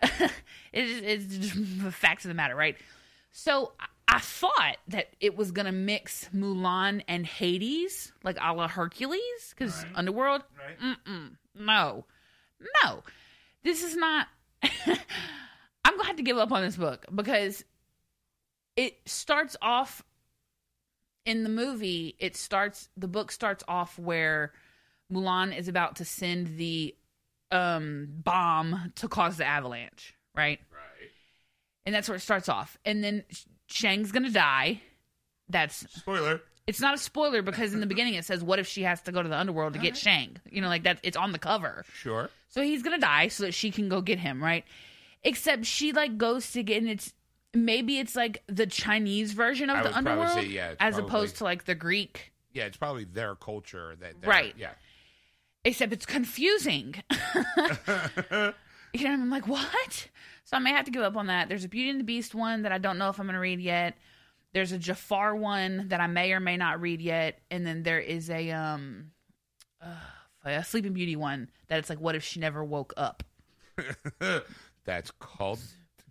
it 0.73 0.85
is, 0.85 1.03
it's 1.03 1.37
just 1.37 1.83
the 1.85 1.93
facts 1.93 2.25
of 2.25 2.31
the 2.31 2.35
matter, 2.35 2.57
right? 2.57 2.77
So 3.31 3.73
I- 4.17 4.19
thought 4.19 4.77
that 4.89 5.09
it 5.21 5.37
was 5.37 5.53
gonna 5.53 5.73
mix 5.73 6.29
Mulan 6.35 7.03
and 7.09 7.27
Hades, 7.27 8.13
like 8.25 8.39
a 8.41 8.53
la 8.53 8.69
Hercules, 8.69 9.21
because 9.51 9.85
Underworld. 9.95 10.43
Right. 10.59 10.97
Mm-mm, 11.07 11.37
no, 11.55 12.07
no, 12.83 13.03
this 13.63 13.83
is 13.83 13.97
not. 13.97 14.29
I'm 14.63 15.97
gonna 15.97 16.07
have 16.07 16.17
to 16.17 16.23
give 16.23 16.39
up 16.39 16.53
on 16.53 16.63
this 16.63 16.77
book 16.77 17.07
because 17.15 17.65
it 18.77 18.97
starts 19.07 19.57
off 19.61 20.03
in 21.27 21.43
the 21.43 21.49
movie. 21.51 22.17
It 22.19 22.37
starts 22.37 22.89
the 22.97 23.09
book 23.09 23.31
starts 23.33 23.63
off 23.69 23.99
where 23.99 24.53
Mulan 25.13 25.57
is 25.57 25.69
about 25.69 25.97
to 25.97 26.05
send 26.05 26.57
the 26.57 26.95
um 27.51 28.09
bomb 28.11 28.93
to 28.97 29.09
cause 29.09 29.37
the 29.37 29.45
avalanche, 29.45 30.15
right? 30.35 30.61
Right. 30.71 31.11
And 31.85 31.95
that's 31.95 32.09
where 32.09 32.17
it 32.17 32.21
starts 32.21 32.49
off. 32.49 32.79
And 32.85 33.03
then 33.03 33.25
Shang's 33.71 34.13
gonna 34.13 34.31
die. 34.31 34.81
That's 35.49 35.87
Spoiler. 35.99 36.41
it's 36.67 36.81
not 36.81 36.95
a 36.95 36.99
spoiler 36.99 37.43
because 37.43 37.75
in 37.75 37.81
the 37.81 37.87
beginning 37.87 38.15
it 38.15 38.25
says, 38.25 38.43
"What 38.43 38.59
if 38.59 38.67
she 38.67 38.83
has 38.83 39.01
to 39.03 39.13
go 39.13 39.23
to 39.23 39.29
the 39.29 39.37
underworld 39.39 39.73
to 39.75 39.79
get 39.79 39.93
uh-huh. 39.93 40.01
Shang?" 40.01 40.37
You 40.51 40.61
know, 40.61 40.69
like 40.69 40.85
that. 40.85 40.99
It's 41.03 41.17
on 41.17 41.33
the 41.33 41.39
cover. 41.39 41.85
Sure. 41.95 42.31
So 42.49 42.63
he's 42.63 42.83
gonna 42.83 42.99
die 42.99 43.29
so 43.29 43.45
that 43.45 43.55
she 43.55 43.71
can 43.71 43.89
go 43.89 44.01
get 44.01 44.19
him, 44.19 44.43
right? 44.43 44.65
Except 45.23 45.65
she 45.67 45.93
like 45.93 46.19
goes 46.19 46.51
to 46.53 46.63
get, 46.63 46.79
and 46.83 46.91
it's 46.91 47.13
maybe 47.55 47.99
it's 47.99 48.17
like 48.17 48.43
the 48.47 48.67
Chinese 48.67 49.33
version 49.33 49.71
of 49.71 49.77
I 49.77 49.83
the 49.83 49.89
would 49.89 49.97
underworld, 49.97 50.31
say, 50.33 50.47
yeah, 50.47 50.75
as 50.81 50.95
probably- 50.95 51.03
opposed 51.09 51.37
to 51.37 51.45
like 51.45 51.65
the 51.65 51.75
Greek. 51.75 52.33
Yeah, 52.53 52.65
it's 52.65 52.77
probably 52.77 53.05
their 53.05 53.35
culture 53.37 53.97
that. 54.01 54.15
Right. 54.27 54.55
Yeah. 54.59 54.71
Except 55.65 55.93
it's 55.93 56.07
confusing. 56.07 56.95
you 58.93 59.05
know, 59.05 59.13
I'm 59.13 59.31
like, 59.31 59.47
what? 59.49 60.09
So 60.45 60.57
I 60.57 60.61
may 60.61 60.71
have 60.71 60.85
to 60.87 60.91
give 60.91 61.03
up 61.03 61.17
on 61.17 61.27
that. 61.29 61.49
There's 61.49 61.65
a 61.65 61.69
Beauty 61.69 61.91
and 61.91 62.01
the 62.01 62.05
Beast 62.05 62.35
one 62.35 62.63
that 62.63 62.73
I 62.73 62.79
don't 62.79 62.99
know 62.99 63.09
if 63.09 63.19
I'm 63.21 63.27
gonna 63.27 63.41
read 63.41 63.61
yet. 63.61 63.97
There's 64.53 64.73
a 64.73 64.79
Jafar 64.79 65.37
one 65.37 65.89
that 65.89 66.01
I 66.01 66.07
may 66.09 66.33
or 66.33 66.41
may 66.41 66.57
not 66.57 66.81
read 66.81 67.01
yet, 67.01 67.39
and 67.51 67.65
then 67.67 67.83
there 67.85 68.01
is 68.01 68.29
a 68.31 68.51
um, 68.51 69.13
uh, 69.81 69.95
a 70.45 70.65
Sleeping 70.65 70.93
Beauty 70.93 71.15
one 71.17 71.49
that 71.69 71.79
it's 71.79 71.89
like, 71.89 72.01
what 72.01 72.15
if 72.17 72.25
she 72.25 72.41
never 72.41 72.65
woke 72.65 72.93
up? 72.97 73.23
That's 74.85 75.11
called 75.13 75.61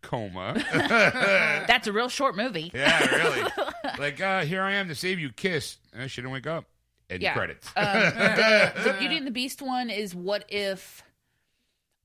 coma. 0.01 0.53
That's 0.73 1.87
a 1.87 1.91
real 1.91 2.09
short 2.09 2.37
movie. 2.37 2.71
yeah, 2.73 3.05
really. 3.15 3.51
Like, 3.97 4.21
uh, 4.21 4.41
here 4.45 4.61
I 4.61 4.73
am 4.73 4.87
to 4.87 4.95
save 4.95 5.19
you. 5.19 5.31
Kiss. 5.31 5.77
Uh, 5.97 6.07
she 6.07 6.21
didn't 6.21 6.31
wake 6.33 6.47
up. 6.47 6.65
End 7.09 7.21
Yeah. 7.21 7.33
credits. 7.33 7.67
Um, 7.75 7.85
the, 7.85 8.71
the 8.85 8.95
Beauty 8.99 9.17
and 9.17 9.27
the 9.27 9.31
Beast 9.31 9.61
one 9.61 9.89
is 9.89 10.15
what 10.15 10.45
if 10.47 11.03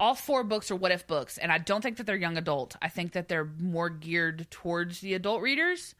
all 0.04 0.14
four 0.14 0.44
books 0.44 0.70
are 0.70 0.76
what 0.76 0.92
if 0.92 1.06
books, 1.06 1.38
and 1.38 1.50
I 1.50 1.58
don't 1.58 1.80
think 1.80 1.96
that 1.96 2.04
they're 2.06 2.14
young 2.16 2.36
adult. 2.36 2.76
I 2.82 2.88
think 2.88 3.12
that 3.12 3.28
they're 3.28 3.48
more 3.58 3.88
geared 3.88 4.50
towards 4.50 5.00
the 5.00 5.14
adult 5.14 5.40
readers. 5.40 5.94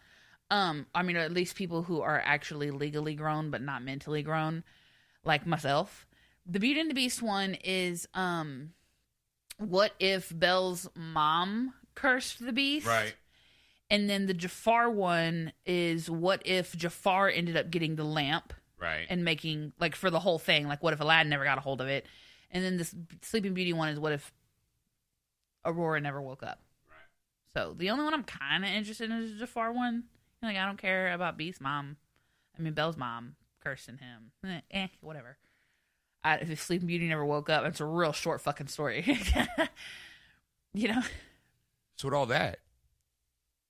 Um, 0.51 0.87
I 0.95 1.03
mean, 1.03 1.17
at 1.17 1.33
least 1.33 1.57
people 1.57 1.83
who 1.85 2.03
are 2.03 2.21
actually 2.25 2.71
legally 2.71 3.15
grown 3.15 3.51
but 3.51 3.63
not 3.63 3.83
mentally 3.83 4.23
grown, 4.23 4.63
like 5.25 5.47
myself. 5.47 6.07
The 6.47 6.61
Beauty 6.61 6.81
and 6.81 6.91
the 6.91 6.95
Beast 6.95 7.23
one 7.23 7.55
is 7.65 8.07
um, 8.13 8.75
what 9.59 9.93
if 9.99 10.31
Belle's 10.39 10.87
mom 10.95 11.73
cursed 11.95 12.45
the 12.45 12.53
beast? 12.53 12.87
right. 12.87 13.15
And 13.91 14.09
then 14.11 14.27
the 14.27 14.35
Jafar 14.35 14.91
one 14.91 15.53
is 15.67 16.11
what 16.11 16.43
if 16.47 16.75
Jafar 16.77 17.29
ended 17.31 17.57
up 17.57 17.71
getting 17.71 17.97
the 17.97 18.05
lamp 18.05 18.53
Right. 18.79 19.07
and 19.09 19.25
making 19.25 19.73
like 19.81 19.95
for 19.95 20.11
the 20.11 20.21
whole 20.21 20.39
thing. 20.39 20.67
Like, 20.69 20.83
what 20.83 20.93
if 20.93 21.01
Aladdin 21.01 21.31
never 21.31 21.45
got 21.45 21.57
a 21.59 21.61
hold 21.63 21.81
of 21.81 21.89
it? 21.89 22.05
And 22.55 22.65
then 22.65 22.77
this 22.77 22.95
Sleeping 23.23 23.53
Beauty 23.53 23.73
one 23.73 23.89
is 23.89 23.99
what 23.99 24.13
if 24.13 24.33
Aurora 25.65 26.01
never 26.01 26.23
woke 26.23 26.43
up? 26.43 26.61
Right. 26.89 27.61
So 27.63 27.75
the 27.77 27.91
only 27.91 28.05
one 28.05 28.15
I'm 28.15 28.23
kind 28.23 28.65
of 28.65 28.71
interested 28.71 29.11
in 29.11 29.17
is 29.19 29.33
the 29.33 29.39
Jafar 29.41 29.73
one. 29.73 30.05
Like, 30.43 30.57
I 30.57 30.65
don't 30.65 30.79
care 30.79 31.13
about 31.13 31.37
Beast's 31.37 31.61
mom. 31.61 31.97
I 32.57 32.63
mean, 32.63 32.73
Belle's 32.75 32.97
mom 32.97 33.35
cursing 33.63 33.99
him. 33.99 34.31
Eh, 34.47 34.61
eh 34.71 34.87
whatever. 35.01 35.37
I, 36.23 36.37
if 36.37 36.63
Sleeping 36.63 36.87
Beauty 36.87 37.09
never 37.09 37.25
woke 37.25 37.51
up, 37.51 37.65
it's 37.67 37.81
a 37.81 37.85
real 37.85 38.13
short 38.13 38.41
fucking 38.41 38.69
story. 38.69 39.05
you 40.75 40.89
know? 40.89 41.03
So 41.97 42.09
with 42.09 42.15
all 42.15 42.27
that, 42.27 42.61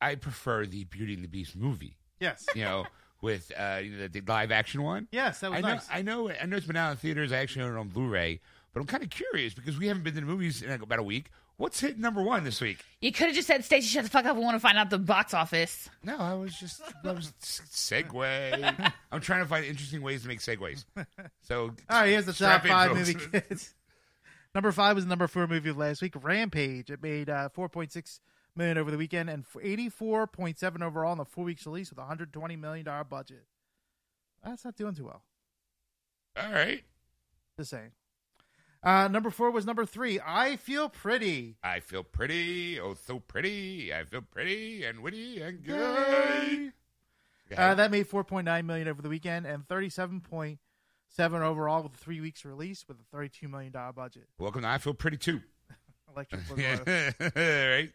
I 0.00 0.16
prefer 0.16 0.66
the 0.66 0.84
Beauty 0.84 1.14
and 1.14 1.24
the 1.24 1.28
Beast 1.28 1.56
movie. 1.56 1.96
Yes. 2.20 2.46
You 2.54 2.64
know, 2.64 2.86
with 3.22 3.50
uh, 3.58 3.80
you 3.82 3.96
know, 3.96 4.08
the 4.08 4.20
live 4.20 4.52
action 4.52 4.82
one. 4.82 5.08
Yes, 5.10 5.40
that 5.40 5.50
was 5.50 5.58
I 5.58 5.60
know, 5.62 5.68
nice. 5.68 5.88
I 5.90 6.02
know, 6.02 6.30
I 6.30 6.46
know 6.46 6.56
it's 6.56 6.66
been 6.66 6.76
out 6.76 6.90
in 6.92 6.96
theaters. 6.98 7.32
I 7.32 7.38
actually 7.38 7.62
own 7.62 7.76
it 7.76 7.78
on 7.78 7.88
Blu-ray, 7.88 8.40
but 8.74 8.80
I'm 8.80 8.86
kind 8.86 9.02
of 9.02 9.08
curious 9.10 9.54
because 9.54 9.78
we 9.78 9.86
haven't 9.86 10.02
been 10.02 10.14
to 10.14 10.20
the 10.20 10.26
movies 10.26 10.60
in 10.60 10.70
about 10.70 10.98
a 10.98 11.02
week. 11.02 11.30
what's 11.56 11.78
hit 11.80 11.98
number 11.98 12.20
one 12.20 12.42
this 12.44 12.60
week? 12.60 12.84
You 13.00 13.12
could 13.12 13.28
have 13.28 13.34
just 13.36 13.46
said, 13.46 13.64
Stacey, 13.64 13.86
shut 13.86 14.02
the 14.04 14.10
fuck 14.10 14.24
up. 14.26 14.36
We 14.36 14.42
want 14.42 14.56
to 14.56 14.60
find 14.60 14.76
out 14.76 14.90
the 14.90 14.98
box 14.98 15.32
office. 15.32 15.88
No, 16.02 16.18
I 16.18 16.34
was 16.34 16.52
just 16.58 16.82
I 17.04 17.12
was 17.12 17.32
segue. 17.40 18.92
I'm 19.12 19.20
trying 19.20 19.42
to 19.42 19.48
find 19.48 19.64
interesting 19.64 20.02
ways 20.02 20.22
to 20.22 20.28
make 20.28 20.40
segues. 20.40 20.84
So 21.42 21.62
All 21.88 22.00
right, 22.00 22.08
here's 22.08 22.26
the 22.26 22.32
strap 22.34 22.62
top 22.62 22.64
in, 22.66 22.70
five 22.72 22.90
folks. 22.90 23.14
movie 23.14 23.40
kids. 23.48 23.74
number 24.54 24.72
five 24.72 24.96
was 24.96 25.04
the 25.04 25.08
number 25.08 25.28
four 25.28 25.46
movie 25.46 25.70
of 25.70 25.76
last 25.78 26.02
week, 26.02 26.14
Rampage. 26.20 26.90
It 26.90 27.02
made 27.02 27.30
uh, 27.30 27.48
4.6 27.56 28.18
million 28.56 28.78
over 28.78 28.90
the 28.90 28.98
weekend 28.98 29.30
and 29.30 29.44
84.7 29.46 30.82
overall 30.82 31.12
in 31.12 31.18
the 31.18 31.24
four 31.24 31.44
weeks 31.44 31.66
release 31.66 31.90
with 31.90 31.98
a 31.98 32.02
120 32.02 32.56
million 32.56 32.84
dollar 32.86 33.04
budget. 33.04 33.44
That's 34.44 34.64
not 34.64 34.76
doing 34.76 34.94
too 34.94 35.04
well. 35.06 35.22
All 36.36 36.52
right. 36.52 36.82
Just 37.58 37.70
saying. 37.70 37.92
Uh, 38.84 39.08
number 39.08 39.30
four 39.30 39.50
was 39.50 39.64
number 39.64 39.86
three. 39.86 40.20
I 40.24 40.56
feel 40.56 40.90
pretty. 40.90 41.56
I 41.62 41.80
feel 41.80 42.02
pretty, 42.02 42.78
oh 42.78 42.92
so 42.92 43.18
pretty. 43.18 43.94
I 43.94 44.04
feel 44.04 44.20
pretty 44.20 44.84
and 44.84 45.00
witty 45.00 45.40
and 45.40 45.64
good. 45.64 46.72
Uh, 47.56 47.74
that 47.74 47.90
made 47.90 48.08
4.9 48.08 48.64
million 48.66 48.88
over 48.88 49.00
the 49.00 49.08
weekend 49.08 49.46
and 49.46 49.66
37.7 49.68 50.58
overall 51.40 51.82
with 51.82 51.92
three 51.94 52.20
weeks 52.20 52.44
release 52.44 52.84
with 52.86 52.98
a 52.98 53.04
32 53.16 53.48
million 53.48 53.72
dollar 53.72 53.92
budget. 53.92 54.26
Welcome 54.38 54.62
to 54.62 54.68
I 54.68 54.76
feel 54.76 54.94
pretty 54.94 55.16
too. 55.16 55.40
Electric 56.14 56.42
Boogaloo. 56.48 57.34
right. 57.34 57.92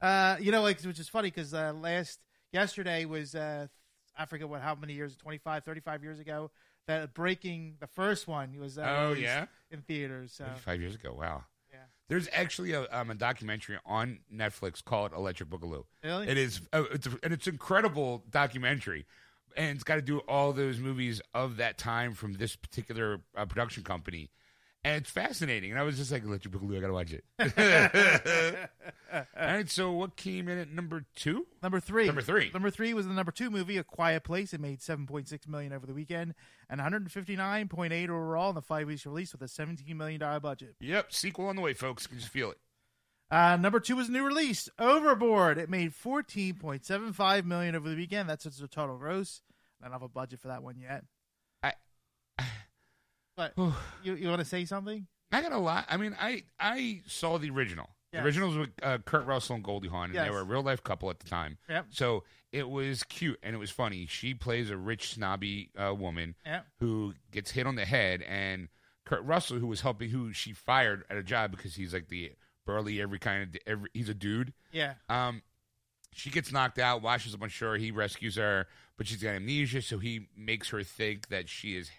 Uh, 0.00 0.36
you 0.40 0.52
know, 0.52 0.60
like 0.60 0.82
which 0.82 0.98
is 0.98 1.08
funny 1.08 1.28
because 1.30 1.54
uh, 1.54 1.72
last 1.72 2.18
yesterday 2.52 3.06
was 3.06 3.34
uh, 3.34 3.66
I 4.16 4.26
forget 4.26 4.46
what 4.48 4.60
how 4.60 4.74
many 4.74 4.92
years 4.92 5.16
25, 5.16 5.64
35 5.64 6.02
years 6.02 6.18
ago 6.20 6.50
that 6.86 7.14
breaking 7.14 7.76
the 7.80 7.86
first 7.86 8.26
one 8.26 8.58
was 8.58 8.78
uh, 8.78 8.82
Oh, 9.08 9.12
yeah? 9.12 9.46
in 9.70 9.80
theaters. 9.82 10.32
So 10.34 10.46
Five 10.64 10.80
years 10.80 10.94
ago. 10.94 11.14
Wow. 11.18 11.44
yeah, 11.72 11.78
There's 12.08 12.28
actually 12.32 12.72
a, 12.72 12.86
um, 12.90 13.10
a 13.10 13.14
documentary 13.14 13.78
on 13.86 14.20
Netflix 14.32 14.84
called 14.84 15.12
Electric 15.12 15.48
Boogaloo. 15.48 15.84
really. 16.02 16.28
It 16.28 16.36
is, 16.38 16.60
uh, 16.72 16.84
it's 16.92 17.06
a, 17.06 17.18
and 17.22 17.32
it's 17.32 17.46
an 17.46 17.54
incredible 17.54 18.24
documentary, 18.30 19.06
and 19.56 19.74
it's 19.74 19.84
got 19.84 19.96
to 19.96 20.02
do 20.02 20.18
all 20.20 20.52
those 20.52 20.78
movies 20.78 21.20
of 21.34 21.56
that 21.58 21.78
time 21.78 22.14
from 22.14 22.34
this 22.34 22.56
particular 22.56 23.20
uh, 23.36 23.44
production 23.46 23.82
company, 23.84 24.30
and 24.84 24.96
it's 24.96 25.10
fascinating. 25.10 25.70
And 25.70 25.78
I 25.78 25.82
was 25.84 25.96
just 25.96 26.10
like, 26.10 26.24
Electric 26.24 26.52
Boogaloo, 26.52 26.78
I 26.78 26.80
gotta 26.80 26.92
watch 26.92 27.12
it. 27.12 27.24
all 29.12 29.24
right, 29.36 29.70
so 29.70 29.92
what 29.92 30.16
came 30.16 30.48
in 30.48 30.58
at 30.58 30.70
number 30.70 31.04
two? 31.14 31.46
Number 31.62 31.80
three. 31.80 32.06
Number 32.06 32.22
three. 32.22 32.50
Number 32.52 32.70
three 32.70 32.94
was 32.94 33.06
the 33.06 33.12
number 33.12 33.32
two 33.32 33.50
movie, 33.50 33.78
A 33.78 33.84
Quiet 33.84 34.24
Place. 34.24 34.52
It 34.52 34.60
made 34.60 34.80
7.6 34.80 35.48
million 35.48 35.72
over 35.72 35.86
the 35.86 35.94
weekend 35.94 36.34
and 36.68 36.80
159.8 36.80 38.08
overall 38.08 38.48
in 38.50 38.54
the 38.54 38.62
five 38.62 38.86
weeks 38.86 39.06
release 39.06 39.32
with 39.32 39.42
a 39.42 39.48
17 39.48 39.96
million 39.96 40.20
dollar 40.20 40.40
budget. 40.40 40.74
Yep, 40.80 41.12
sequel 41.12 41.46
on 41.46 41.56
the 41.56 41.62
way, 41.62 41.74
folks. 41.74 42.06
Can 42.06 42.18
just 42.18 42.30
feel 42.30 42.50
it. 42.50 42.58
Uh, 43.30 43.56
number 43.56 43.80
two 43.80 43.96
was 43.96 44.10
a 44.10 44.12
new 44.12 44.26
release, 44.26 44.68
Overboard. 44.78 45.56
It 45.56 45.70
made 45.70 45.94
14.75 45.94 47.44
million 47.46 47.74
over 47.74 47.88
the 47.88 47.96
weekend. 47.96 48.28
That's 48.28 48.44
its 48.44 48.62
total 48.70 48.98
gross. 48.98 49.40
I 49.80 49.86
don't 49.86 49.92
have 49.92 50.02
a 50.02 50.08
budget 50.08 50.40
for 50.40 50.48
that 50.48 50.62
one 50.62 50.78
yet. 50.78 51.04
But 53.36 53.54
you 54.02 54.14
you 54.14 54.28
want 54.28 54.40
to 54.40 54.44
say 54.46 54.64
something? 54.64 55.06
I 55.30 55.40
got 55.42 55.52
a 55.52 55.58
lot. 55.58 55.86
I 55.88 55.96
mean, 55.96 56.16
I 56.20 56.42
I 56.60 57.00
saw 57.06 57.38
the 57.38 57.50
original. 57.50 57.88
Yes. 58.12 58.20
The 58.20 58.26
original 58.26 58.48
was 58.48 58.58
with 58.58 58.70
uh, 58.82 58.98
Kurt 58.98 59.24
Russell 59.24 59.54
and 59.56 59.64
Goldie 59.64 59.88
Hawn, 59.88 60.06
and 60.06 60.14
Yes. 60.14 60.26
they 60.26 60.30
were 60.30 60.40
a 60.40 60.44
real 60.44 60.62
life 60.62 60.82
couple 60.84 61.08
at 61.08 61.18
the 61.20 61.28
time. 61.28 61.56
Yep. 61.68 61.86
So 61.90 62.24
it 62.52 62.68
was 62.68 63.02
cute 63.04 63.38
and 63.42 63.54
it 63.54 63.58
was 63.58 63.70
funny. 63.70 64.04
She 64.06 64.34
plays 64.34 64.68
a 64.70 64.76
rich, 64.76 65.14
snobby 65.14 65.70
uh, 65.78 65.94
woman 65.94 66.34
Yep. 66.44 66.66
who 66.80 67.14
gets 67.30 67.52
hit 67.52 67.66
on 67.66 67.76
the 67.76 67.86
head, 67.86 68.20
and 68.22 68.68
Kurt 69.06 69.24
Russell, 69.24 69.58
who 69.58 69.66
was 69.66 69.80
helping, 69.80 70.10
who 70.10 70.32
she 70.34 70.52
fired 70.52 71.04
at 71.08 71.16
a 71.16 71.22
job 71.22 71.50
because 71.52 71.74
he's 71.76 71.94
like 71.94 72.08
the 72.08 72.32
burly, 72.66 73.00
every 73.00 73.18
kind 73.18 73.42
of 73.44 73.60
every. 73.66 73.88
He's 73.94 74.10
a 74.10 74.14
dude. 74.14 74.52
Yeah. 74.72 74.94
Um, 75.08 75.40
she 76.12 76.28
gets 76.28 76.52
knocked 76.52 76.78
out, 76.78 77.00
washes 77.00 77.34
up 77.34 77.42
on 77.42 77.48
shore. 77.48 77.76
He 77.78 77.90
rescues 77.90 78.36
her, 78.36 78.66
but 78.98 79.06
she's 79.06 79.22
got 79.22 79.30
amnesia, 79.30 79.80
so 79.80 79.96
he 79.98 80.28
makes 80.36 80.68
her 80.68 80.82
think 80.82 81.28
that 81.28 81.48
she 81.48 81.74
is 81.76 81.90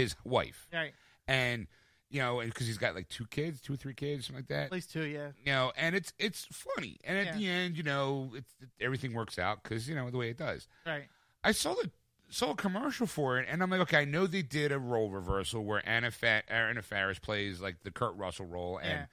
his 0.00 0.16
wife. 0.24 0.66
Right. 0.72 0.92
And 1.28 1.66
you 2.12 2.20
know, 2.20 2.40
because 2.44 2.66
he's 2.66 2.78
got 2.78 2.94
like 2.96 3.08
two 3.08 3.26
kids, 3.26 3.60
two 3.60 3.74
or 3.74 3.76
three 3.76 3.94
kids, 3.94 4.26
something 4.26 4.40
like 4.42 4.48
that 4.48 4.64
At 4.66 4.72
least 4.72 4.92
two. 4.92 5.04
Yeah. 5.04 5.28
you 5.44 5.52
know, 5.52 5.72
and 5.76 5.94
it's 5.94 6.12
it's 6.18 6.44
funny, 6.50 6.98
and 7.04 7.16
at 7.16 7.26
Yeah. 7.26 7.36
the 7.36 7.48
end, 7.48 7.76
you 7.76 7.82
know, 7.84 8.32
it's 8.34 8.52
everything 8.80 9.14
works 9.14 9.38
out 9.38 9.62
because 9.62 9.88
you 9.88 9.94
know 9.94 10.10
the 10.10 10.18
way 10.18 10.30
it 10.30 10.36
does. 10.36 10.66
Right. 10.86 11.04
I 11.44 11.52
saw 11.52 11.74
the 11.74 11.90
saw 12.28 12.50
a 12.52 12.56
commercial 12.56 13.06
for 13.06 13.38
it, 13.38 13.46
and 13.48 13.62
I'm 13.62 13.70
like, 13.70 13.80
okay, 13.80 13.98
I 13.98 14.04
know 14.04 14.26
they 14.26 14.42
did 14.42 14.72
a 14.72 14.78
role 14.78 15.10
reversal 15.10 15.64
where 15.64 15.82
Anna 15.88 16.10
Fa- 16.10 16.42
Anna 16.48 16.82
Faris 16.82 17.18
plays 17.20 17.60
like 17.60 17.82
the 17.84 17.90
Kurt 17.92 18.16
Russell 18.16 18.46
role, 18.46 18.78
and 18.78 18.90
Yeah. 18.90 19.06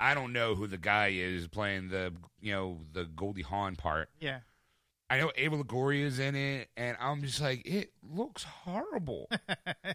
I 0.00 0.14
don't 0.14 0.32
know 0.32 0.54
who 0.54 0.66
the 0.66 0.78
guy 0.78 1.08
is 1.08 1.48
playing 1.48 1.88
the 1.88 2.12
you 2.40 2.52
know 2.52 2.80
the 2.92 3.04
Goldie 3.04 3.42
Hawn 3.42 3.76
part. 3.76 4.10
Yeah. 4.20 4.40
I 5.12 5.18
know 5.18 5.30
Eva 5.36 5.56
Longoria 5.62 6.04
is 6.04 6.18
in 6.18 6.34
it, 6.34 6.68
and 6.76 6.96
I'm 7.00 7.22
just 7.22 7.40
like, 7.40 7.66
it 7.66 7.92
looks 8.02 8.44
horrible. 8.44 9.28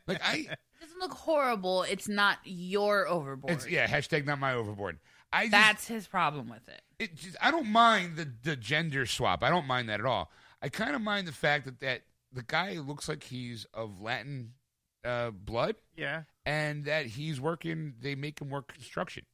like 0.08 0.22
I, 0.24 0.48
It 0.50 0.60
doesn't 0.82 1.00
look 1.00 1.14
horrible. 1.14 1.84
It's 1.84 2.08
not 2.08 2.38
your 2.44 3.08
overboard. 3.08 3.54
it's 3.54 3.68
yeah, 3.68 3.88
hashtag 3.88 4.26
not 4.26 4.40
my 4.40 4.54
overboard. 4.54 5.00
I 5.34 5.44
just, 5.46 5.52
That's 5.52 5.88
his 5.88 6.08
problem 6.08 6.50
with 6.50 6.68
it. 6.70 6.82
it 7.00 7.16
just, 7.16 7.36
I 7.42 7.52
don't 7.52 7.68
mind 7.68 8.16
the, 8.16 8.32
the 8.44 8.56
gender 8.56 9.06
swap. 9.06 9.44
I 9.44 9.50
don't 9.50 9.66
mind 9.68 9.90
that 9.90 10.00
at 10.00 10.06
all. 10.06 10.32
I 10.62 10.70
kind 10.70 10.96
of 10.96 11.02
mind 11.02 11.28
the 11.28 11.32
fact 11.34 11.66
that, 11.66 11.80
that 11.82 12.02
the 12.32 12.44
guy 12.44 12.74
looks 12.78 13.10
like 13.10 13.24
he's 13.24 13.66
of 13.74 14.00
Latin 14.02 14.54
uh, 15.04 15.32
blood 15.32 15.76
Yeah. 15.96 16.24
and 16.46 16.86
that 16.86 17.08
he's 17.08 17.42
working, 17.42 17.96
they 18.02 18.16
make 18.16 18.40
him 18.42 18.50
work 18.50 18.74
construction. 18.74 19.26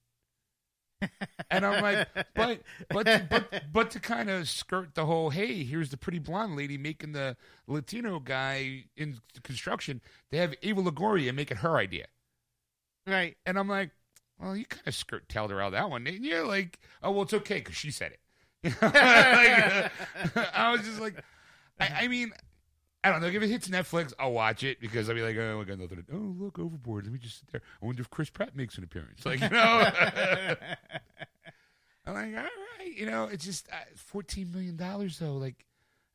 And 1.49 1.65
I'm 1.65 1.81
like, 1.81 2.07
but 2.33 2.61
but 2.89 3.29
but 3.29 3.63
but 3.71 3.91
to 3.91 3.99
kind 3.99 4.29
of 4.29 4.47
skirt 4.49 4.95
the 4.95 5.05
whole, 5.05 5.29
hey, 5.29 5.63
here's 5.63 5.89
the 5.89 5.97
pretty 5.97 6.19
blonde 6.19 6.55
lady 6.55 6.77
making 6.77 7.11
the 7.11 7.37
Latino 7.67 8.19
guy 8.19 8.85
in 8.95 9.19
construction. 9.43 10.01
They 10.31 10.37
have 10.37 10.53
Eva 10.61 10.81
Longoria 10.81 11.33
make 11.33 11.51
it 11.51 11.57
her 11.57 11.77
idea. 11.77 12.05
Right. 13.05 13.37
And 13.45 13.59
I'm 13.59 13.67
like, 13.67 13.91
well, 14.39 14.55
you 14.55 14.65
kind 14.65 14.87
of 14.87 14.95
skirt 14.95 15.29
tailed 15.29 15.51
her 15.51 15.61
out 15.61 15.71
that 15.71 15.89
one, 15.89 16.03
didn't 16.03 16.23
you? 16.23 16.43
Like, 16.43 16.79
oh, 17.01 17.11
well, 17.11 17.23
it's 17.23 17.33
okay 17.33 17.55
because 17.55 17.75
she 17.75 17.91
said 17.91 18.13
it. 18.13 18.19
Like, 18.81 20.35
uh, 20.35 20.45
I 20.53 20.71
was 20.71 20.81
just 20.81 21.01
like, 21.01 21.21
I, 21.79 22.03
I 22.03 22.07
mean, 22.07 22.31
I 23.03 23.11
don't 23.11 23.19
know. 23.21 23.27
If 23.27 23.41
it 23.41 23.49
hits 23.49 23.67
Netflix, 23.67 24.13
I'll 24.17 24.31
watch 24.31 24.63
it 24.63 24.79
because 24.79 25.09
I'll 25.09 25.15
be 25.15 25.21
like, 25.21 25.35
oh, 25.37 25.59
I 25.59 25.63
got 25.65 25.79
nothing. 25.79 25.97
To, 25.97 26.03
oh, 26.13 26.35
look, 26.39 26.57
Overboard. 26.57 27.03
Let 27.03 27.11
me 27.13 27.19
just 27.19 27.39
sit 27.39 27.51
there. 27.51 27.61
I 27.81 27.85
wonder 27.85 28.01
if 28.01 28.09
Chris 28.09 28.29
Pratt 28.29 28.55
makes 28.55 28.77
an 28.77 28.85
appearance. 28.85 29.25
Like, 29.25 29.41
you 29.41 29.49
know. 29.49 29.91
I'm 32.05 32.13
like, 32.13 32.27
all 32.35 32.43
right, 32.43 32.97
you 32.97 33.05
know, 33.05 33.25
it's 33.25 33.45
just 33.45 33.67
uh, 33.71 33.75
fourteen 33.95 34.51
million 34.51 34.75
dollars 34.75 35.17
though. 35.19 35.37
Like, 35.37 35.65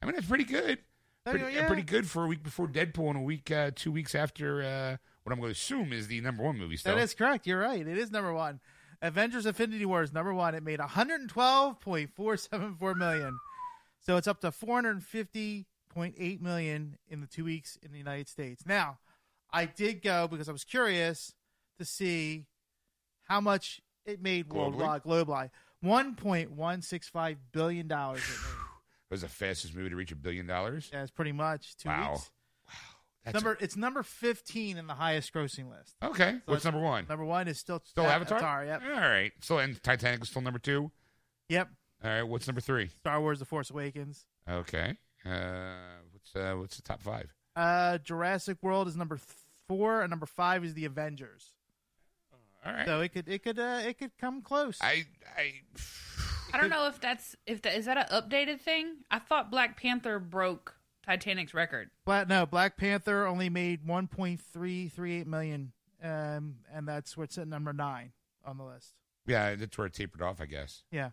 I 0.02 0.06
mean, 0.06 0.14
that's 0.14 0.26
pretty 0.26 0.44
good. 0.44 0.78
Oh, 1.26 1.30
Pretty, 1.30 1.54
yeah. 1.54 1.66
pretty 1.66 1.82
good 1.82 2.06
for 2.08 2.24
a 2.24 2.26
week 2.26 2.42
before 2.42 2.66
Deadpool 2.68 3.08
and 3.10 3.18
a 3.18 3.22
week, 3.22 3.50
uh, 3.50 3.70
two 3.74 3.92
weeks 3.92 4.14
after 4.14 4.62
uh, 4.62 4.96
what 5.24 5.32
I'm 5.32 5.38
going 5.40 5.48
to 5.48 5.52
assume 5.58 5.92
is 5.92 6.06
the 6.08 6.20
number 6.22 6.42
one 6.42 6.56
movie. 6.58 6.76
Still, 6.78 6.94
That 6.94 7.02
is 7.02 7.12
correct. 7.14 7.46
You're 7.46 7.60
right. 7.60 7.86
It 7.86 7.98
is 7.98 8.10
number 8.10 8.32
one. 8.32 8.60
Avengers: 9.02 9.44
Infinity 9.46 9.84
War 9.84 10.02
is 10.02 10.10
number 10.12 10.32
one. 10.32 10.54
It 10.54 10.62
made 10.62 10.80
112.474 10.80 12.96
million, 12.96 13.38
so 14.00 14.16
it's 14.16 14.26
up 14.26 14.40
to 14.40 14.50
450.8 15.98 16.40
million 16.40 16.96
in 17.08 17.20
the 17.20 17.26
two 17.26 17.44
weeks 17.44 17.76
in 17.82 17.92
the 17.92 17.98
United 17.98 18.28
States. 18.28 18.64
Now, 18.66 18.98
I 19.52 19.64
did 19.66 20.02
go 20.02 20.28
because 20.28 20.48
I 20.48 20.52
was 20.52 20.64
curious 20.64 21.34
to 21.78 21.84
see 21.84 22.46
how 23.24 23.40
much 23.40 23.80
it 24.06 24.22
made 24.22 24.48
Globally? 24.48 25.02
worldwide, 25.02 25.02
globally. 25.04 25.50
1.165 25.84 27.36
billion 27.52 27.86
dollars. 27.88 28.20
It 28.20 29.12
was 29.14 29.20
the 29.22 29.28
fastest 29.28 29.74
movie 29.74 29.90
to 29.90 29.96
reach 29.96 30.12
a 30.12 30.16
billion 30.16 30.46
dollars. 30.46 30.90
Yeah, 30.92 31.02
it's 31.02 31.10
pretty 31.10 31.32
much 31.32 31.76
two 31.76 31.88
Wow. 31.88 32.12
weeks. 32.12 32.30
That's 33.24 33.34
Number 33.34 33.58
it's 33.60 33.76
number 33.76 34.02
15 34.02 34.78
in 34.78 34.86
the 34.86 34.94
highest 34.94 35.32
grossing 35.34 35.68
list. 35.70 35.96
okay. 36.02 36.40
What's 36.46 36.64
number 36.64 36.80
one? 36.80 37.06
Number 37.08 37.24
one 37.24 37.46
is 37.46 37.58
still 37.58 37.80
Still 37.84 38.04
A- 38.04 38.08
Avatar. 38.12 38.64
Yep. 38.64 38.82
All 38.84 39.00
right. 39.00 39.32
So 39.42 39.58
and 39.58 39.82
Titanic 39.82 40.22
is 40.22 40.30
still 40.30 40.40
number 40.42 40.58
two. 40.58 40.90
Yep. 41.48 41.68
All 42.04 42.10
right. 42.10 42.22
What's 42.22 42.46
number 42.46 42.60
three? 42.62 42.88
Star 43.00 43.20
Wars: 43.20 43.38
The 43.38 43.44
Force 43.44 43.70
Awakens. 43.70 44.24
Okay. 44.48 44.96
Uh, 45.24 45.74
what's 46.12 46.34
uh, 46.36 46.54
what's 46.56 46.76
the 46.76 46.82
top 46.82 47.02
five? 47.02 47.32
Uh, 47.56 47.98
Jurassic 47.98 48.58
World 48.62 48.88
is 48.88 48.96
number 48.96 49.18
four, 49.66 50.02
and 50.02 50.10
number 50.10 50.26
five 50.26 50.64
is 50.64 50.74
the 50.74 50.84
Avengers. 50.84 51.52
All 52.64 52.72
right. 52.72 52.86
So 52.86 53.00
it 53.00 53.10
could 53.12 53.28
it 53.28 53.42
could 53.42 53.58
uh, 53.58 53.80
it 53.86 53.98
could 53.98 54.12
come 54.18 54.42
close. 54.42 54.78
I 54.80 55.06
I 55.36 55.54
I 56.52 56.60
don't 56.60 56.70
know 56.70 56.86
if 56.88 57.00
that's 57.00 57.36
if 57.46 57.62
that 57.62 57.76
is 57.76 57.84
that 57.86 57.96
an 57.96 58.06
updated 58.22 58.60
thing. 58.60 58.96
I 59.10 59.18
thought 59.18 59.50
Black 59.50 59.80
Panther 59.80 60.18
broke 60.18 60.76
Titanic's 61.06 61.54
record. 61.54 61.90
Black 62.04 62.28
no 62.28 62.46
Black 62.46 62.76
Panther 62.76 63.26
only 63.26 63.48
made 63.48 63.86
one 63.86 64.06
point 64.08 64.40
three 64.40 64.88
three 64.88 65.20
eight 65.20 65.26
million, 65.26 65.72
um, 66.02 66.56
and 66.72 66.86
that's 66.86 67.16
what's 67.16 67.38
at 67.38 67.48
number 67.48 67.72
nine 67.72 68.12
on 68.44 68.56
the 68.58 68.64
list. 68.64 68.94
yeah, 69.26 69.54
that's 69.54 69.76
where 69.78 69.86
it 69.86 69.92
tapered 69.94 70.22
off. 70.22 70.40
I 70.40 70.46
guess 70.46 70.82
Yeah, 70.90 71.10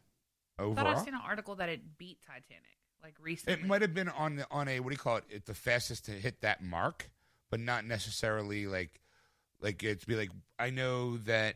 I 0.57 0.63
thought 0.63 0.67
overall. 0.69 0.87
I've 0.97 1.03
seen 1.03 1.13
an 1.13 1.21
article 1.25 1.55
that 1.55 1.69
it 1.69 1.97
beat 1.97 2.19
Titanic 2.25 2.77
like 3.05 3.15
recently. 3.21 3.53
It 3.61 3.65
might 3.65 3.81
have 3.83 3.93
been 3.93 4.09
on 4.09 4.37
the, 4.37 4.47
on 4.49 4.67
a 4.67 4.79
what 4.79 4.89
do 4.89 4.93
you 4.93 4.99
call 4.99 5.17
it? 5.17 5.23
It 5.29 5.45
the 5.45 5.53
fastest 5.53 6.05
to 6.05 6.11
hit 6.11 6.41
that 6.41 6.63
mark, 6.63 7.09
but 7.51 7.59
not 7.59 7.85
necessarily 7.85 8.65
like 8.67 8.99
like 9.61 9.83
it's 9.83 10.05
be 10.05 10.15
like 10.15 10.31
I 10.57 10.71
know 10.71 11.17
that 11.17 11.55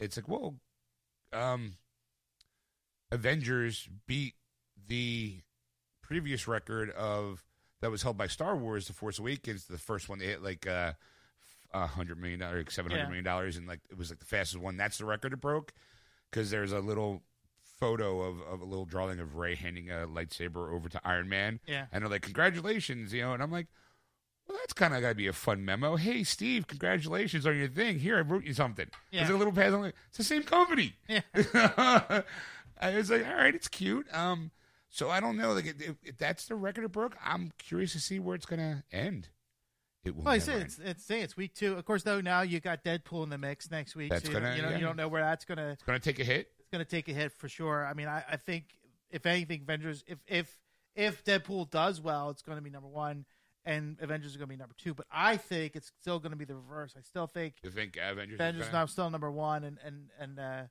it's 0.00 0.16
like 0.16 0.28
well, 0.28 0.56
um, 1.32 1.74
Avengers 3.10 3.88
beat 4.06 4.34
the 4.88 5.40
previous 6.02 6.48
record 6.48 6.90
of 6.90 7.44
that 7.80 7.90
was 7.90 8.02
held 8.02 8.18
by 8.18 8.26
Star 8.26 8.56
Wars, 8.56 8.88
The 8.88 8.92
Force 8.92 9.18
Awakens, 9.18 9.66
the 9.66 9.78
first 9.78 10.08
one 10.08 10.18
they 10.18 10.26
hit 10.26 10.42
like 10.42 10.66
uh, 10.66 10.92
a 11.72 11.86
hundred 11.86 12.20
million 12.20 12.40
dollars, 12.40 12.58
like 12.58 12.70
seven 12.72 12.90
hundred 12.90 13.04
Yeah. 13.04 13.08
million 13.08 13.24
dollars, 13.24 13.56
and 13.56 13.66
like 13.68 13.80
it 13.88 13.96
was 13.96 14.10
like 14.10 14.18
the 14.18 14.24
fastest 14.24 14.60
one. 14.60 14.76
That's 14.76 14.98
the 14.98 15.04
record 15.04 15.32
it 15.32 15.40
broke 15.40 15.72
because 16.30 16.50
there's 16.50 16.72
a 16.72 16.80
little 16.80 17.22
photo 17.80 18.20
of, 18.22 18.40
of 18.42 18.60
a 18.60 18.64
little 18.64 18.84
drawing 18.84 19.20
of 19.20 19.36
Rey 19.36 19.54
handing 19.54 19.90
a 19.90 20.06
lightsaber 20.06 20.72
over 20.72 20.88
to 20.88 21.00
Iron 21.04 21.28
Man, 21.28 21.60
Yeah. 21.66 21.86
and 21.92 22.02
they're 22.02 22.10
like, 22.10 22.22
"Congratulations," 22.22 23.12
you 23.12 23.22
know, 23.22 23.32
and 23.32 23.42
I'm 23.42 23.52
like. 23.52 23.66
Well, 24.46 24.56
that's 24.62 24.72
kind 24.72 24.94
of 24.94 25.02
got 25.02 25.10
to 25.10 25.14
be 25.14 25.26
a 25.26 25.34
fun 25.34 25.62
memo. 25.62 25.96
Hey, 25.96 26.24
Steve, 26.24 26.66
congratulations 26.66 27.46
on 27.46 27.58
your 27.58 27.68
thing. 27.68 27.98
Here, 27.98 28.16
I 28.16 28.22
wrote 28.22 28.44
you 28.44 28.54
something. 28.54 28.86
Yeah. 29.10 29.20
There's 29.26 29.34
a 29.34 29.36
little. 29.36 29.52
I'm 29.54 29.82
like, 29.82 29.94
it's 30.08 30.16
the 30.16 30.24
same 30.24 30.42
company. 30.42 30.94
Yeah. 31.06 31.20
I 32.80 32.94
was 32.94 33.10
like, 33.10 33.26
all 33.26 33.34
right, 33.34 33.54
it's 33.54 33.68
cute. 33.68 34.06
Um, 34.14 34.50
so 34.88 35.10
I 35.10 35.20
don't 35.20 35.36
know. 35.36 35.52
Like, 35.52 35.66
if, 35.66 35.96
if 36.02 36.16
that's 36.16 36.46
the 36.46 36.54
record 36.54 36.84
it 36.84 36.92
broke, 36.92 37.14
I'm 37.22 37.52
curious 37.58 37.92
to 37.92 38.00
see 38.00 38.18
where 38.20 38.34
it's 38.36 38.46
gonna 38.46 38.84
end. 38.90 39.28
It 40.04 40.16
will. 40.16 40.24
Well, 40.24 40.32
I 40.32 40.38
say 40.38 40.54
it's 40.54 40.78
it's 40.78 41.04
say 41.04 41.20
it's 41.20 41.36
week 41.36 41.54
two. 41.54 41.74
Of 41.74 41.84
course, 41.84 42.02
though 42.02 42.22
now 42.22 42.40
you 42.40 42.58
got 42.60 42.82
Deadpool 42.84 43.24
in 43.24 43.28
the 43.28 43.36
mix 43.36 43.70
next 43.70 43.96
week. 43.96 44.10
That's 44.10 44.24
so 44.24 44.30
you, 44.32 44.38
gonna- 44.40 44.56
you 44.56 44.62
know 44.62 44.70
yeah. 44.70 44.78
you 44.78 44.84
don't 44.84 44.96
know 44.96 45.08
where 45.08 45.22
that's 45.22 45.44
gonna 45.44 45.72
It's 45.72 45.82
gonna 45.82 45.98
take 45.98 46.20
a 46.20 46.24
hit. 46.24 46.48
It's 46.68 46.72
gonna 46.72 46.84
take 46.84 47.08
a 47.08 47.12
hit 47.18 47.32
for 47.32 47.48
sure. 47.48 47.86
I 47.86 47.94
mean, 47.94 48.08
I, 48.08 48.22
I 48.30 48.36
think 48.36 48.64
if 49.10 49.24
anything, 49.24 49.62
Avengers 49.62 50.04
if 50.06 50.18
if 50.26 50.54
if 50.94 51.24
Deadpool 51.24 51.70
does 51.70 51.98
well, 52.00 52.28
it's 52.28 52.42
gonna 52.42 52.60
be 52.60 52.68
number 52.68 52.88
one, 52.88 53.24
and 53.64 53.96
Avengers 54.00 54.36
are 54.36 54.38
gonna 54.38 54.48
be 54.48 54.56
number 54.56 54.74
two. 54.76 54.92
But 54.92 55.06
I 55.10 55.38
think 55.38 55.76
it's 55.76 55.90
still 56.00 56.18
gonna 56.18 56.36
be 56.36 56.44
the 56.44 56.56
reverse. 56.56 56.94
I 56.96 57.00
still 57.00 57.26
think 57.26 57.54
You 57.62 57.70
think 57.70 57.96
Avengers? 57.96 58.34
is 58.34 58.40
Avengers 58.40 58.66
gonna- 58.66 58.78
now 58.80 58.86
still 58.86 59.08
number 59.10 59.30
one, 59.30 59.64
and 59.64 59.78
and 59.82 60.10
and 60.18 60.38
uh, 60.38 60.62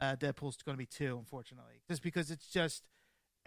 uh, 0.00 0.16
Deadpool's 0.16 0.56
going 0.62 0.74
to 0.74 0.78
be 0.78 0.86
two, 0.86 1.16
unfortunately, 1.18 1.80
just 1.88 2.02
because 2.02 2.30
it's 2.30 2.46
just 2.48 2.84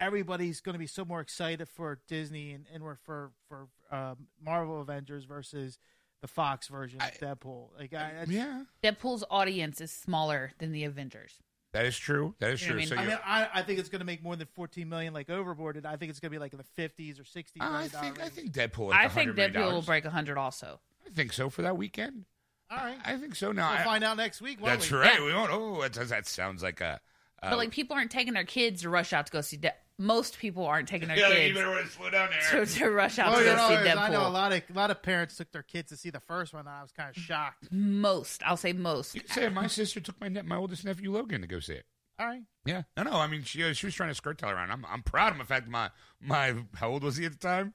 everybody's 0.00 0.60
going 0.60 0.72
to 0.74 0.78
be 0.80 0.86
so 0.86 1.04
more 1.04 1.20
excited 1.20 1.68
for 1.68 2.00
Disney 2.08 2.52
and, 2.52 2.66
and 2.72 2.82
we're 2.84 2.96
for 2.96 3.32
for 3.48 3.68
um, 3.90 4.26
Marvel 4.40 4.80
Avengers 4.80 5.24
versus 5.24 5.78
the 6.22 6.28
Fox 6.28 6.68
version 6.68 7.00
of 7.00 7.06
I- 7.08 7.24
Deadpool. 7.24 7.68
Like, 7.78 7.94
I, 7.94 8.24
Yeah, 8.28 8.64
Deadpool's 8.82 9.24
audience 9.30 9.80
is 9.80 9.90
smaller 9.92 10.52
than 10.58 10.70
the 10.72 10.84
Avengers. 10.84 11.38
That 11.72 11.84
is 11.84 11.96
true. 11.96 12.34
That 12.40 12.50
is 12.50 12.60
You 12.62 12.68
know 12.74 12.80
true. 12.80 12.80
what 12.80 12.84
I 12.84 12.88
So 12.88 12.96
mean? 12.96 13.04
I 13.04 13.08
mean, 13.08 13.18
I, 13.54 13.60
I 13.60 13.62
think 13.62 13.78
it's 13.78 13.88
going 13.88 14.00
to 14.00 14.04
make 14.06 14.22
more 14.22 14.36
than 14.36 14.48
fourteen 14.54 14.88
million, 14.88 15.12
like 15.14 15.30
Overboard. 15.30 15.74
did. 15.76 15.86
I 15.86 15.96
think 15.96 16.10
it's 16.10 16.20
going 16.20 16.30
to 16.30 16.34
be 16.34 16.38
like 16.40 16.52
in 16.52 16.58
the 16.58 16.64
fifties 16.76 17.18
or 17.20 17.24
sixties. 17.24 17.62
I 17.64 17.88
think 17.88 18.20
I 18.20 18.28
think 18.28 18.52
Deadpool. 18.52 18.92
I 18.92 19.08
think 19.08 19.32
Deadpool 19.36 19.72
will 19.72 19.82
break 19.82 20.04
hundred 20.04 20.38
also. 20.38 20.80
I 21.06 21.10
think 21.10 21.32
so 21.32 21.50
for 21.50 21.62
that 21.62 21.76
weekend. 21.76 22.24
All 22.70 22.78
right, 22.78 22.98
I 23.04 23.16
think 23.16 23.34
so. 23.34 23.50
Now 23.52 23.70
we'll 23.70 23.80
I- 23.80 23.84
find 23.84 24.04
out 24.04 24.16
next 24.16 24.40
week. 24.40 24.58
that's 24.62 24.90
we? 24.90 24.98
right. 24.98 25.20
We 25.20 25.32
won't. 25.34 25.50
Oh, 25.52 25.82
that, 25.82 25.94
that 26.08 26.26
sounds 26.26 26.62
like 26.62 26.80
a. 26.80 27.00
Uh, 27.42 27.50
But 27.50 27.56
like 27.58 27.70
people 27.70 27.96
aren't 27.96 28.10
taking 28.10 28.32
their 28.34 28.44
kids 28.44 28.82
to 28.82 28.90
rush 28.90 29.12
out 29.12 29.26
to 29.26 29.32
go 29.32 29.40
see. 29.40 29.56
De- 29.56 29.74
Most 30.02 30.38
people 30.38 30.64
aren't 30.64 30.88
taking 30.88 31.08
their 31.08 31.18
yeah, 31.18 31.28
you 31.28 31.34
kids 31.52 31.58
better 31.58 31.86
slow 31.88 32.08
down 32.08 32.30
there. 32.50 32.64
to, 32.64 32.72
to 32.78 32.90
rush 32.90 33.18
out 33.18 33.34
Oh, 33.34 33.38
to 33.38 33.44
you 33.44 33.50
go 33.50 33.56
know, 33.56 33.68
see 33.84 33.90
I 33.90 34.08
know 34.08 34.26
a 34.26 34.30
lot 34.30 34.50
of 34.50 34.62
a 34.68 34.72
lot 34.72 34.90
of 34.90 35.02
parents 35.02 35.36
took 35.36 35.52
their 35.52 35.62
kids 35.62 35.90
to 35.90 35.96
see 35.98 36.08
the 36.08 36.20
first 36.20 36.54
one. 36.54 36.60
and 36.60 36.70
I 36.70 36.80
was 36.80 36.90
kind 36.90 37.10
of 37.14 37.22
shocked. 37.22 37.70
Most, 37.70 38.42
I'll 38.46 38.56
say 38.56 38.72
most. 38.72 39.14
You 39.14 39.20
can 39.20 39.30
say 39.30 39.48
my 39.50 39.66
sister 39.66 40.00
took 40.00 40.18
my 40.18 40.28
ne- 40.28 40.40
my 40.40 40.56
oldest 40.56 40.86
nephew 40.86 41.12
Logan 41.12 41.42
to 41.42 41.46
go 41.46 41.60
see 41.60 41.74
it. 41.74 41.84
All 42.18 42.26
right, 42.26 42.42
Yeah, 42.64 42.82
I 42.96 43.02
know. 43.02 43.12
I 43.12 43.26
mean, 43.26 43.42
she 43.44 43.62
uh, 43.62 43.74
she 43.74 43.86
was 43.86 43.94
trying 43.94 44.08
to 44.08 44.14
skirt 44.14 44.38
tell 44.38 44.48
around. 44.50 44.70
I'm 44.70 44.86
I'm 44.88 45.02
proud 45.02 45.28
of 45.28 45.34
him. 45.34 45.40
In 45.42 45.46
fact, 45.46 45.68
my 45.68 45.90
my 46.18 46.54
how 46.76 46.88
old 46.88 47.02
was 47.04 47.16
he 47.18 47.26
at 47.26 47.32
the 47.32 47.38
time? 47.38 47.74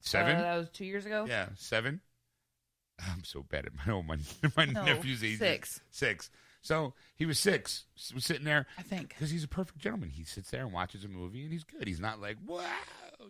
Seven. 0.00 0.36
Uh, 0.36 0.40
that 0.42 0.56
was 0.56 0.70
two 0.70 0.84
years 0.86 1.04
ago. 1.06 1.26
yeah, 1.28 1.48
seven. 1.56 2.00
I'm 3.10 3.24
so 3.24 3.42
bad 3.42 3.66
at 3.66 3.72
my 3.74 3.92
own 3.92 4.06
my 4.06 4.16
my 4.56 4.64
No, 4.66 4.84
nephew's 4.84 5.22
age. 5.22 5.38
six. 5.38 5.80
Six. 5.90 6.30
So 6.62 6.94
he 7.16 7.26
was 7.26 7.38
six. 7.38 7.84
Was 8.14 8.24
sitting 8.24 8.44
there 8.44 8.66
I 8.78 8.82
think. 8.82 9.08
because 9.10 9.30
he's 9.30 9.44
a 9.44 9.48
perfect 9.48 9.78
gentleman. 9.80 10.10
He 10.10 10.24
sits 10.24 10.50
there 10.50 10.62
and 10.62 10.72
watches 10.72 11.04
a 11.04 11.08
movie, 11.08 11.42
and 11.42 11.52
he's 11.52 11.64
good. 11.64 11.86
He's 11.86 12.00
not 12.00 12.20
like 12.20 12.36
wow. 12.46 12.62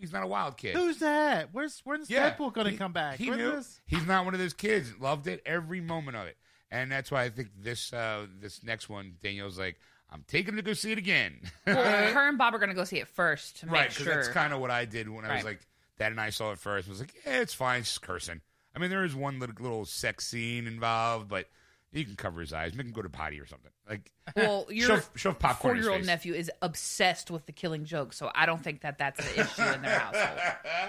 He's 0.01 0.13
not 0.13 0.23
a 0.23 0.27
wild 0.27 0.57
kid. 0.57 0.75
who's 0.75 0.99
that? 0.99 1.51
Where's 1.53 1.81
when's 1.85 2.09
Yeah, 2.09 2.31
Deadpool 2.31 2.55
going 2.55 2.71
to 2.71 2.77
come 2.79 2.93
back? 2.93 3.19
He 3.19 3.29
When's 3.29 3.43
knew. 3.43 3.51
this? 3.53 3.81
He's 3.87 4.07
not 4.07 4.25
one 4.25 4.33
of 4.33 4.41
those 4.41 4.55
kids. 4.55 4.91
Loved 4.99 5.27
it 5.27 5.43
every 5.45 5.81
moment 5.83 6.17
of 6.17 6.27
it, 6.27 6.37
and 6.71 6.91
that's 6.91 7.11
why 7.11 7.25
I 7.25 7.31
think 7.31 7.49
this 7.59 7.93
uh, 7.93 8.27
this 8.41 8.63
next 8.63 8.89
one, 8.89 9.15
Daniel's 9.23 9.59
like, 9.59 9.79
I'm 10.11 10.25
taking 10.29 10.57
to 10.57 10.63
go 10.63 10.73
see 10.73 10.93
it 10.93 10.99
again. 10.99 11.41
Well, 11.67 12.13
her 12.13 12.29
and 12.29 12.39
Bob 12.39 12.55
are 12.55 12.59
gonna 12.59 12.75
go 12.75 12.85
see 12.85 12.99
it 13.01 13.09
first 13.09 13.61
to 13.61 13.67
make 13.67 13.75
right? 13.75 13.89
Because 13.91 14.05
sure. 14.05 14.15
that's 14.15 14.29
kind 14.29 14.53
of 14.53 14.61
what 14.61 14.71
I 14.71 14.85
did 14.87 15.09
when 15.09 15.25
I 15.25 15.37
was 15.37 15.45
like, 15.45 15.61
Dad 15.99 16.11
and 16.13 16.21
I 16.21 16.31
saw 16.31 16.53
it 16.53 16.59
first. 16.59 16.89
I 16.89 16.91
was 16.91 17.01
like, 17.01 17.15
yeah, 17.27 17.41
it's 17.41 17.55
fine. 17.55 17.81
It's 17.81 17.89
just 17.89 18.03
cursing. 18.03 18.41
I 18.75 18.79
mean, 18.79 18.89
there 18.91 19.05
is 19.05 19.15
one 19.15 19.39
little, 19.39 19.55
little 19.61 19.85
sex 19.85 20.27
scene 20.27 20.67
involved, 20.67 21.29
but 21.29 21.47
you 21.93 22.05
can 22.05 22.17
cover 22.17 22.41
his 22.41 22.53
eyes, 22.53 22.75
make 22.75 22.87
him 22.87 22.93
go 22.93 23.03
to 23.03 23.09
potty 23.11 23.39
or 23.41 23.47
something. 23.47 23.71
Like, 23.89 24.11
well, 24.37 24.67
your 24.71 24.89
shove, 24.89 25.11
shove 25.17 25.39
popcorn 25.39 25.77
in 25.77 25.83
four-year-old 25.83 26.01
face. 26.03 26.07
nephew 26.07 26.35
is 26.35 26.51
obsessed 26.63 27.31
with 27.31 27.47
the 27.47 27.53
Killing 27.53 27.85
Joke, 27.85 28.13
so 28.13 28.31
I 28.35 28.47
don't 28.47 28.63
think 28.63 28.81
that 28.83 28.99
that's 28.99 29.21
an 29.21 29.41
issue 29.45 29.75
in 29.75 29.83
their 29.83 29.99
household. 29.99 30.41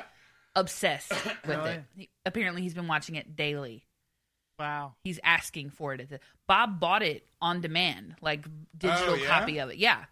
Obsessed 0.55 1.11
with 1.11 1.37
Really? 1.47 1.71
it. 1.71 1.83
He, 1.97 2.09
apparently, 2.25 2.61
he's 2.61 2.75
been 2.75 2.87
watching 2.87 3.15
it 3.15 3.35
daily. 3.35 3.85
Wow. 4.59 4.93
He's 5.03 5.19
asking 5.23 5.71
for 5.71 5.95
it. 5.95 6.21
Bob 6.47 6.79
bought 6.79 7.01
it 7.01 7.25
on 7.41 7.59
demand, 7.61 8.15
like 8.21 8.45
digital 8.77 9.13
Oh, 9.13 9.15
yeah? 9.15 9.27
copy 9.27 9.57
of 9.59 9.71
it. 9.71 9.77
Yeah. 9.77 10.05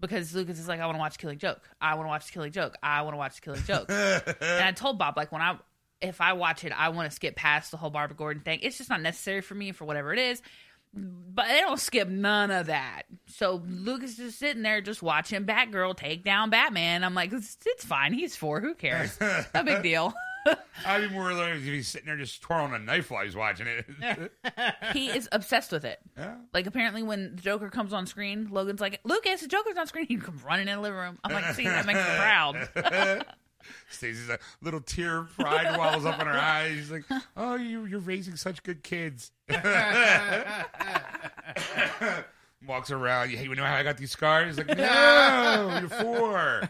Because 0.00 0.34
Lucas 0.34 0.58
is 0.58 0.66
like, 0.66 0.80
I 0.80 0.86
want 0.86 0.96
to 0.96 1.00
watch 1.00 1.18
Killing 1.18 1.38
Joke. 1.38 1.60
I 1.80 1.94
want 1.94 2.06
to 2.06 2.08
watch 2.08 2.32
Killing 2.32 2.52
Joke. 2.52 2.76
I 2.82 3.02
want 3.02 3.14
to 3.14 3.18
watch 3.18 3.40
Killing 3.42 3.62
Joke. 3.64 3.86
and 3.90 4.64
I 4.64 4.72
told 4.72 4.98
Bob, 4.98 5.16
like, 5.16 5.30
when 5.30 5.42
I, 5.42 5.58
if 6.00 6.20
I 6.20 6.34
watch 6.34 6.64
it, 6.64 6.72
I 6.72 6.90
want 6.90 7.10
to 7.10 7.14
skip 7.14 7.36
past 7.36 7.70
the 7.70 7.76
whole 7.76 7.90
Barbara 7.90 8.16
Gordon 8.16 8.42
thing. 8.42 8.60
It's 8.62 8.78
just 8.78 8.90
not 8.90 9.00
necessary 9.00 9.40
for 9.40 9.54
me 9.54 9.72
for 9.72 9.84
whatever 9.84 10.12
it 10.12 10.18
is. 10.18 10.42
But 10.94 11.48
they 11.48 11.60
don't 11.60 11.78
skip 11.80 12.08
none 12.08 12.50
of 12.50 12.66
that. 12.66 13.02
So 13.26 13.62
Lucas 13.66 14.18
is 14.18 14.34
sitting 14.34 14.62
there, 14.62 14.80
just 14.80 15.02
watching 15.02 15.44
Batgirl 15.44 15.96
take 15.96 16.24
down 16.24 16.48
Batman. 16.48 17.04
I'm 17.04 17.14
like, 17.14 17.32
it's, 17.32 17.58
it's 17.66 17.84
fine. 17.84 18.14
He's 18.14 18.34
four. 18.34 18.60
Who 18.60 18.74
cares? 18.74 19.18
no 19.20 19.62
big 19.62 19.82
deal. 19.82 20.14
I'd 20.86 21.08
be 21.08 21.14
more 21.14 21.32
like 21.32 21.54
if 21.54 21.62
he's 21.62 21.88
sitting 21.88 22.06
there 22.06 22.16
just 22.16 22.40
twirling 22.40 22.74
a 22.74 22.78
knife 22.78 23.10
while 23.10 23.24
he's 23.24 23.36
watching 23.36 23.66
it. 23.66 24.32
he 24.92 25.08
is 25.08 25.28
obsessed 25.32 25.72
with 25.72 25.84
it. 25.84 25.98
Yeah. 26.16 26.36
Like 26.54 26.66
apparently, 26.66 27.02
when 27.02 27.36
the 27.36 27.42
Joker 27.42 27.68
comes 27.68 27.92
on 27.92 28.06
screen, 28.06 28.48
Logan's 28.50 28.80
like, 28.80 29.00
"Lucas, 29.04 29.40
the 29.40 29.48
Joker's 29.48 29.76
on 29.76 29.86
screen." 29.86 30.06
He 30.16 30.16
comes 30.16 30.42
running 30.44 30.68
in 30.68 30.76
the 30.76 30.82
living 30.82 30.98
room. 30.98 31.18
I'm 31.24 31.32
like, 31.32 31.54
"See, 31.54 31.64
that 31.64 31.84
makes 31.86 31.98
me 31.98 32.04
proud." 32.04 33.26
Stacey's 33.90 34.28
a 34.28 34.38
little 34.62 34.80
tear 34.80 35.18
of 35.18 35.34
pride 35.36 35.76
wells 35.78 36.04
up 36.04 36.20
in 36.20 36.26
her 36.26 36.38
eyes. 36.38 36.76
She's 36.76 36.90
like, 36.90 37.04
"Oh, 37.36 37.54
you, 37.56 37.84
you're 37.84 38.00
raising 38.00 38.36
such 38.36 38.62
good 38.62 38.82
kids." 38.82 39.32
Walks 42.66 42.90
around. 42.90 43.30
Hey, 43.30 43.44
you 43.44 43.54
know 43.54 43.64
how 43.64 43.76
I 43.76 43.82
got 43.82 43.96
these 43.96 44.10
scars? 44.10 44.58
Like, 44.58 44.76
no, 44.76 45.78
you're 45.80 45.88
four. 45.88 46.68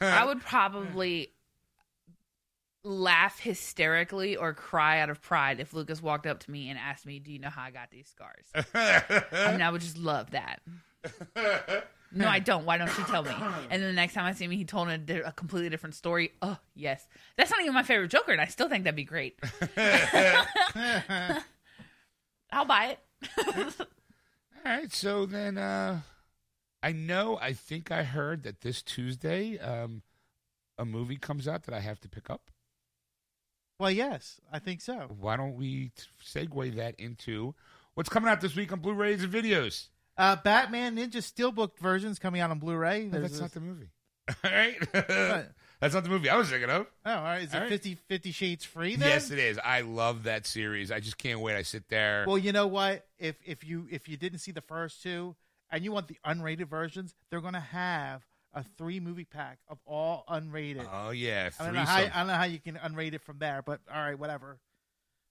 I 0.00 0.24
would 0.24 0.40
probably 0.40 1.30
laugh 2.82 3.38
hysterically 3.40 4.36
or 4.36 4.54
cry 4.54 5.00
out 5.00 5.10
of 5.10 5.20
pride 5.20 5.60
if 5.60 5.74
Lucas 5.74 6.00
walked 6.00 6.26
up 6.26 6.40
to 6.40 6.50
me 6.50 6.70
and 6.70 6.78
asked 6.78 7.04
me, 7.06 7.18
"Do 7.18 7.32
you 7.32 7.38
know 7.38 7.50
how 7.50 7.62
I 7.62 7.70
got 7.70 7.90
these 7.90 8.08
scars?" 8.08 8.46
I 8.74 9.52
mean, 9.52 9.62
I 9.62 9.70
would 9.70 9.80
just 9.82 9.98
love 9.98 10.30
that. 10.30 10.60
No, 12.16 12.28
I 12.28 12.38
don't. 12.38 12.64
Why 12.64 12.78
don't 12.78 12.96
you 12.98 13.04
tell 13.04 13.22
me? 13.22 13.30
And 13.70 13.82
then 13.82 13.88
the 13.90 13.92
next 13.92 14.14
time 14.14 14.24
I 14.24 14.32
see 14.32 14.44
him, 14.44 14.50
he 14.52 14.64
told 14.64 14.88
a, 14.88 14.96
di- 14.98 15.20
a 15.20 15.32
completely 15.32 15.68
different 15.68 15.94
story. 15.94 16.32
Oh, 16.40 16.56
yes. 16.74 17.06
That's 17.36 17.50
not 17.50 17.60
even 17.60 17.74
my 17.74 17.82
favorite 17.82 18.08
Joker, 18.08 18.32
and 18.32 18.40
I 18.40 18.46
still 18.46 18.68
think 18.68 18.84
that'd 18.84 18.96
be 18.96 19.04
great. 19.04 19.38
I'll 22.52 22.64
buy 22.64 22.96
it. 22.96 23.00
All 23.80 23.86
right, 24.64 24.92
so 24.92 25.26
then 25.26 25.58
uh, 25.58 26.00
I 26.82 26.92
know. 26.92 27.38
I 27.40 27.52
think 27.52 27.90
I 27.90 28.02
heard 28.02 28.42
that 28.44 28.62
this 28.62 28.82
Tuesday 28.82 29.58
um, 29.58 30.02
a 30.78 30.84
movie 30.84 31.16
comes 31.16 31.46
out 31.46 31.64
that 31.64 31.74
I 31.74 31.80
have 31.80 32.00
to 32.00 32.08
pick 32.08 32.30
up. 32.30 32.50
Well, 33.78 33.90
yes, 33.90 34.40
I 34.50 34.58
think 34.58 34.80
so. 34.80 35.14
Why 35.18 35.36
don't 35.36 35.54
we 35.56 35.90
t- 35.96 36.04
segue 36.24 36.76
that 36.76 36.94
into 36.98 37.54
what's 37.94 38.08
coming 38.08 38.30
out 38.30 38.40
this 38.40 38.56
week 38.56 38.72
on 38.72 38.80
Blu-rays 38.80 39.22
and 39.22 39.32
videos? 39.32 39.88
Uh, 40.18 40.36
Batman 40.36 40.96
Ninja 40.96 41.16
Steelbook 41.16 41.78
versions 41.78 42.18
coming 42.18 42.40
out 42.40 42.50
on 42.50 42.58
Blu-ray. 42.58 43.04
No, 43.04 43.10
There's 43.10 43.22
that's 43.22 43.32
this- 43.34 43.40
not 43.42 43.52
the 43.52 43.60
movie. 43.60 43.90
All 44.44 44.50
right, 44.50 44.74
that's 45.80 45.94
not 45.94 46.02
the 46.02 46.08
movie 46.10 46.28
I 46.28 46.36
was 46.36 46.48
thinking 46.50 46.68
of. 46.68 46.86
Oh, 47.04 47.12
all 47.14 47.22
right. 47.22 47.42
Is 47.44 47.50
it 47.52 47.54
All 47.54 47.60
right. 47.60 47.68
50, 47.68 47.94
50 48.08 48.32
Shades 48.32 48.64
Freed 48.64 48.98
then? 48.98 49.08
Yes, 49.08 49.30
it 49.30 49.38
is. 49.38 49.56
I 49.62 49.82
love 49.82 50.24
that 50.24 50.46
series. 50.46 50.90
I 50.90 50.98
just 50.98 51.16
can't 51.16 51.38
wait. 51.38 51.54
I 51.54 51.62
sit 51.62 51.88
there. 51.90 52.24
Well, 52.26 52.36
you 52.36 52.50
know 52.50 52.66
what? 52.66 53.06
If 53.20 53.36
if 53.46 53.62
you 53.62 53.86
if 53.88 54.08
you 54.08 54.16
didn't 54.16 54.40
see 54.40 54.50
the 54.50 54.62
first 54.62 55.00
two 55.00 55.36
and 55.70 55.84
you 55.84 55.92
want 55.92 56.08
the 56.08 56.16
unrated 56.26 56.66
versions, 56.68 57.14
they're 57.30 57.40
going 57.40 57.52
to 57.54 57.60
have 57.60 58.26
a 58.52 58.64
three 58.64 58.98
movie 58.98 59.26
pack 59.26 59.58
of 59.68 59.78
all 59.86 60.24
unrated. 60.28 60.88
oh 60.92 61.10
yeah, 61.10 61.50
I 61.60 61.64
don't 61.64 61.74
know 61.74 61.80
how 61.84 61.94
threesome. 61.98 62.12
I 62.12 62.18
don't 62.18 62.26
know 62.26 62.34
how 62.34 62.44
you 62.46 62.58
can 62.58 62.76
unrate 62.82 63.14
it 63.14 63.22
from 63.22 63.38
there, 63.38 63.62
but 63.64 63.78
all 63.94 64.02
right, 64.02 64.18
whatever. 64.18 64.58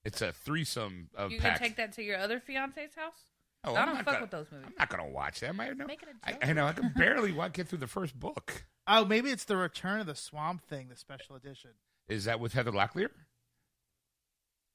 It's 0.06 0.22
a 0.22 0.32
threesome 0.32 1.10
of 1.18 1.32
You 1.34 1.40
can 1.42 1.52
pack. 1.52 1.60
take 1.60 1.76
that 1.76 1.92
to 1.94 2.02
your 2.04 2.18
other 2.18 2.40
fiance's 2.40 2.96
house? 2.96 3.20
Oh, 3.66 3.76
I 3.76 3.82
I'm 3.82 3.88
don't 3.88 3.96
fuck 3.98 4.06
gonna- 4.06 4.22
with 4.22 4.32
those 4.32 4.52
movies. 4.52 4.68
I'm 4.68 4.74
not 4.80 4.90
gonna 4.90 5.08
watch 5.10 5.40
them. 5.40 5.60
I 5.60 5.70
know. 5.70 5.86
Make 5.86 6.04
it 6.04 6.10
a 6.10 6.28
I, 6.28 6.32
joke. 6.34 6.48
I 6.48 6.54
know. 6.54 6.68
I 6.68 6.74
can 6.74 6.94
barely 6.96 7.32
get 7.54 7.68
through 7.68 7.80
the 7.80 7.88
first 7.88 8.20
book. 8.20 8.66
Oh, 8.88 9.04
maybe 9.04 9.32
it's 9.32 9.46
the 9.46 9.58
Return 9.58 10.00
of 10.00 10.06
the 10.06 10.14
Swamp 10.14 10.62
Thing, 10.62 10.90
the 10.90 10.96
special 10.96 11.36
edition. 11.36 11.72
Is 12.08 12.26
that 12.26 12.40
with 12.40 12.54
Heather 12.54 12.72
Locklear? 12.72 13.10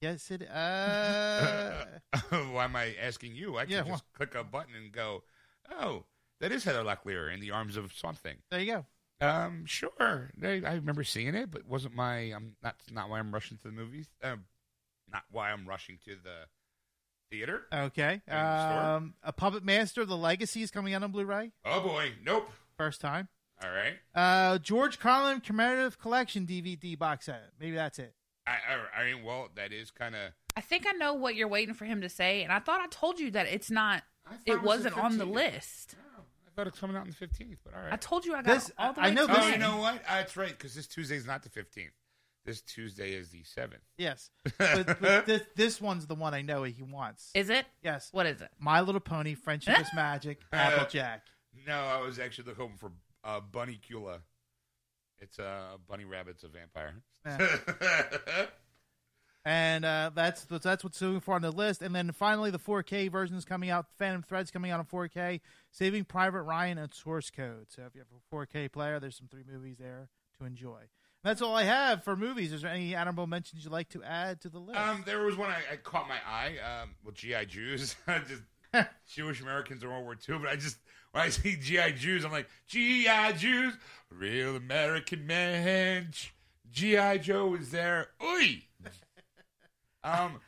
Yes, 0.01 0.31
it. 0.33 0.51
Uh, 0.51 1.85
Why 2.51 2.65
am 2.65 2.75
I 2.75 2.97
asking 3.01 3.37
you? 3.37 3.57
I 3.59 3.65
can 3.67 3.73
Yeah, 3.73 3.79
just 3.83 3.89
well- 3.91 4.03
click 4.15 4.35
a 4.35 4.43
button 4.43 4.75
and 4.75 4.91
go, 4.91 5.23
"Oh, 5.71 6.07
that 6.41 6.51
is 6.53 6.65
Heather 6.65 6.83
Locklear 6.83 7.33
in 7.33 7.39
the 7.41 7.51
arms 7.53 7.77
of 7.77 7.93
something. 7.93 8.39
There 8.51 8.61
you 8.61 8.73
go. 9.21 9.27
Um, 9.27 9.67
sure. 9.67 10.31
I, 10.43 10.63
I 10.67 10.75
remember 10.75 11.05
seeing 11.05 11.35
it, 11.37 11.51
but 11.51 11.67
wasn't 11.67 11.95
my. 11.95 12.17
I'm 12.19 12.57
not 12.65 12.77
not 12.91 13.11
why 13.11 13.19
I'm 13.21 13.33
rushing 13.33 13.59
to 13.59 13.65
the 13.65 13.73
movies. 13.75 14.09
Um, 14.25 14.45
not 15.13 15.23
why 15.31 15.53
I'm 15.53 15.67
rushing 15.69 15.99
to 16.07 16.17
the 16.17 16.47
theater. 17.31 17.63
Okay. 17.73 18.03
Are 18.03 18.11
you 18.11 18.13
in 18.13 18.23
the 18.27 18.69
store? 18.81 18.97
Um, 18.97 19.15
a 19.23 19.33
Puppet 19.33 19.65
Master: 19.65 20.05
The 20.05 20.17
Legacy 20.17 20.63
is 20.63 20.71
coming 20.71 20.95
out 20.95 21.03
on 21.03 21.11
Blu-ray. 21.13 21.53
Oh 21.65 21.81
boy, 21.81 22.13
nope. 22.25 22.51
First 22.77 23.01
time. 23.01 23.29
All 23.63 23.71
right. 23.71 23.95
Uh, 24.15 24.59
George 24.59 24.99
Carlin 24.99 25.41
Commemorative 25.41 25.99
Collection 25.99 26.47
DVD 26.47 26.99
box 26.99 27.27
set. 27.27 27.51
Maybe 27.61 27.77
that's 27.77 27.99
it. 27.99 28.15
I 28.47 28.53
I, 28.53 29.03
I 29.03 29.13
mean, 29.13 29.23
well, 29.25 29.49
that 29.55 29.73
is 29.73 29.91
kind 29.91 30.15
of. 30.15 30.33
I 30.57 30.61
think 30.63 30.87
I 30.89 30.93
know 30.93 31.15
what 31.15 31.35
you're 31.37 31.49
waiting 31.49 31.75
for 31.75 31.85
him 31.85 32.01
to 32.01 32.09
say, 32.09 32.43
and 32.43 32.53
I 32.53 32.59
thought 32.59 32.81
I 32.81 32.87
told 32.89 33.21
you 33.21 33.31
that 33.33 33.47
it's 33.47 33.71
not. 33.71 34.03
It 34.47 34.63
wasn't 34.63 34.97
on 34.99 35.19
the 35.19 35.25
list. 35.25 35.95
Oh, 36.19 36.23
I 36.47 36.51
thought 36.55 36.67
it 36.67 36.73
was 36.73 36.81
coming 36.81 36.97
out 36.97 37.03
on 37.03 37.15
the 37.19 37.27
15th, 37.27 37.59
but 37.65 37.75
all 37.75 37.83
right. 37.83 37.93
I 37.93 37.97
told 37.97 38.25
you 38.25 38.35
I 38.35 38.43
got 38.43 38.55
This- 38.55 38.71
all 38.79 38.93
the 38.93 39.01
I 39.01 39.11
know 39.11 39.27
to 39.27 39.33
this- 39.33 39.45
oh, 39.45 39.49
you 39.49 39.59
know 39.59 39.77
what? 39.79 40.03
That's 40.07 40.37
right, 40.37 40.51
because 40.51 40.75
this 40.75 40.87
Tuesday 40.87 41.17
is 41.17 41.27
not 41.27 41.43
the 41.43 41.49
15th. 41.49 41.91
This 42.51 42.63
Tuesday 42.63 43.13
is 43.13 43.29
the 43.29 43.45
7th. 43.45 43.79
Yes. 43.97 44.29
But, 44.59 45.01
but 45.01 45.25
this, 45.27 45.43
this 45.55 45.81
one's 45.81 46.09
the 46.09 46.17
one 46.17 46.35
I 46.35 46.43
know 46.43 46.65
he 46.65 46.83
wants. 46.83 47.31
Is 47.33 47.49
it? 47.49 47.65
yes. 47.81 48.09
What 48.11 48.27
is 48.27 48.41
it? 48.41 48.49
My 48.59 48.81
Little 48.81 49.01
Pony, 49.01 49.35
Friendship 49.35 49.79
is 49.79 49.87
Magic, 49.95 50.41
Applejack. 50.53 51.23
No, 51.65 51.75
I 51.75 52.01
was 52.01 52.19
actually 52.19 52.47
looking 52.49 52.77
for 52.77 52.91
uh, 53.23 53.39
Bunnicula. 53.41 54.19
It's 55.21 55.39
uh, 55.39 55.77
Bunny 55.89 56.05
Rabbit's 56.05 56.43
a 56.43 56.49
vampire. 56.49 56.95
And 59.43 59.87
uh, 59.87 60.11
that's 60.15 60.45
that's 60.45 60.85
what's 60.85 61.01
looking 61.01 61.21
for 61.21 61.35
on 61.35 61.41
the 61.41 61.51
list. 61.51 61.81
And 61.81 61.95
then 61.95 62.13
finally, 62.13 62.51
the 62.51 62.59
4K 62.59 63.11
version 63.11 63.39
is 63.39 63.47
coming 63.47 63.71
out. 63.71 63.87
Phantom 63.97 64.23
Thread's 64.23 64.51
coming 64.51 64.71
out 64.71 64.81
on 64.81 64.85
4K. 64.85 65.41
Saving 65.71 66.05
Private 66.05 66.43
Ryan 66.43 66.77
and 66.77 66.93
Source 66.93 67.31
Code. 67.31 67.69
So 67.71 67.85
if 67.87 67.95
you 67.95 68.03
have 68.03 68.09
a 68.13 68.37
4K 68.37 68.71
player, 68.71 69.01
there's 69.01 69.17
some 69.17 69.29
three 69.29 69.45
movies 69.51 69.79
there 69.79 70.11
to 70.39 70.45
enjoy. 70.45 70.83
That's 71.23 71.43
all 71.43 71.55
I 71.55 71.65
have 71.65 72.03
for 72.03 72.17
movies. 72.17 72.53
Is 72.53 72.63
there 72.63 72.71
any 72.71 72.95
honorable 72.95 73.27
mentions 73.27 73.65
you'd 73.65 73.73
like 73.73 73.91
to 73.91 74.03
add 74.03 74.41
to 74.43 74.49
the 74.49 74.59
list? 74.59 74.79
um, 74.79 75.03
there 75.05 75.21
was 75.23 75.37
one 75.37 75.51
I, 75.51 75.59
I 75.73 75.77
caught 75.77 76.09
my 76.09 76.19
eye. 76.27 76.55
Um, 76.59 76.91
well, 77.05 77.13
GI 77.13 77.47
Jews, 77.47 77.97
just 78.27 78.43
Jewish 79.07 79.41
Americans 79.43 79.83
in 79.83 79.89
World 79.91 80.05
War 80.05 80.17
II. 80.29 80.39
But 80.39 80.49
I 80.49 80.57
just 80.57 80.79
when 81.13 81.25
I 81.25 81.29
see 81.29 81.57
GI 81.57 81.93
Jews, 81.93 82.25
I'm 82.25 82.33
like 82.33 82.49
GI 82.69 83.35
Jews, 83.37 83.75
real 84.11 84.57
American 84.57 85.27
man. 85.27 86.13
GI 86.71 87.19
Joe 87.19 87.55
is 87.55 87.71
there. 87.71 88.09
Oi. 88.23 88.63
Um, 90.03 90.41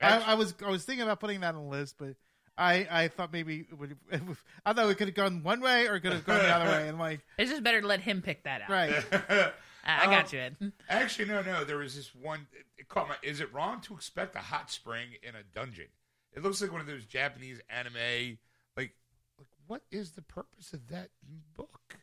I, 0.00 0.18
I 0.18 0.34
was 0.34 0.54
I 0.64 0.70
was 0.70 0.82
thinking 0.84 1.02
about 1.02 1.20
putting 1.20 1.40
that 1.40 1.54
on 1.54 1.64
the 1.64 1.68
list, 1.68 1.96
but 1.98 2.14
I, 2.58 2.86
I 2.90 3.08
thought 3.08 3.32
maybe 3.32 3.66
it 3.70 3.78
would. 3.78 3.96
It 4.10 4.26
would 4.26 4.36
I 4.64 4.72
thought 4.72 4.88
it 4.88 4.96
could 4.96 5.08
have 5.08 5.14
gone 5.14 5.42
one 5.42 5.60
way 5.60 5.86
or 5.88 5.96
it 5.96 6.00
could 6.00 6.12
have 6.14 6.24
gone 6.24 6.38
the 6.38 6.48
other 6.48 6.70
way. 6.70 6.88
And 6.88 6.98
like, 6.98 7.20
It's 7.38 7.50
just 7.50 7.62
better 7.62 7.80
to 7.80 7.86
let 7.86 8.00
him 8.00 8.22
pick 8.22 8.44
that 8.44 8.62
out. 8.62 8.70
right? 8.70 9.04
I, 9.88 10.00
I 10.00 10.04
Um, 10.04 10.10
got 10.10 10.32
you, 10.32 10.40
Ed. 10.40 10.56
Actually, 10.88 11.28
no, 11.28 11.42
no. 11.42 11.64
There 11.64 11.76
was 11.78 11.94
this 11.96 12.14
one. 12.14 12.46
It, 12.52 12.66
it 12.78 12.88
caught 12.88 13.08
my. 13.08 13.16
Is 13.22 13.40
it 13.40 13.52
wrong 13.52 13.80
to 13.82 13.94
expect 13.94 14.34
a 14.36 14.40
hot 14.40 14.70
spring 14.70 15.08
in 15.22 15.34
a 15.34 15.42
dungeon? 15.54 15.86
It 16.34 16.42
looks 16.42 16.60
like 16.60 16.72
one 16.72 16.80
of 16.80 16.86
those 16.86 17.04
Japanese 17.04 17.60
anime. 17.68 18.38
Like, 18.76 18.92
like 19.38 19.48
what 19.66 19.82
is 19.90 20.12
the 20.12 20.22
purpose 20.22 20.72
of 20.72 20.88
that 20.88 21.10
book? 21.56 21.96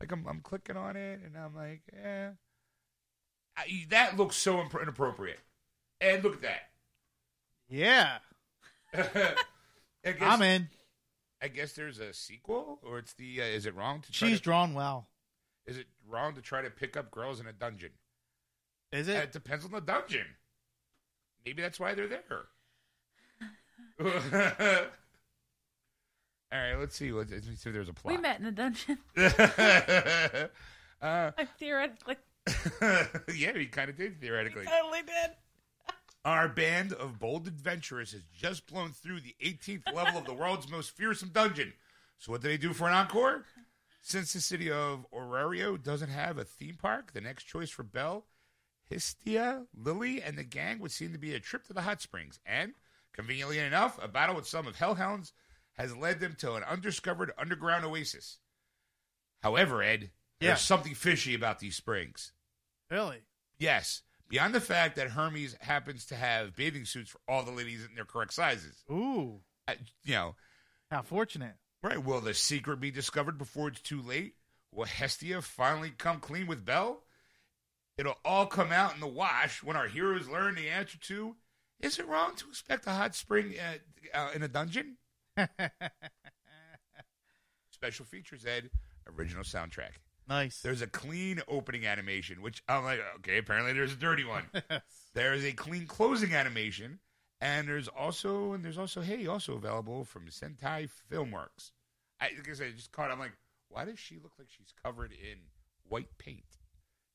Like, 0.00 0.12
I'm, 0.12 0.26
I'm 0.26 0.40
clicking 0.40 0.76
on 0.76 0.96
it 0.96 1.20
and 1.24 1.36
I'm 1.36 1.54
like, 1.54 1.82
eh. 2.02 2.28
I, 3.56 3.86
that 3.90 4.16
looks 4.16 4.36
so 4.36 4.56
impr- 4.56 4.82
inappropriate. 4.82 5.40
And 6.00 6.22
look 6.24 6.34
at 6.34 6.42
that. 6.42 6.70
Yeah, 7.68 8.18
that. 8.92 9.36
I 10.04 10.12
guess, 10.12 10.22
I'm 10.22 10.42
in. 10.42 10.68
I 11.42 11.48
guess 11.48 11.72
there's 11.72 11.98
a 11.98 12.12
sequel, 12.12 12.78
or 12.82 12.98
it's 12.98 13.12
the. 13.14 13.40
Uh, 13.42 13.44
is 13.44 13.66
it 13.66 13.74
wrong 13.74 14.00
to 14.02 14.12
try 14.12 14.28
She's 14.28 14.38
to, 14.38 14.44
drawn 14.44 14.74
well. 14.74 15.08
Is 15.66 15.76
it 15.76 15.86
wrong 16.08 16.34
to 16.34 16.40
try 16.42 16.62
to 16.62 16.70
pick 16.70 16.96
up 16.96 17.10
girls 17.10 17.40
in 17.40 17.46
a 17.46 17.52
dungeon? 17.52 17.90
Is 18.92 19.08
It 19.08 19.16
it? 19.16 19.32
depends 19.32 19.64
on 19.64 19.70
the 19.70 19.80
dungeon. 19.80 20.26
Maybe 21.44 21.62
that's 21.62 21.78
why 21.78 21.94
they're 21.94 22.08
there. 22.08 22.46
All 26.52 26.58
right, 26.58 26.74
let's 26.76 26.96
see. 26.96 27.12
Let's, 27.12 27.30
let's 27.30 27.46
see 27.46 27.68
if 27.70 27.74
there's 27.74 27.88
a 27.88 27.92
plot. 27.92 28.14
We 28.14 28.20
met 28.20 28.38
in 28.40 28.44
the 28.46 28.52
dungeon. 28.52 28.98
uh, 29.16 30.46
I 31.02 31.44
theoretically 31.58 32.16
yeah, 33.36 33.52
we 33.54 33.66
kind 33.66 33.90
of 33.90 33.96
did 33.96 34.20
theoretically. 34.20 34.64
totally 34.64 35.02
did. 35.02 35.30
Our 36.24 36.48
band 36.48 36.92
of 36.92 37.18
bold 37.18 37.46
adventurers 37.46 38.12
has 38.12 38.22
just 38.36 38.66
blown 38.66 38.90
through 38.92 39.20
the 39.20 39.34
18th 39.42 39.92
level 39.94 40.18
of 40.18 40.26
the 40.26 40.34
world's 40.40 40.70
most 40.70 40.90
fearsome 40.90 41.30
dungeon. 41.30 41.72
So, 42.18 42.32
what 42.32 42.42
do 42.42 42.48
they 42.48 42.58
do 42.58 42.72
for 42.74 42.86
an 42.88 42.94
encore? 42.94 43.44
Since 44.02 44.32
the 44.32 44.40
city 44.40 44.70
of 44.70 45.06
Orario 45.12 45.82
doesn't 45.82 46.10
have 46.10 46.38
a 46.38 46.44
theme 46.44 46.76
park, 46.80 47.12
the 47.12 47.20
next 47.20 47.44
choice 47.44 47.70
for 47.70 47.82
Belle, 47.82 48.26
Hestia, 48.90 49.66
Lily, 49.74 50.22
and 50.22 50.36
the 50.36 50.44
gang 50.44 50.78
would 50.80 50.90
seem 50.92 51.12
to 51.12 51.18
be 51.18 51.34
a 51.34 51.40
trip 51.40 51.64
to 51.66 51.72
the 51.72 51.82
hot 51.82 52.00
springs. 52.02 52.38
And, 52.44 52.74
conveniently 53.14 53.58
enough, 53.58 53.98
a 54.02 54.08
battle 54.08 54.34
with 54.36 54.46
some 54.46 54.66
of 54.66 54.76
Hellhounds 54.76 55.32
has 55.74 55.96
led 55.96 56.20
them 56.20 56.34
to 56.40 56.54
an 56.54 56.64
undiscovered 56.64 57.32
underground 57.38 57.84
oasis. 57.84 58.38
However, 59.42 59.82
Ed, 59.82 60.10
Yeah. 60.40 60.48
there's 60.48 60.60
something 60.62 60.94
fishy 60.94 61.34
about 61.34 61.58
these 61.60 61.76
springs. 61.76 62.32
Really? 62.90 63.22
Yes. 63.58 64.02
Beyond 64.30 64.54
the 64.54 64.60
fact 64.60 64.96
that 64.96 65.10
Hermes 65.10 65.56
happens 65.60 66.06
to 66.06 66.14
have 66.16 66.54
bathing 66.56 66.84
suits 66.86 67.10
for 67.10 67.18
all 67.28 67.42
the 67.42 67.50
ladies 67.50 67.84
in 67.84 67.94
their 67.96 68.04
correct 68.06 68.32
sizes. 68.32 68.84
Ooh, 68.90 69.40
Uh, 69.68 69.74
you 70.04 70.14
know, 70.14 70.36
how 70.90 71.02
fortunate. 71.02 71.56
right. 71.82 72.02
Will 72.02 72.20
the 72.20 72.32
secret 72.32 72.78
be 72.80 72.90
discovered 72.92 73.36
before 73.38 73.68
it's 73.68 73.80
too 73.80 74.00
late? 74.00 74.36
Will 74.72 74.84
Hestia 74.86 75.42
finally 75.42 75.90
come 75.90 76.20
clean 76.20 76.46
with 76.46 76.64
Belle? 76.64 77.02
It'll 77.98 78.18
all 78.24 78.46
come 78.46 78.70
out 78.72 78.94
in 78.94 79.00
the 79.00 79.06
wash 79.08 79.62
when 79.64 79.76
our 79.76 79.88
heroes 79.88 80.28
learn 80.28 80.54
the 80.54 80.68
answer 80.70 80.96
to 80.98 81.36
Is 81.80 81.98
it 81.98 82.06
wrong 82.06 82.34
to 82.36 82.48
expect 82.48 82.86
a 82.86 82.92
hot 82.92 83.14
spring 83.16 83.54
uh, 83.58 83.78
uh, 84.16 84.30
in 84.34 84.42
a 84.44 84.48
dungeon? 84.48 84.96
Special 87.70 88.04
features, 88.04 88.44
Ed. 88.46 88.70
Original 89.18 89.42
soundtrack. 89.44 89.92
Nice. 90.30 90.60
There's 90.60 90.80
a 90.80 90.86
clean 90.86 91.42
opening 91.48 91.84
animation, 91.86 92.40
which 92.40 92.62
I'm 92.68 92.84
like, 92.84 93.00
okay, 93.16 93.36
apparently 93.38 93.72
there's 93.74 93.92
a 93.92 93.96
dirty 93.96 94.24
one. 94.24 94.44
There 95.12 95.34
is 95.34 95.44
a 95.44 95.52
clean 95.52 95.86
closing 95.88 96.34
animation, 96.34 97.00
and 97.40 97.66
there's 97.66 97.88
also 97.88 98.52
and 98.52 98.64
there's 98.64 98.78
also 98.78 99.00
hey, 99.00 99.26
also 99.26 99.54
available 99.54 100.04
from 100.04 100.28
Sentai 100.28 100.88
Filmworks. 101.10 101.72
I 102.20 102.26
like 102.36 102.48
I 102.48 102.52
said, 102.54 102.68
I 102.68 102.70
just 102.76 102.92
caught. 102.92 103.10
I'm 103.10 103.18
like, 103.18 103.36
why 103.68 103.84
does 103.84 103.98
she 103.98 104.18
look 104.22 104.32
like 104.38 104.46
she's 104.56 104.72
covered 104.84 105.10
in 105.10 105.38
white 105.88 106.16
paint? 106.18 106.44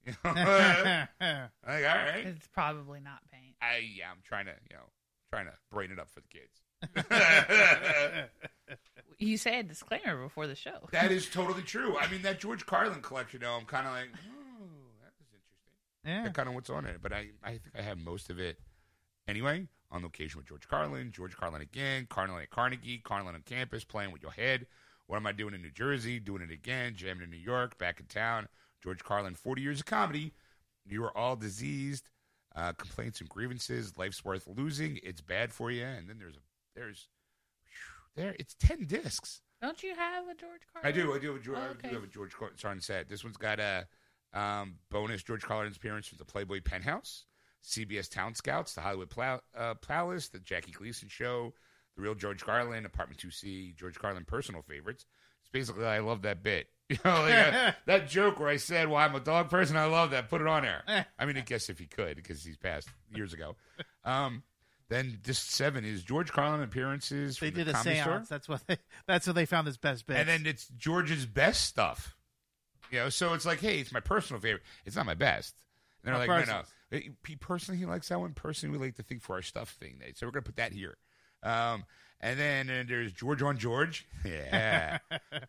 You 0.06 0.14
know, 0.24 0.34
like 0.36 1.50
all 1.66 1.96
right, 1.96 2.26
It's 2.28 2.48
probably 2.50 3.00
not 3.00 3.22
paint. 3.32 3.56
I 3.60 3.78
yeah, 3.98 4.12
I'm 4.12 4.22
trying 4.24 4.46
to 4.46 4.54
you 4.70 4.76
know 4.76 4.84
trying 5.32 5.46
to 5.46 5.54
brain 5.72 5.90
it 5.90 5.98
up 5.98 6.10
for 6.12 6.20
the 6.22 6.28
kids. 6.28 6.62
You 9.18 9.38
say 9.38 9.60
a 9.60 9.64
disclaimer 9.64 10.22
before 10.22 10.48
the 10.48 10.56
show. 10.56 10.88
that 10.92 11.12
is 11.12 11.30
totally 11.30 11.62
true. 11.62 11.98
I 11.98 12.10
mean, 12.10 12.22
that 12.24 12.40
George 12.40 12.66
Carlin 12.66 13.02
collection, 13.02 13.42
though, 13.42 13.54
I'm 13.54 13.66
kind 13.66 13.88
of 13.88 13.94
like, 13.94 14.10
oh, 14.14 14.66
that 15.04 15.14
was 15.20 15.28
interesting. 15.34 16.06
yeah. 16.06 16.24
That 16.24 16.34
kind 16.34 16.50
of 16.50 16.56
what's 16.56 16.70
on 16.70 16.86
it. 16.86 16.98
But 17.02 17.14
I, 17.14 17.28
I 17.44 17.52
think 17.52 17.72
I 17.78 17.82
have 17.82 17.98
most 17.98 18.30
of 18.30 18.40
it 18.40 18.60
anyway. 19.28 19.68
On 19.92 20.02
location 20.02 20.40
with 20.40 20.48
George 20.48 20.68
Carlin, 20.68 21.12
George 21.14 21.38
Carlin 21.38 21.62
again, 21.62 22.08
Carlin 22.10 22.42
at 22.42 22.50
Carnegie, 22.50 22.98
Carlin 22.98 23.36
on 23.36 23.42
campus, 23.46 23.84
playing 23.86 24.12
with 24.12 24.22
your 24.24 24.32
head. 24.32 24.66
What 25.06 25.18
am 25.18 25.28
I 25.28 25.32
doing 25.32 25.54
in 25.54 25.62
New 25.62 25.70
Jersey? 25.72 26.20
Doing 26.20 26.42
it 26.42 26.52
again, 26.52 26.96
jamming 26.96 27.24
in 27.24 27.30
New 27.30 27.38
York, 27.38 27.78
back 27.78 28.00
in 28.00 28.08
town. 28.08 28.48
George 28.84 29.04
Carlin, 29.04 29.36
40 29.36 29.62
years 29.62 29.80
of 29.80 29.86
comedy. 29.86 30.34
You 30.86 31.04
are 31.06 31.16
all 31.18 31.36
diseased. 31.36 32.10
Uh, 32.56 32.74
complaints 32.74 33.20
and 33.22 33.30
grievances. 33.30 33.98
Life's 33.98 34.26
worth 34.26 34.48
losing. 34.48 35.00
It's 35.04 35.22
bad 35.22 35.54
for 35.54 35.72
you. 35.72 35.84
And 35.86 36.10
then 36.10 36.18
there's 36.18 36.36
a 36.36 36.40
there's 36.76 37.08
whew, 37.08 37.15
there. 38.16 38.36
It's 38.40 38.56
ten 38.56 38.86
discs. 38.86 39.42
Don't 39.62 39.82
you 39.84 39.96
have 39.96 40.26
a 40.26 40.36
George 40.36 40.62
Carlin? 40.72 40.88
I 40.88 40.92
do. 40.92 41.14
I 41.14 41.20
do 41.20 41.28
have 41.28 41.42
a 41.42 41.44
George, 41.44 41.58
Oh, 41.58 41.76
I 41.84 41.88
do 41.88 41.96
have 41.96 42.04
a 42.04 42.08
George 42.08 42.34
Carlin 42.62 42.82
set. 42.82 43.10
This 43.10 43.24
one's 43.24 43.38
got 43.38 43.60
a 43.60 43.88
um, 44.34 44.76
bonus 44.92 45.24
George 45.24 45.44
Carlin's 45.44 45.78
appearance 45.78 46.08
from 46.08 46.18
the 46.18 46.26
Playboy 46.26 46.62
Penthouse, 46.62 47.26
CBS 47.64 48.10
Talent 48.10 48.38
Scouts, 48.38 48.74
the 48.74 48.82
Hollywood 48.82 49.10
Plow, 49.10 49.40
uh, 49.58 49.76
Palace, 49.76 50.28
the 50.28 50.40
Jackie 50.40 50.72
Gleason 50.72 51.08
Show, 51.08 51.54
the 51.96 52.02
real 52.02 52.16
George 52.16 52.44
Carlin, 52.44 52.86
Apartment 52.86 53.20
2C, 53.20 53.76
George 53.76 53.98
Carlin 53.98 54.26
personal 54.26 54.62
favorites. 54.62 55.06
It's 55.42 55.50
basically 55.52 55.86
I 55.86 56.00
love 56.00 56.24
that 56.24 56.44
bit. 56.44 56.68
You 56.88 56.98
know, 57.04 57.22
like 57.22 57.34
uh, 57.34 57.72
that 57.88 58.08
joke 58.08 58.40
where 58.40 58.50
I 58.50 58.58
said, 58.58 58.88
"Well, 58.88 59.00
I'm 59.00 59.16
a 59.16 59.20
dog 59.20 59.50
person. 59.50 59.76
I 59.76 59.86
love 59.86 60.12
that. 60.12 60.30
Put 60.30 60.42
it 60.42 60.46
on 60.46 60.64
air." 60.64 60.84
I 61.18 61.26
mean, 61.26 61.36
I 61.36 61.40
guess 61.40 61.68
if 61.68 61.80
he 61.80 61.88
could, 61.88 62.16
because 62.16 62.44
he's 62.44 62.58
passed 62.58 62.90
years 63.10 63.34
ago. 63.34 63.56
Um, 64.04 64.44
then 64.90 65.20
disc 65.24 65.50
seven 65.50 65.84
is 65.86 66.04
George 66.04 66.32
Carlin 66.32 66.62
appearances. 66.62 67.40
They 67.40 67.50
from 67.50 67.58
the 67.60 67.66
did 67.66 67.70
a 67.72 67.78
Comedy 67.78 68.00
Store. 68.00 68.14
seance. 68.14 68.30
That's 68.30 68.48
what 68.50 68.66
they. 68.68 68.78
That's 69.08 69.26
what 69.28 69.36
they 69.36 69.46
found 69.46 69.68
his 69.68 69.78
best 69.78 70.06
bits. 70.06 70.20
And 70.20 70.30
then 70.30 70.46
it's 70.46 70.68
George's 70.78 71.26
best 71.26 71.64
stuff. 71.64 72.16
You 72.92 73.00
know, 73.00 73.10
so 73.10 73.34
it's 73.34 73.46
like, 73.46 73.60
hey, 73.62 73.80
it's 73.80 73.92
my 73.92 74.00
personal 74.00 74.40
favorite. 74.40 74.64
It's 74.86 74.96
not 74.96 75.06
my 75.08 75.16
best. 75.16 75.56
And 76.04 76.14
they're 76.14 76.28
Not 76.28 76.28
like, 76.38 76.48
no, 76.48 76.62
no. 76.92 77.00
He 77.26 77.36
personally, 77.36 77.80
he 77.80 77.86
likes 77.86 78.10
that 78.10 78.20
one. 78.20 78.34
Personally, 78.34 78.78
we 78.78 78.86
like 78.86 78.96
to 78.98 79.04
think 79.04 79.24
for 79.24 79.34
our 79.36 79.42
stuff 79.42 79.72
thing. 79.72 80.00
So 80.16 80.26
we're 80.28 80.32
gonna 80.32 80.44
put 80.44 80.58
that 80.58 80.72
here. 80.72 80.98
Um, 81.42 81.86
And 82.22 82.40
then 82.40 82.70
uh, 82.70 82.84
there's 82.88 83.12
George 83.12 83.42
on 83.42 83.58
George. 83.58 84.08
Yeah. 84.26 85.00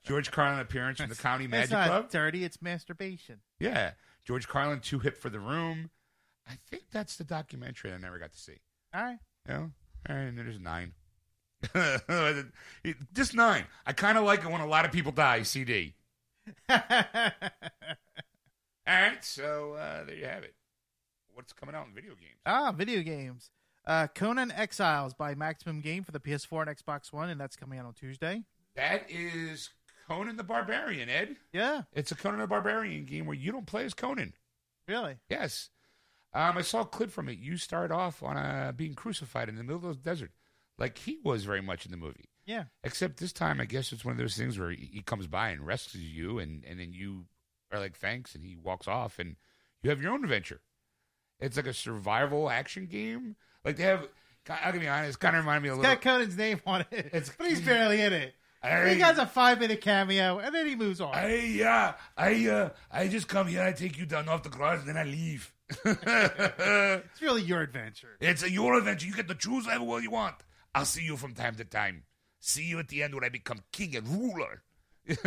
George 0.05 0.30
Carlin 0.30 0.61
appearance 0.61 0.99
from 1.01 1.09
the 1.11 1.14
County 1.14 1.45
It's 1.45 1.51
Magic 1.51 1.70
not 1.72 1.87
Club. 1.89 2.11
dirty. 2.11 2.43
It's 2.45 2.61
masturbation. 2.62 3.41
Yeah. 3.61 3.93
George 4.24 4.49
Carlin, 4.49 4.80
Too 4.80 4.99
Hip 4.99 5.16
for 5.18 5.30
the 5.30 5.39
Room. 5.39 5.91
I 6.49 6.59
think 6.70 6.84
that's 6.91 7.16
the 7.16 7.24
documentary 7.24 7.93
I 7.93 7.99
never 7.99 8.18
got 8.18 8.32
to 8.32 8.39
see. 8.39 8.59
All 8.97 9.03
right. 9.03 9.18
Know? 9.47 9.70
All 10.09 10.16
right, 10.16 10.22
and 10.22 10.38
there's 10.38 10.59
nine. 10.59 10.92
Just 13.12 13.34
nine. 13.34 13.64
I 13.84 13.92
kind 13.92 14.16
of 14.16 14.24
like 14.24 14.40
it 14.42 14.51
when 14.51 14.62
a 14.62 14.66
lot 14.66 14.86
of 14.86 14.92
people 14.92 15.12
die, 15.12 15.42
CD. 15.42 15.94
All 16.68 16.78
right, 18.86 19.22
so 19.24 19.74
uh, 19.74 20.05
there 20.05 20.14
you 20.14 20.24
have 20.24 20.44
it. 20.44 20.55
What's 21.34 21.53
coming 21.53 21.74
out 21.74 21.86
in 21.86 21.92
video 21.94 22.12
games? 22.14 22.38
ah, 22.47 22.72
video 22.72 23.03
games. 23.03 23.51
Uh, 23.86 24.07
Conan 24.14 24.51
Exiles 24.51 25.12
by 25.12 25.34
Maximum 25.34 25.80
Game 25.80 26.03
for 26.03 26.12
the 26.12 26.20
PS4 26.20 26.66
and 26.66 26.76
Xbox 26.76 27.12
One, 27.12 27.28
and 27.28 27.38
that's 27.40 27.57
coming 27.57 27.78
out 27.78 27.84
on 27.84 27.92
Tuesday. 27.92 28.44
That 28.74 29.05
is 29.11 29.68
Conan 30.09 30.36
the 30.36 30.42
Barbarian, 30.44 31.09
Ed. 31.11 31.36
Yeah, 31.53 31.82
It's 31.92 32.12
a 32.12 32.16
Conan 32.16 32.40
the 32.40 32.47
Barbarian 32.47 33.05
game 33.05 33.26
where 33.26 33.36
you 33.36 33.53
don't 33.53 33.66
play 33.66 33.84
as 33.84 33.92
Conan. 33.94 34.32
really. 34.88 35.16
Yes. 35.28 35.68
Um, 36.37 36.59
I 36.59 36.62
saw 36.62 36.82
a 36.82 36.84
clip 36.87 37.11
from 37.11 37.28
it. 37.28 37.39
You 37.39 37.57
start 37.57 37.91
off 37.91 38.22
on 38.22 38.37
uh, 38.37 38.72
being 38.76 38.95
crucified 38.95 39.49
in 39.49 39.57
the 39.57 39.64
middle 39.64 39.89
of 39.89 40.03
the 40.03 40.11
desert, 40.11 40.32
like 40.78 40.99
he 40.99 41.18
was 41.24 41.45
very 41.45 41.62
much 41.62 41.84
in 41.87 41.91
the 41.91 41.97
movie. 41.97 42.28
Yeah. 42.45 42.64
Except 42.84 43.16
this 43.18 43.32
time, 43.32 43.61
I 43.61 43.64
guess 43.64 43.91
it's 43.93 44.05
one 44.05 44.12
of 44.12 44.18
those 44.18 44.37
things 44.37 44.59
where 44.59 44.70
he, 44.70 44.91
he 44.93 45.03
comes 45.03 45.26
by 45.26 45.49
and 45.51 45.66
rescues 45.66 46.03
you, 46.05 46.39
and, 46.39 46.62
and 46.64 46.78
then 46.78 46.93
you 46.93 47.24
are 47.72 47.80
like, 47.80 47.97
thanks, 47.97 48.34
and 48.34 48.45
he 48.45 48.55
walks 48.57 48.87
off, 48.87 49.18
and 49.18 49.37
you 49.82 49.91
have 49.91 50.01
your 50.03 50.12
own 50.12 50.22
adventure. 50.24 50.61
It's 51.41 51.57
like 51.57 51.66
a 51.66 51.72
survival 51.74 52.49
action 52.51 52.87
game. 52.87 53.37
Like 53.64 53.76
they 53.76 53.82
have, 53.84 54.07
I'll 54.49 54.72
be 54.78 54.87
honest, 54.87 55.18
kind 55.18 55.34
of 55.37 55.43
remind 55.45 55.62
me 55.62 55.70
a 55.70 55.72
It's 55.72 55.78
little. 55.80 55.95
got 55.95 56.03
Conan's 56.03 56.37
name 56.37 56.61
on 56.66 56.82
it, 56.91 57.07
It's- 57.12 57.32
but 57.39 57.47
he's 57.49 57.61
barely 57.61 58.01
in 58.03 58.12
it. 58.12 58.34
I- 58.62 58.91
he 58.95 59.01
has 59.01 59.18
a 59.18 59.26
five 59.26 59.59
minute 59.61 59.80
cameo, 59.80 60.39
and 60.39 60.55
then 60.55 60.66
he 60.66 60.74
moves 60.76 61.01
on. 61.01 61.12
I 61.14 61.62
uh, 61.62 61.93
I 62.16 62.47
uh, 62.49 62.70
I 62.91 63.07
just 63.09 63.28
come 63.28 63.47
here. 63.49 63.62
I 63.62 63.72
take 63.72 63.97
you 63.99 64.07
down 64.07 64.28
off 64.28 64.43
the 64.43 64.49
cross, 64.51 64.80
and 64.80 64.89
then 64.89 64.97
I 64.97 65.05
leave. 65.05 65.53
it's 65.85 67.23
really 67.23 67.43
your 67.43 67.61
adventure. 67.61 68.17
It's 68.21 68.43
a 68.43 68.51
your 68.51 68.79
adventure. 68.79 69.07
You 69.07 69.14
get 69.14 69.29
to 69.29 69.35
choose 69.35 69.64
whatever 69.64 69.85
one 69.85 70.03
you 70.03 70.11
want. 70.11 70.37
I'll 70.75 70.85
see 70.85 71.03
you 71.03 71.17
from 71.17 71.35
time 71.35 71.57
to 71.57 71.64
time. 71.64 72.05
See 72.41 72.64
you 72.64 72.79
at 72.79 72.89
the 72.89 73.03
end 73.03 73.14
when 73.14 73.25
I 73.25 73.29
become 73.29 73.61
king 73.73 73.97
and 73.97 74.07
ruler. 74.07 74.62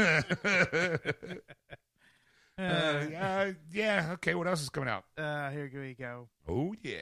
uh, 2.57 2.61
uh, 2.61 3.51
yeah. 3.71 4.11
Okay. 4.13 4.35
What 4.35 4.47
else 4.47 4.61
is 4.61 4.69
coming 4.69 4.89
out? 4.89 5.03
Uh, 5.17 5.49
here 5.49 5.69
we 5.73 5.93
go. 5.93 6.29
Oh 6.47 6.73
yeah. 6.81 6.99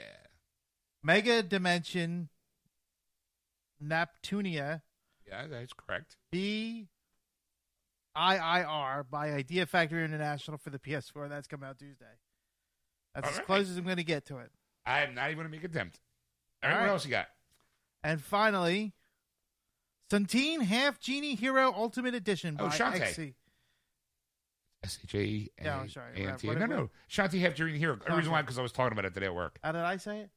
Mega 1.04 1.44
Dimension 1.44 2.30
Neptunia 3.84 4.82
Yeah, 5.28 5.48
that's 5.48 5.74
correct. 5.74 6.18
B 6.32 6.88
I 8.16 8.38
I 8.38 8.64
R 8.64 9.04
by 9.04 9.32
Idea 9.32 9.68
Factory 9.68 10.04
International 10.04 10.58
for 10.58 10.72
the 10.72 10.80
PS4. 10.80 11.30
That's 11.30 11.48
coming 11.48 11.70
out 11.70 11.78
Tuesday. 11.78 12.06
That's 13.18 13.26
All 13.30 13.32
as 13.34 13.38
right. 13.40 13.46
close 13.48 13.70
as 13.72 13.78
I'm 13.78 13.84
going 13.84 13.98
to 13.98 14.04
get 14.04 14.26
to 14.28 14.38
it. 14.38 14.52
I'm 14.86 15.16
not 15.16 15.26
even 15.32 15.38
gonna 15.40 15.50
make 15.50 15.64
an 15.64 15.72
attempt. 15.72 16.00
All 16.64 16.70
right. 16.70 16.76
All 16.76 16.82
What 16.82 16.86
right. 16.88 16.94
else 16.94 17.04
you 17.06 17.12
got? 17.12 17.26
And 18.04 18.22
finally, 18.22 18.94
Centene 20.12 20.62
Half 20.62 21.00
Genie 21.00 21.36
Hero 21.36 21.74
Ultimate 21.76 22.14
Edition 22.14 22.56
by 22.56 22.66
Oh, 22.66 22.68
Shantae. 22.70 23.02
XSEED. 23.02 23.34
S 24.84 25.00
H 25.04 25.16
A 25.16 25.50
Yeah, 25.64 25.80
I'm 25.80 25.90
sorry. 25.90 26.24
A 26.24 26.30
N 26.30 26.38
T. 26.38 26.48
What- 26.48 26.60
No, 26.60 26.66
no. 26.68 26.90
Shanti 27.10 27.40
Half 27.42 27.56
Genie 27.56 27.78
Hero. 27.80 27.96
The 27.98 28.16
reason 28.16 28.32
why 28.32 28.42
because 28.44 28.58
I 28.60 28.62
was 28.62 28.72
talking 28.72 28.94
about 28.94 29.06
it 29.06 29.14
today 29.14 29.26
at 29.26 29.36
work. 29.36 29.60
How 29.64 29.72
did 29.72 29.82
I 29.82 29.98
say 29.98 30.20
it? 30.22 30.30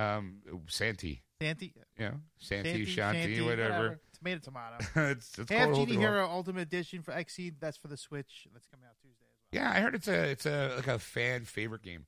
Um, 0.00 0.40
Santi. 0.68 1.22
Santi. 1.42 1.74
Yeah, 1.98 2.12
Santi, 2.38 2.86
Shanti, 2.86 3.36
Shanti, 3.36 3.44
whatever. 3.44 4.00
Tomato, 4.16 4.38
tomato. 4.40 4.76
it's 5.10 5.38
it's 5.38 5.50
Half 5.50 5.72
called 5.72 5.88
Genie 5.88 6.00
Hero 6.00 6.26
Ultimate 6.28 6.60
Edition 6.62 7.02
for 7.02 7.12
XSEED. 7.12 7.54
That's 7.60 7.76
for 7.76 7.88
the 7.88 7.96
Switch. 7.96 8.46
That's 8.52 8.66
coming 8.66 8.86
out 8.86 8.94
Tuesday 9.02 9.24
as 9.26 9.34
well. 9.52 9.62
Yeah, 9.62 9.70
I 9.76 9.80
heard 9.82 9.94
it's 9.94 10.08
a 10.08 10.30
it's 10.30 10.46
a 10.46 10.74
like 10.76 10.86
a 10.86 10.98
fan 10.98 11.44
favorite 11.44 11.82
game. 11.82 12.06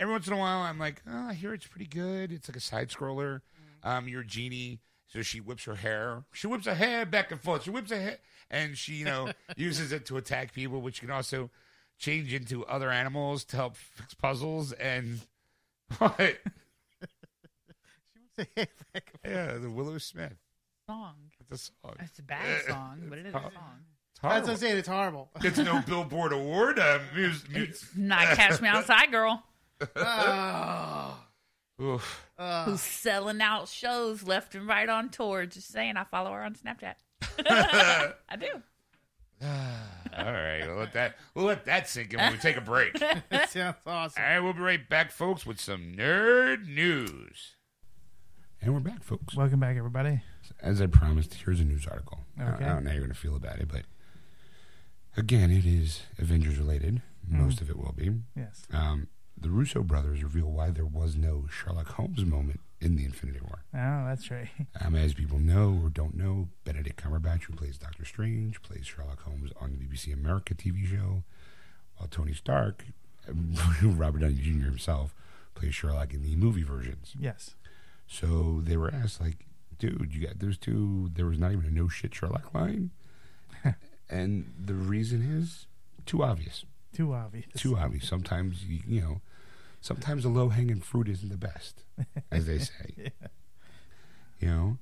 Every 0.00 0.12
once 0.12 0.26
in 0.28 0.32
a 0.32 0.36
while, 0.36 0.60
I'm 0.62 0.78
like, 0.78 1.02
oh, 1.10 1.28
I 1.28 1.34
hear 1.34 1.52
it's 1.54 1.66
pretty 1.66 1.86
good. 1.86 2.30
It's 2.32 2.48
like 2.48 2.56
a 2.56 2.60
side 2.60 2.88
scroller. 2.88 3.40
Um, 3.82 4.08
you're 4.08 4.20
a 4.22 4.26
genie, 4.26 4.80
so 5.08 5.22
she 5.22 5.40
whips 5.40 5.64
her 5.64 5.74
hair. 5.76 6.24
She 6.32 6.46
whips 6.46 6.66
her 6.66 6.74
hair 6.74 7.04
back 7.06 7.30
and 7.32 7.40
forth. 7.40 7.64
She 7.64 7.70
whips 7.70 7.90
her 7.90 8.00
hair, 8.00 8.18
and 8.50 8.76
she 8.76 8.94
you 8.94 9.04
know 9.04 9.30
uses 9.56 9.90
it 9.92 10.06
to 10.06 10.16
attack 10.16 10.52
people, 10.52 10.80
which 10.80 11.00
can 11.00 11.10
also 11.10 11.50
change 11.98 12.32
into 12.32 12.64
other 12.66 12.90
animals 12.90 13.44
to 13.46 13.56
help 13.56 13.76
fix 13.76 14.14
puzzles. 14.14 14.72
And 14.72 15.20
what? 15.98 16.16
She 18.38 18.44
wants 18.44 18.52
to 18.54 18.60
hit 18.60 18.70
back. 18.92 19.12
Yeah, 19.24 19.58
the 19.58 19.68
Willow 19.70 19.98
Smith. 19.98 20.36
Song. 20.86 21.14
It's 21.40 21.50
a 21.50 21.72
song. 21.82 21.96
It's 22.00 22.18
a 22.18 22.22
bad 22.22 22.62
song, 22.68 23.00
but 23.08 23.18
it 23.18 23.26
is 23.26 23.34
a 23.34 23.40
song. 23.40 23.50
It's 23.50 24.20
That's 24.20 24.22
what 24.22 24.30
horrible. 24.32 24.50
I'm 24.50 24.56
saying. 24.56 24.76
It's 24.78 24.88
horrible. 24.88 25.30
It's 25.42 25.58
no 25.58 25.82
Billboard 25.86 26.32
Award. 26.32 26.78
Uh, 26.78 27.00
mus- 27.16 27.44
mus- 27.50 27.86
Not 27.96 28.36
Catch 28.36 28.60
Me 28.60 28.68
Outside 28.68 29.10
Girl, 29.10 29.42
oh. 29.96 31.18
Oof. 31.80 32.26
Uh, 32.36 32.64
who's 32.64 32.80
selling 32.80 33.40
out 33.40 33.68
shows 33.68 34.24
left 34.24 34.54
and 34.54 34.66
right 34.66 34.88
on 34.88 35.10
tour. 35.10 35.46
Just 35.46 35.68
saying, 35.68 35.96
I 35.96 36.04
follow 36.04 36.32
her 36.32 36.42
on 36.42 36.54
Snapchat. 36.54 36.94
I 38.28 38.36
do. 38.38 38.48
All 40.16 40.24
right, 40.32 40.64
we'll 40.66 40.76
let 40.78 40.92
that 40.94 41.14
we'll 41.34 41.44
let 41.44 41.64
that 41.66 41.88
sink 41.88 42.12
in 42.12 42.18
when 42.18 42.32
we 42.32 42.38
take 42.38 42.56
a 42.56 42.60
break. 42.60 43.00
All 43.00 43.08
that 43.30 43.50
sounds 43.50 43.76
awesome. 43.86 44.20
right, 44.22 44.40
we'll 44.40 44.52
be 44.52 44.58
right 44.60 44.88
back, 44.88 45.12
folks, 45.12 45.46
with 45.46 45.60
some 45.60 45.92
nerd 45.96 46.66
news. 46.66 47.54
And 48.60 48.74
we're 48.74 48.80
back, 48.80 49.04
folks. 49.04 49.36
Welcome 49.36 49.60
back, 49.60 49.76
everybody. 49.76 50.20
As 50.60 50.82
I 50.82 50.88
promised, 50.88 51.34
here's 51.34 51.60
a 51.60 51.64
news 51.64 51.86
article. 51.86 52.18
I- 52.36 52.48
Okay. 52.54 52.64
I 52.64 52.68
don't 52.70 52.82
know 52.84 52.90
how 52.90 52.94
you're 52.96 53.04
going 53.04 53.14
to 53.14 53.18
feel 53.20 53.36
about 53.36 53.60
it, 53.60 53.68
but 53.70 53.82
again, 55.16 55.52
it 55.52 55.64
is 55.64 56.02
Avengers 56.18 56.58
related. 56.58 57.02
Most 57.28 57.60
of 57.60 57.68
it 57.70 57.76
will 57.76 57.92
be. 57.92 58.10
Yes. 58.34 58.62
Um, 58.72 59.06
the 59.40 59.50
Russo 59.50 59.82
brothers 59.82 60.22
reveal 60.22 60.50
why 60.50 60.70
there 60.70 60.86
was 60.86 61.16
no 61.16 61.46
Sherlock 61.50 61.88
Holmes 61.92 62.24
moment 62.24 62.60
in 62.80 62.96
the 62.96 63.04
Infinity 63.04 63.40
War. 63.40 63.64
Oh, 63.74 64.06
that's 64.06 64.30
right. 64.30 64.48
Um, 64.80 64.94
as 64.94 65.14
people 65.14 65.38
know 65.38 65.80
or 65.82 65.88
don't 65.88 66.16
know, 66.16 66.48
Benedict 66.64 67.02
Cumberbatch, 67.02 67.44
who 67.44 67.54
plays 67.54 67.78
Doctor 67.78 68.04
Strange, 68.04 68.62
plays 68.62 68.86
Sherlock 68.86 69.22
Holmes 69.22 69.50
on 69.60 69.72
the 69.72 69.76
BBC 69.84 70.12
America 70.12 70.54
TV 70.54 70.86
show, 70.86 71.24
while 71.96 72.08
Tony 72.08 72.32
Stark, 72.32 72.84
Robert 73.82 74.20
Downey 74.20 74.34
Jr. 74.34 74.66
himself, 74.66 75.14
plays 75.54 75.74
Sherlock 75.74 76.14
in 76.14 76.22
the 76.22 76.36
movie 76.36 76.62
versions. 76.62 77.14
Yes. 77.18 77.56
So 78.06 78.60
they 78.62 78.76
were 78.76 78.92
asked, 78.92 79.20
like, 79.20 79.46
dude, 79.78 80.10
you 80.12 80.26
got 80.26 80.38
those 80.38 80.56
two, 80.56 81.10
there 81.14 81.26
was 81.26 81.38
not 81.38 81.52
even 81.52 81.66
a 81.66 81.70
no 81.70 81.88
shit 81.88 82.14
Sherlock 82.14 82.54
line. 82.54 82.90
and 84.08 84.52
the 84.58 84.74
reason 84.74 85.22
is 85.22 85.66
too 86.06 86.22
obvious. 86.22 86.64
Too 86.92 87.12
obvious. 87.12 87.46
Too 87.56 87.76
obvious. 87.76 88.08
Sometimes, 88.08 88.64
you, 88.64 88.80
you 88.86 89.00
know, 89.00 89.20
sometimes 89.80 90.22
the 90.22 90.28
low 90.28 90.48
hanging 90.48 90.80
fruit 90.80 91.08
isn't 91.08 91.28
the 91.28 91.36
best, 91.36 91.84
as 92.30 92.46
they 92.46 92.58
say. 92.58 93.12
You 94.40 94.48
know? 94.48 94.78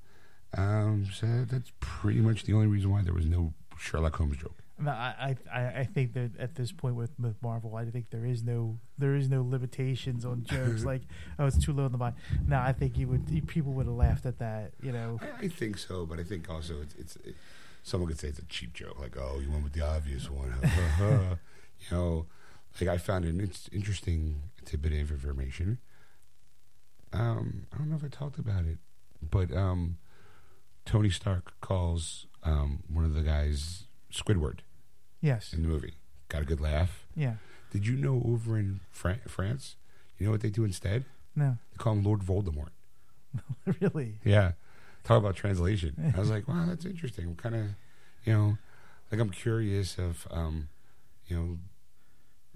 Um, 0.57 1.07
so 1.13 1.45
that's 1.49 1.73
pretty 1.81 2.21
much 2.21 2.45
the 2.45 2.55
only 2.55 2.67
reason 2.67 2.91
why 2.91 3.03
there 3.03 3.15
was 3.15 3.27
no 3.27 3.53
Sherlock 3.79 4.17
Holmes 4.17 4.39
joke. 4.39 4.63
No, 4.79 4.91
I, 4.91 5.37
I, 5.53 5.61
I 5.61 5.85
think 5.85 6.13
that 6.15 6.33
at 6.39 6.55
this 6.55 6.71
point 6.71 6.97
with, 6.97 7.11
with 7.19 7.41
Marvel, 7.43 7.77
I 7.77 7.87
think 7.87 8.11
there 8.11 8.27
is 8.27 8.43
no 8.43 8.79
there 8.99 9.15
is 9.15 9.31
no 9.31 9.43
limitations 9.43 10.27
on 10.27 10.45
jokes 10.45 10.85
like 10.93 11.01
oh 11.39 11.47
it's 11.47 11.57
too 11.57 11.73
low 11.73 11.87
in 11.87 11.93
the 11.93 11.99
line. 11.99 12.15
No, 12.47 12.59
I 12.59 12.73
think 12.73 12.99
you 12.99 13.09
would 13.09 13.47
people 13.47 13.73
would 13.73 13.87
have 13.87 13.95
laughed 13.95 14.27
at 14.27 14.39
that. 14.39 14.73
You 14.83 14.93
know, 14.93 15.19
I, 15.23 15.47
I 15.47 15.49
think 15.49 15.79
so, 15.79 16.05
but 16.05 16.19
I 16.21 16.25
think 16.25 16.51
also 16.51 16.83
it's, 16.83 16.95
it's 16.97 17.17
it, 17.17 17.37
someone 17.85 18.09
could 18.09 18.21
say 18.21 18.29
it's 18.29 18.39
a 18.39 18.45
cheap 18.45 18.75
joke, 18.75 19.01
like 19.01 19.17
oh, 19.17 19.41
you 19.43 19.51
went 19.51 19.65
with 19.65 19.73
the 19.73 19.81
obvious 19.81 20.29
one, 20.31 20.55
you 21.01 21.37
know. 21.91 22.27
Like 22.79 22.91
I 22.91 22.99
found 22.99 23.25
an 23.25 23.51
interesting 23.73 24.43
tidbit 24.67 24.93
of 24.93 25.11
information. 25.11 25.79
Um, 27.13 27.67
I 27.73 27.79
don't 27.79 27.89
know 27.89 27.97
if 27.97 28.05
I 28.05 28.09
talked 28.09 28.39
about 28.39 28.65
it, 28.67 28.79
but 29.23 29.55
um, 29.57 29.97
Tony 30.85 31.11
Stark 31.11 31.53
calls 31.61 32.27
um, 32.43 32.83
one 32.93 33.05
of 33.05 33.15
the 33.15 33.23
guys 33.23 33.85
Squidward 34.13 34.59
yes, 35.21 35.53
in 35.53 35.63
the 35.63 35.69
movie. 35.69 35.95
Got 36.29 36.43
a 36.43 36.45
good 36.45 36.61
laugh. 36.61 37.07
yeah, 37.15 37.35
Did 37.71 37.87
you 37.87 37.97
know 37.97 38.23
over 38.27 38.59
in 38.59 38.81
Fran- 38.91 39.21
France, 39.29 39.77
you 40.19 40.27
know 40.27 40.33
what 40.33 40.41
they 40.41 40.51
do 40.51 40.65
instead? 40.65 41.05
no, 41.35 41.59
They 41.73 41.77
call 41.79 41.93
him 41.95 42.03
Lord 42.03 42.21
Voldemort. 42.21 42.71
really, 43.81 44.15
Yeah. 44.25 44.53
Talk 45.05 45.19
about 45.19 45.37
translation. 45.37 46.13
I 46.17 46.19
was 46.19 46.31
like, 46.31 46.49
wow, 46.49 46.65
that's 46.67 46.85
interesting. 46.85 47.37
Kind 47.37 47.55
of, 47.55 47.67
you 48.25 48.33
know, 48.33 48.59
like 49.13 49.21
I'm 49.21 49.31
curious 49.31 49.99
of, 49.99 50.27
um, 50.33 50.69
you 51.29 51.37
know, 51.37 51.59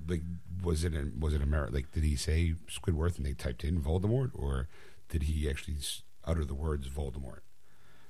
like 0.09 0.23
was 0.63 0.85
it 0.85 0.95
in, 0.95 1.19
was 1.21 1.35
it 1.35 1.43
America? 1.43 1.75
Like, 1.75 1.93
did 1.93 2.03
he 2.05 2.17
say 2.17 2.55
Squidward 2.71 3.17
and 3.17 3.25
they 3.27 3.33
typed 3.33 3.65
in 3.65 3.81
Voldemort, 3.81 4.31
or 4.35 4.69
did 5.09 5.25
he 5.25 5.49
actually 5.49 5.77
utter 6.25 6.45
the 6.45 6.55
words 6.55 6.89
Voldemort? 6.89 7.41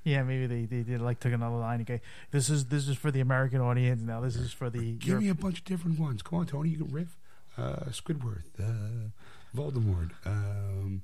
yeah. 0.03 0.23
Maybe 0.23 0.47
they, 0.47 0.65
they 0.65 0.81
did 0.83 0.99
like 1.01 1.19
took 1.19 1.31
another 1.33 1.55
line. 1.57 1.81
Okay, 1.81 2.01
this 2.31 2.49
is 2.49 2.65
this 2.65 2.87
is 2.87 2.97
for 2.97 3.11
the 3.11 3.19
American 3.21 3.61
audience. 3.61 4.01
Now 4.01 4.19
this 4.21 4.35
is 4.35 4.51
for 4.51 4.69
the 4.69 4.93
Give 4.95 5.07
Europe- 5.09 5.23
me 5.23 5.29
a 5.29 5.35
bunch 5.35 5.59
of 5.59 5.65
different 5.65 5.99
ones. 5.99 6.21
Come 6.21 6.39
on, 6.39 6.45
Tony, 6.47 6.69
you 6.69 6.77
can 6.77 6.91
riff. 6.91 7.17
Uh, 7.57 7.85
Squidward, 7.89 8.43
uh, 8.59 9.09
Voldemort, 9.55 10.11
um, 10.25 11.01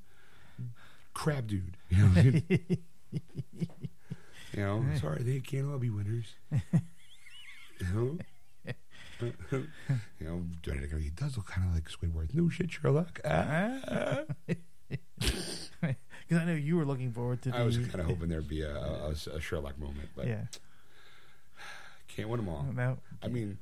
Crab 1.13 1.47
Dude. 1.47 1.77
You 1.89 2.07
know, 2.07 2.41
You 4.53 4.63
know, 4.63 4.85
sorry, 4.99 5.23
they 5.23 5.39
can't 5.39 5.69
all 5.69 5.77
be 5.77 5.89
winners. 5.89 6.33
you 6.51 7.87
know? 7.93 8.17
you 9.51 9.67
know, 10.21 10.43
Benedict, 10.65 10.93
he 11.01 11.09
does 11.09 11.37
look 11.37 11.47
kind 11.47 11.67
of 11.67 11.73
like 11.73 11.89
Squidward. 11.89 12.33
No 12.33 12.49
shit, 12.49 12.71
Sherlock. 12.71 13.19
Ah. 13.25 14.21
Because 15.79 16.41
I 16.43 16.45
know 16.45 16.53
you 16.55 16.75
were 16.75 16.83
looking 16.85 17.13
forward 17.13 17.41
to. 17.43 17.51
The, 17.51 17.57
I 17.57 17.63
was 17.63 17.77
kind 17.77 18.01
of 18.01 18.05
hoping 18.07 18.27
there'd 18.27 18.49
be 18.49 18.61
a, 18.61 18.75
a, 18.75 19.13
a 19.33 19.39
Sherlock 19.39 19.79
moment, 19.79 20.09
but 20.15 20.27
Yeah. 20.27 20.43
can't 22.09 22.27
win 22.27 22.41
them 22.41 22.49
all. 22.49 22.65
No. 22.75 22.97
I 23.23 23.27
mean, 23.27 23.59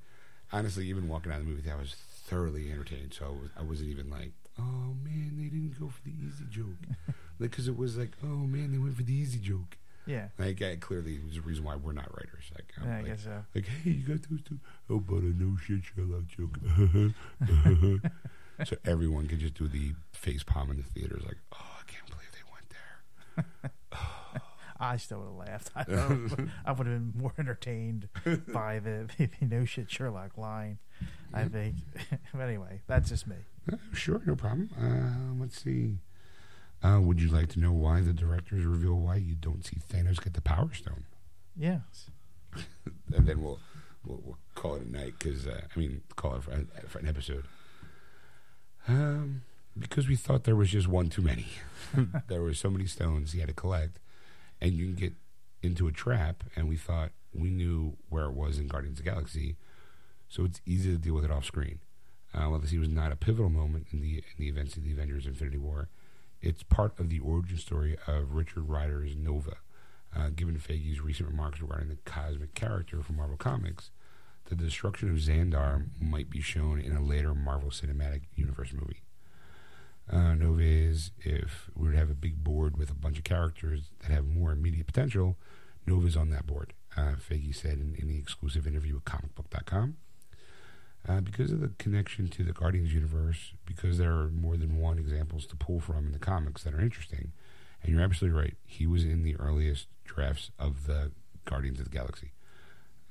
honestly, 0.51 0.87
even 0.87 1.07
walking 1.07 1.31
out 1.31 1.39
of 1.39 1.45
the 1.45 1.51
movie, 1.51 1.69
I 1.69 1.75
was 1.75 1.95
thoroughly 1.95 2.71
entertained. 2.71 3.13
So 3.13 3.37
I 3.57 3.61
wasn't 3.63 3.89
even 3.89 4.09
like, 4.09 4.31
oh 4.59 4.95
man, 5.03 5.33
they 5.37 5.43
didn't 5.43 5.79
go 5.79 5.89
for 5.89 6.01
the 6.03 6.11
easy 6.11 6.45
joke, 6.49 6.75
like 7.39 7.51
because 7.51 7.67
it 7.67 7.77
was 7.77 7.97
like, 7.97 8.11
oh 8.23 8.27
man, 8.47 8.71
they 8.71 8.77
went 8.79 8.95
for 8.95 9.03
the 9.03 9.13
easy 9.13 9.39
joke. 9.39 9.77
Yeah. 10.07 10.27
Like 10.37 10.61
I, 10.61 10.75
clearly, 10.77 11.17
there's 11.17 11.37
a 11.37 11.41
reason 11.41 11.63
why 11.63 11.75
we're 11.75 11.93
not 11.93 12.09
writers. 12.15 12.51
Like, 12.53 12.71
I'm 12.81 12.87
Yeah, 12.87 12.93
I 12.93 12.97
like, 13.01 13.05
guess 13.07 13.23
so. 13.23 13.43
like, 13.55 13.65
hey, 13.67 13.89
you 13.91 14.07
got 14.07 14.29
those 14.29 14.41
two? 14.47 14.59
Oh, 14.89 14.99
but 14.99 15.19
a 15.23 15.33
no 15.41 15.57
shit 15.57 15.81
Sherlock 15.83 16.27
joke. 16.27 18.01
so 18.65 18.77
everyone 18.85 19.27
could 19.27 19.39
just 19.39 19.55
do 19.55 19.67
the 19.67 19.93
face 20.13 20.43
palm 20.43 20.71
in 20.71 20.77
the 20.77 20.83
theaters, 20.83 21.23
like, 21.25 21.37
oh, 21.53 21.57
I 21.79 21.83
can't 21.91 22.05
believe 22.07 22.31
they 22.31 22.51
went 22.53 22.69
there. 23.61 23.71
I 24.79 24.97
still 24.97 25.19
would 25.19 25.27
have 25.45 25.49
laughed. 25.49 25.71
I, 25.75 25.83
I 26.65 26.71
would 26.73 26.85
have 26.87 27.13
been 27.13 27.13
more 27.17 27.33
entertained 27.39 28.09
by 28.51 28.79
the, 28.79 29.07
the 29.17 29.29
no 29.41 29.63
shit 29.65 29.89
Sherlock 29.89 30.37
line. 30.37 30.79
I 31.33 31.45
think. 31.45 31.75
but 32.33 32.41
anyway, 32.41 32.81
that's 32.87 33.09
just 33.09 33.25
me. 33.27 33.35
Uh, 33.71 33.77
sure, 33.93 34.21
no 34.25 34.35
problem. 34.35 34.69
Uh, 34.79 35.41
let's 35.41 35.61
see. 35.61 35.97
Uh, 36.85 36.99
would 36.99 37.19
you 37.19 37.29
like 37.29 37.49
to 37.49 37.59
know 37.59 37.71
why 37.71 37.99
the 38.01 38.13
directors 38.13 38.63
reveal 38.63 38.93
why 38.93 39.15
you 39.15 39.33
don't 39.33 39.65
see 39.65 39.77
Thanos 39.91 40.23
get 40.23 40.33
the 40.33 40.41
Power 40.41 40.71
Stone? 40.73 41.05
Yes. 41.55 42.11
And 43.15 43.27
then 43.27 43.41
we'll 43.41 43.59
we'll, 44.05 44.21
we'll 44.23 44.37
call 44.55 44.75
it 44.75 44.83
a 44.83 44.91
night 44.91 45.13
because 45.17 45.47
uh, 45.47 45.61
I 45.75 45.79
mean 45.79 46.01
call 46.15 46.35
it 46.35 46.43
for, 46.43 46.51
for 46.87 46.99
an 46.99 47.07
episode. 47.07 47.45
Um, 48.87 49.41
because 49.77 50.07
we 50.07 50.15
thought 50.15 50.43
there 50.43 50.55
was 50.55 50.69
just 50.69 50.87
one 50.87 51.09
too 51.09 51.21
many. 51.21 51.47
there 52.27 52.41
were 52.41 52.53
so 52.53 52.69
many 52.69 52.85
stones 52.85 53.31
he 53.31 53.39
had 53.39 53.47
to 53.47 53.53
collect, 53.53 53.99
and 54.61 54.73
you 54.73 54.85
can 54.85 54.95
get 54.95 55.13
into 55.63 55.87
a 55.87 55.91
trap. 55.91 56.43
And 56.55 56.67
we 56.67 56.77
thought 56.77 57.11
we 57.33 57.49
knew 57.49 57.97
where 58.09 58.25
it 58.25 58.33
was 58.33 58.57
in 58.57 58.67
Guardians 58.67 58.99
of 58.99 59.05
the 59.05 59.11
Galaxy, 59.11 59.55
so 60.29 60.45
it's 60.45 60.61
easy 60.65 60.91
to 60.91 60.97
deal 60.97 61.15
with 61.15 61.25
it 61.25 61.31
off 61.31 61.45
screen. 61.45 61.79
Uh, 62.33 62.49
while 62.49 62.59
this 62.59 62.73
was 62.73 62.89
not 62.89 63.11
a 63.11 63.15
pivotal 63.15 63.49
moment 63.49 63.87
in 63.91 64.01
the 64.01 64.17
in 64.17 64.37
the 64.37 64.49
events 64.49 64.77
of 64.77 64.83
the 64.83 64.91
Avengers: 64.91 65.25
Infinity 65.25 65.57
War, 65.57 65.89
it's 66.45 66.63
part 66.63 66.99
of 66.99 67.09
the 67.09 67.19
origin 67.19 67.57
story 67.57 67.97
of 68.07 68.35
Richard 68.35 68.69
Rider's 68.69 69.15
Nova. 69.15 69.57
Uh, 70.15 70.29
given 70.33 70.57
Feige's 70.57 71.01
recent 71.01 71.27
remarks 71.27 71.59
regarding 71.59 71.89
the 71.89 71.97
cosmic 72.05 72.53
character 72.53 73.01
from 73.01 73.17
Marvel 73.17 73.35
Comics, 73.35 73.89
the 74.45 74.55
destruction 74.55 75.09
of 75.09 75.17
Xandar 75.17 75.87
might 75.99 76.29
be 76.29 76.39
shown 76.39 76.79
in 76.79 76.95
a 76.95 77.03
later 77.03 77.33
Marvel 77.33 77.69
Cinematic 77.69 78.21
Universe 78.35 78.71
movie. 78.71 79.01
Uh, 80.09 80.35
Nova 80.35 80.61
is, 80.61 81.11
if 81.19 81.69
we 81.75 81.87
were 81.87 81.93
to 81.93 81.97
have 81.99 82.11
a 82.11 82.15
big 82.15 82.43
board 82.43 82.77
with 82.77 82.91
a 82.91 82.95
bunch 82.95 83.17
of 83.17 83.23
characters 83.23 83.89
that 83.99 84.11
have 84.11 84.27
more 84.27 84.51
immediate 84.51 84.85
potential, 84.85 85.35
Nova's 85.87 86.15
on 86.15 86.29
that 86.29 86.45
board. 86.45 86.73
Uh, 86.95 87.15
Feige 87.15 87.55
said 87.55 87.79
in, 87.79 87.95
in 87.97 88.07
the 88.07 88.17
exclusive 88.17 88.67
interview 88.67 88.93
with 88.93 89.05
comicbook.com. 89.05 89.97
Uh, 91.07 91.21
because 91.21 91.51
of 91.51 91.61
the 91.61 91.69
connection 91.77 92.27
to 92.27 92.43
the 92.43 92.51
Guardians 92.51 92.91
universe, 92.91 93.53
because 93.63 93.99
there 93.99 94.11
are 94.11 94.29
more 94.29 94.57
than 94.57 94.77
one 94.77 94.97
examples 94.97 95.45
to 95.45 95.55
pull 95.55 95.79
from 95.79 96.07
in 96.07 96.11
the 96.11 96.17
comics 96.17 96.63
that 96.63 96.73
are 96.73 96.81
interesting, 96.81 97.31
and 97.83 97.93
you're 97.93 98.01
absolutely 98.01 98.39
right, 98.39 98.55
he 98.65 98.87
was 98.87 99.03
in 99.03 99.21
the 99.21 99.35
earliest 99.35 99.87
drafts 100.03 100.49
of 100.57 100.87
the 100.87 101.11
Guardians 101.45 101.79
of 101.79 101.85
the 101.85 101.91
Galaxy. 101.91 102.31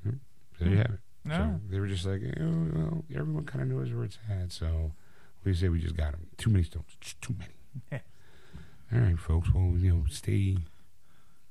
Hmm. 0.03 0.17
So 0.59 0.65
there 0.65 0.73
you 0.73 0.79
have 0.79 0.91
it. 0.91 1.01
No. 1.25 1.37
So 1.37 1.61
they 1.71 1.79
were 1.79 1.87
just 1.87 2.05
like, 2.05 2.23
oh, 2.41 2.67
well, 2.75 3.05
everyone 3.15 3.45
kind 3.45 3.63
of 3.63 3.69
knows 3.69 3.93
where 3.93 4.05
it's 4.05 4.19
at, 4.29 4.51
so 4.51 4.93
we 5.45 5.55
say 5.55 5.69
we 5.69 5.79
just 5.79 5.97
got 5.97 6.13
them? 6.13 6.27
Too 6.37 6.51
many 6.51 6.65
stones, 6.65 6.97
just 7.01 7.23
too 7.23 7.37
many. 7.39 8.03
All 8.93 8.99
right, 9.01 9.19
folks. 9.19 9.55
Well, 9.55 9.75
you 9.79 9.91
know, 9.93 10.05
stay, 10.11 10.57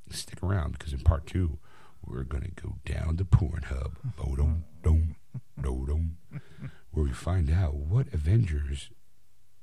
stick 0.10 0.44
around 0.44 0.74
because 0.74 0.92
in 0.92 1.00
part 1.00 1.26
two, 1.26 1.58
we're 2.06 2.24
gonna 2.24 2.50
go 2.62 2.76
down 2.86 3.16
to 3.18 3.24
Pornhub, 3.24 3.94
dum, 4.18 4.66
dum, 4.84 5.16
where 6.92 7.06
we 7.06 7.12
find 7.12 7.50
out 7.52 7.76
what 7.76 8.08
Avengers' 8.14 8.90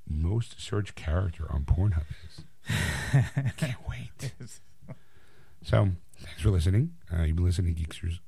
most 0.08 0.60
searched 0.60 0.94
character 0.94 1.46
on 1.50 1.64
Pornhub 1.64 2.04
is. 2.28 2.44
Can't 3.56 3.88
wait. 3.88 4.32
So, 5.62 5.90
thanks 6.18 6.42
for 6.42 6.50
listening. 6.50 6.94
Uh, 7.12 7.22
you've 7.22 7.36
been 7.36 7.44
listening 7.44 7.74
to 7.74 7.80
Geeksters 7.82 8.18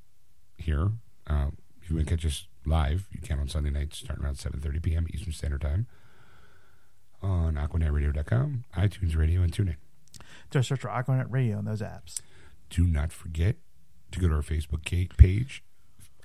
here. 0.57 0.91
Uh, 1.27 1.47
if 1.81 1.89
you 1.89 1.95
want 1.95 2.07
to 2.07 2.15
catch 2.15 2.25
us 2.25 2.47
live, 2.65 3.07
you 3.11 3.19
can 3.19 3.39
on 3.39 3.49
Sunday 3.49 3.69
nights 3.69 3.97
starting 3.97 4.23
around 4.23 4.35
7.30 4.35 4.81
p.m. 4.81 5.07
Eastern 5.13 5.33
Standard 5.33 5.61
Time 5.61 5.87
on 7.21 7.55
RocknetRadio.com, 7.55 8.65
iTunes 8.77 9.17
Radio, 9.17 9.41
and 9.41 9.51
TuneIn. 9.51 9.75
Just 10.51 10.69
search 10.69 10.81
for 10.81 10.89
Rocknet 10.89 11.25
Radio 11.29 11.57
on 11.57 11.65
those 11.65 11.81
apps. 11.81 12.21
Do 12.69 12.85
not 12.85 13.11
forget 13.11 13.55
to 14.11 14.19
go 14.19 14.27
to 14.27 14.35
our 14.35 14.41
Facebook 14.41 14.83
page, 15.17 15.63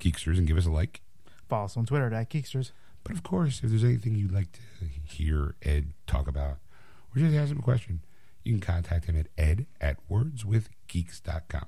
Geeksters, 0.00 0.38
and 0.38 0.46
give 0.46 0.56
us 0.56 0.66
a 0.66 0.70
like. 0.70 1.00
Follow 1.48 1.64
us 1.64 1.76
on 1.76 1.86
Twitter 1.86 2.12
at 2.12 2.30
Geeksters. 2.30 2.72
But 3.04 3.12
of 3.12 3.22
course, 3.22 3.60
if 3.62 3.70
there's 3.70 3.84
anything 3.84 4.14
you'd 4.14 4.32
like 4.32 4.52
to 4.52 4.60
hear 5.04 5.54
Ed 5.62 5.92
talk 6.06 6.28
about, 6.28 6.58
or 7.14 7.20
just 7.20 7.34
ask 7.34 7.50
him 7.50 7.58
a 7.58 7.62
question, 7.62 8.00
you 8.44 8.52
can 8.54 8.60
contact 8.60 9.06
him 9.06 9.18
at 9.18 9.28
ed 9.36 9.66
at 9.80 9.96
wordswithgeeks.com. 10.10 11.66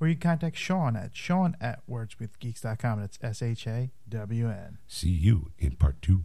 Or 0.00 0.08
you 0.08 0.14
can 0.14 0.30
contact 0.30 0.56
Sean 0.56 0.96
at 0.96 1.16
Sean 1.16 1.56
at 1.60 1.80
wordswithgeeks.com. 1.88 3.00
That's 3.00 3.18
S 3.22 3.42
H 3.42 3.66
A 3.66 3.90
W 4.08 4.48
N. 4.48 4.78
See 4.86 5.08
you 5.08 5.52
in 5.58 5.76
part 5.76 6.02
two. 6.02 6.24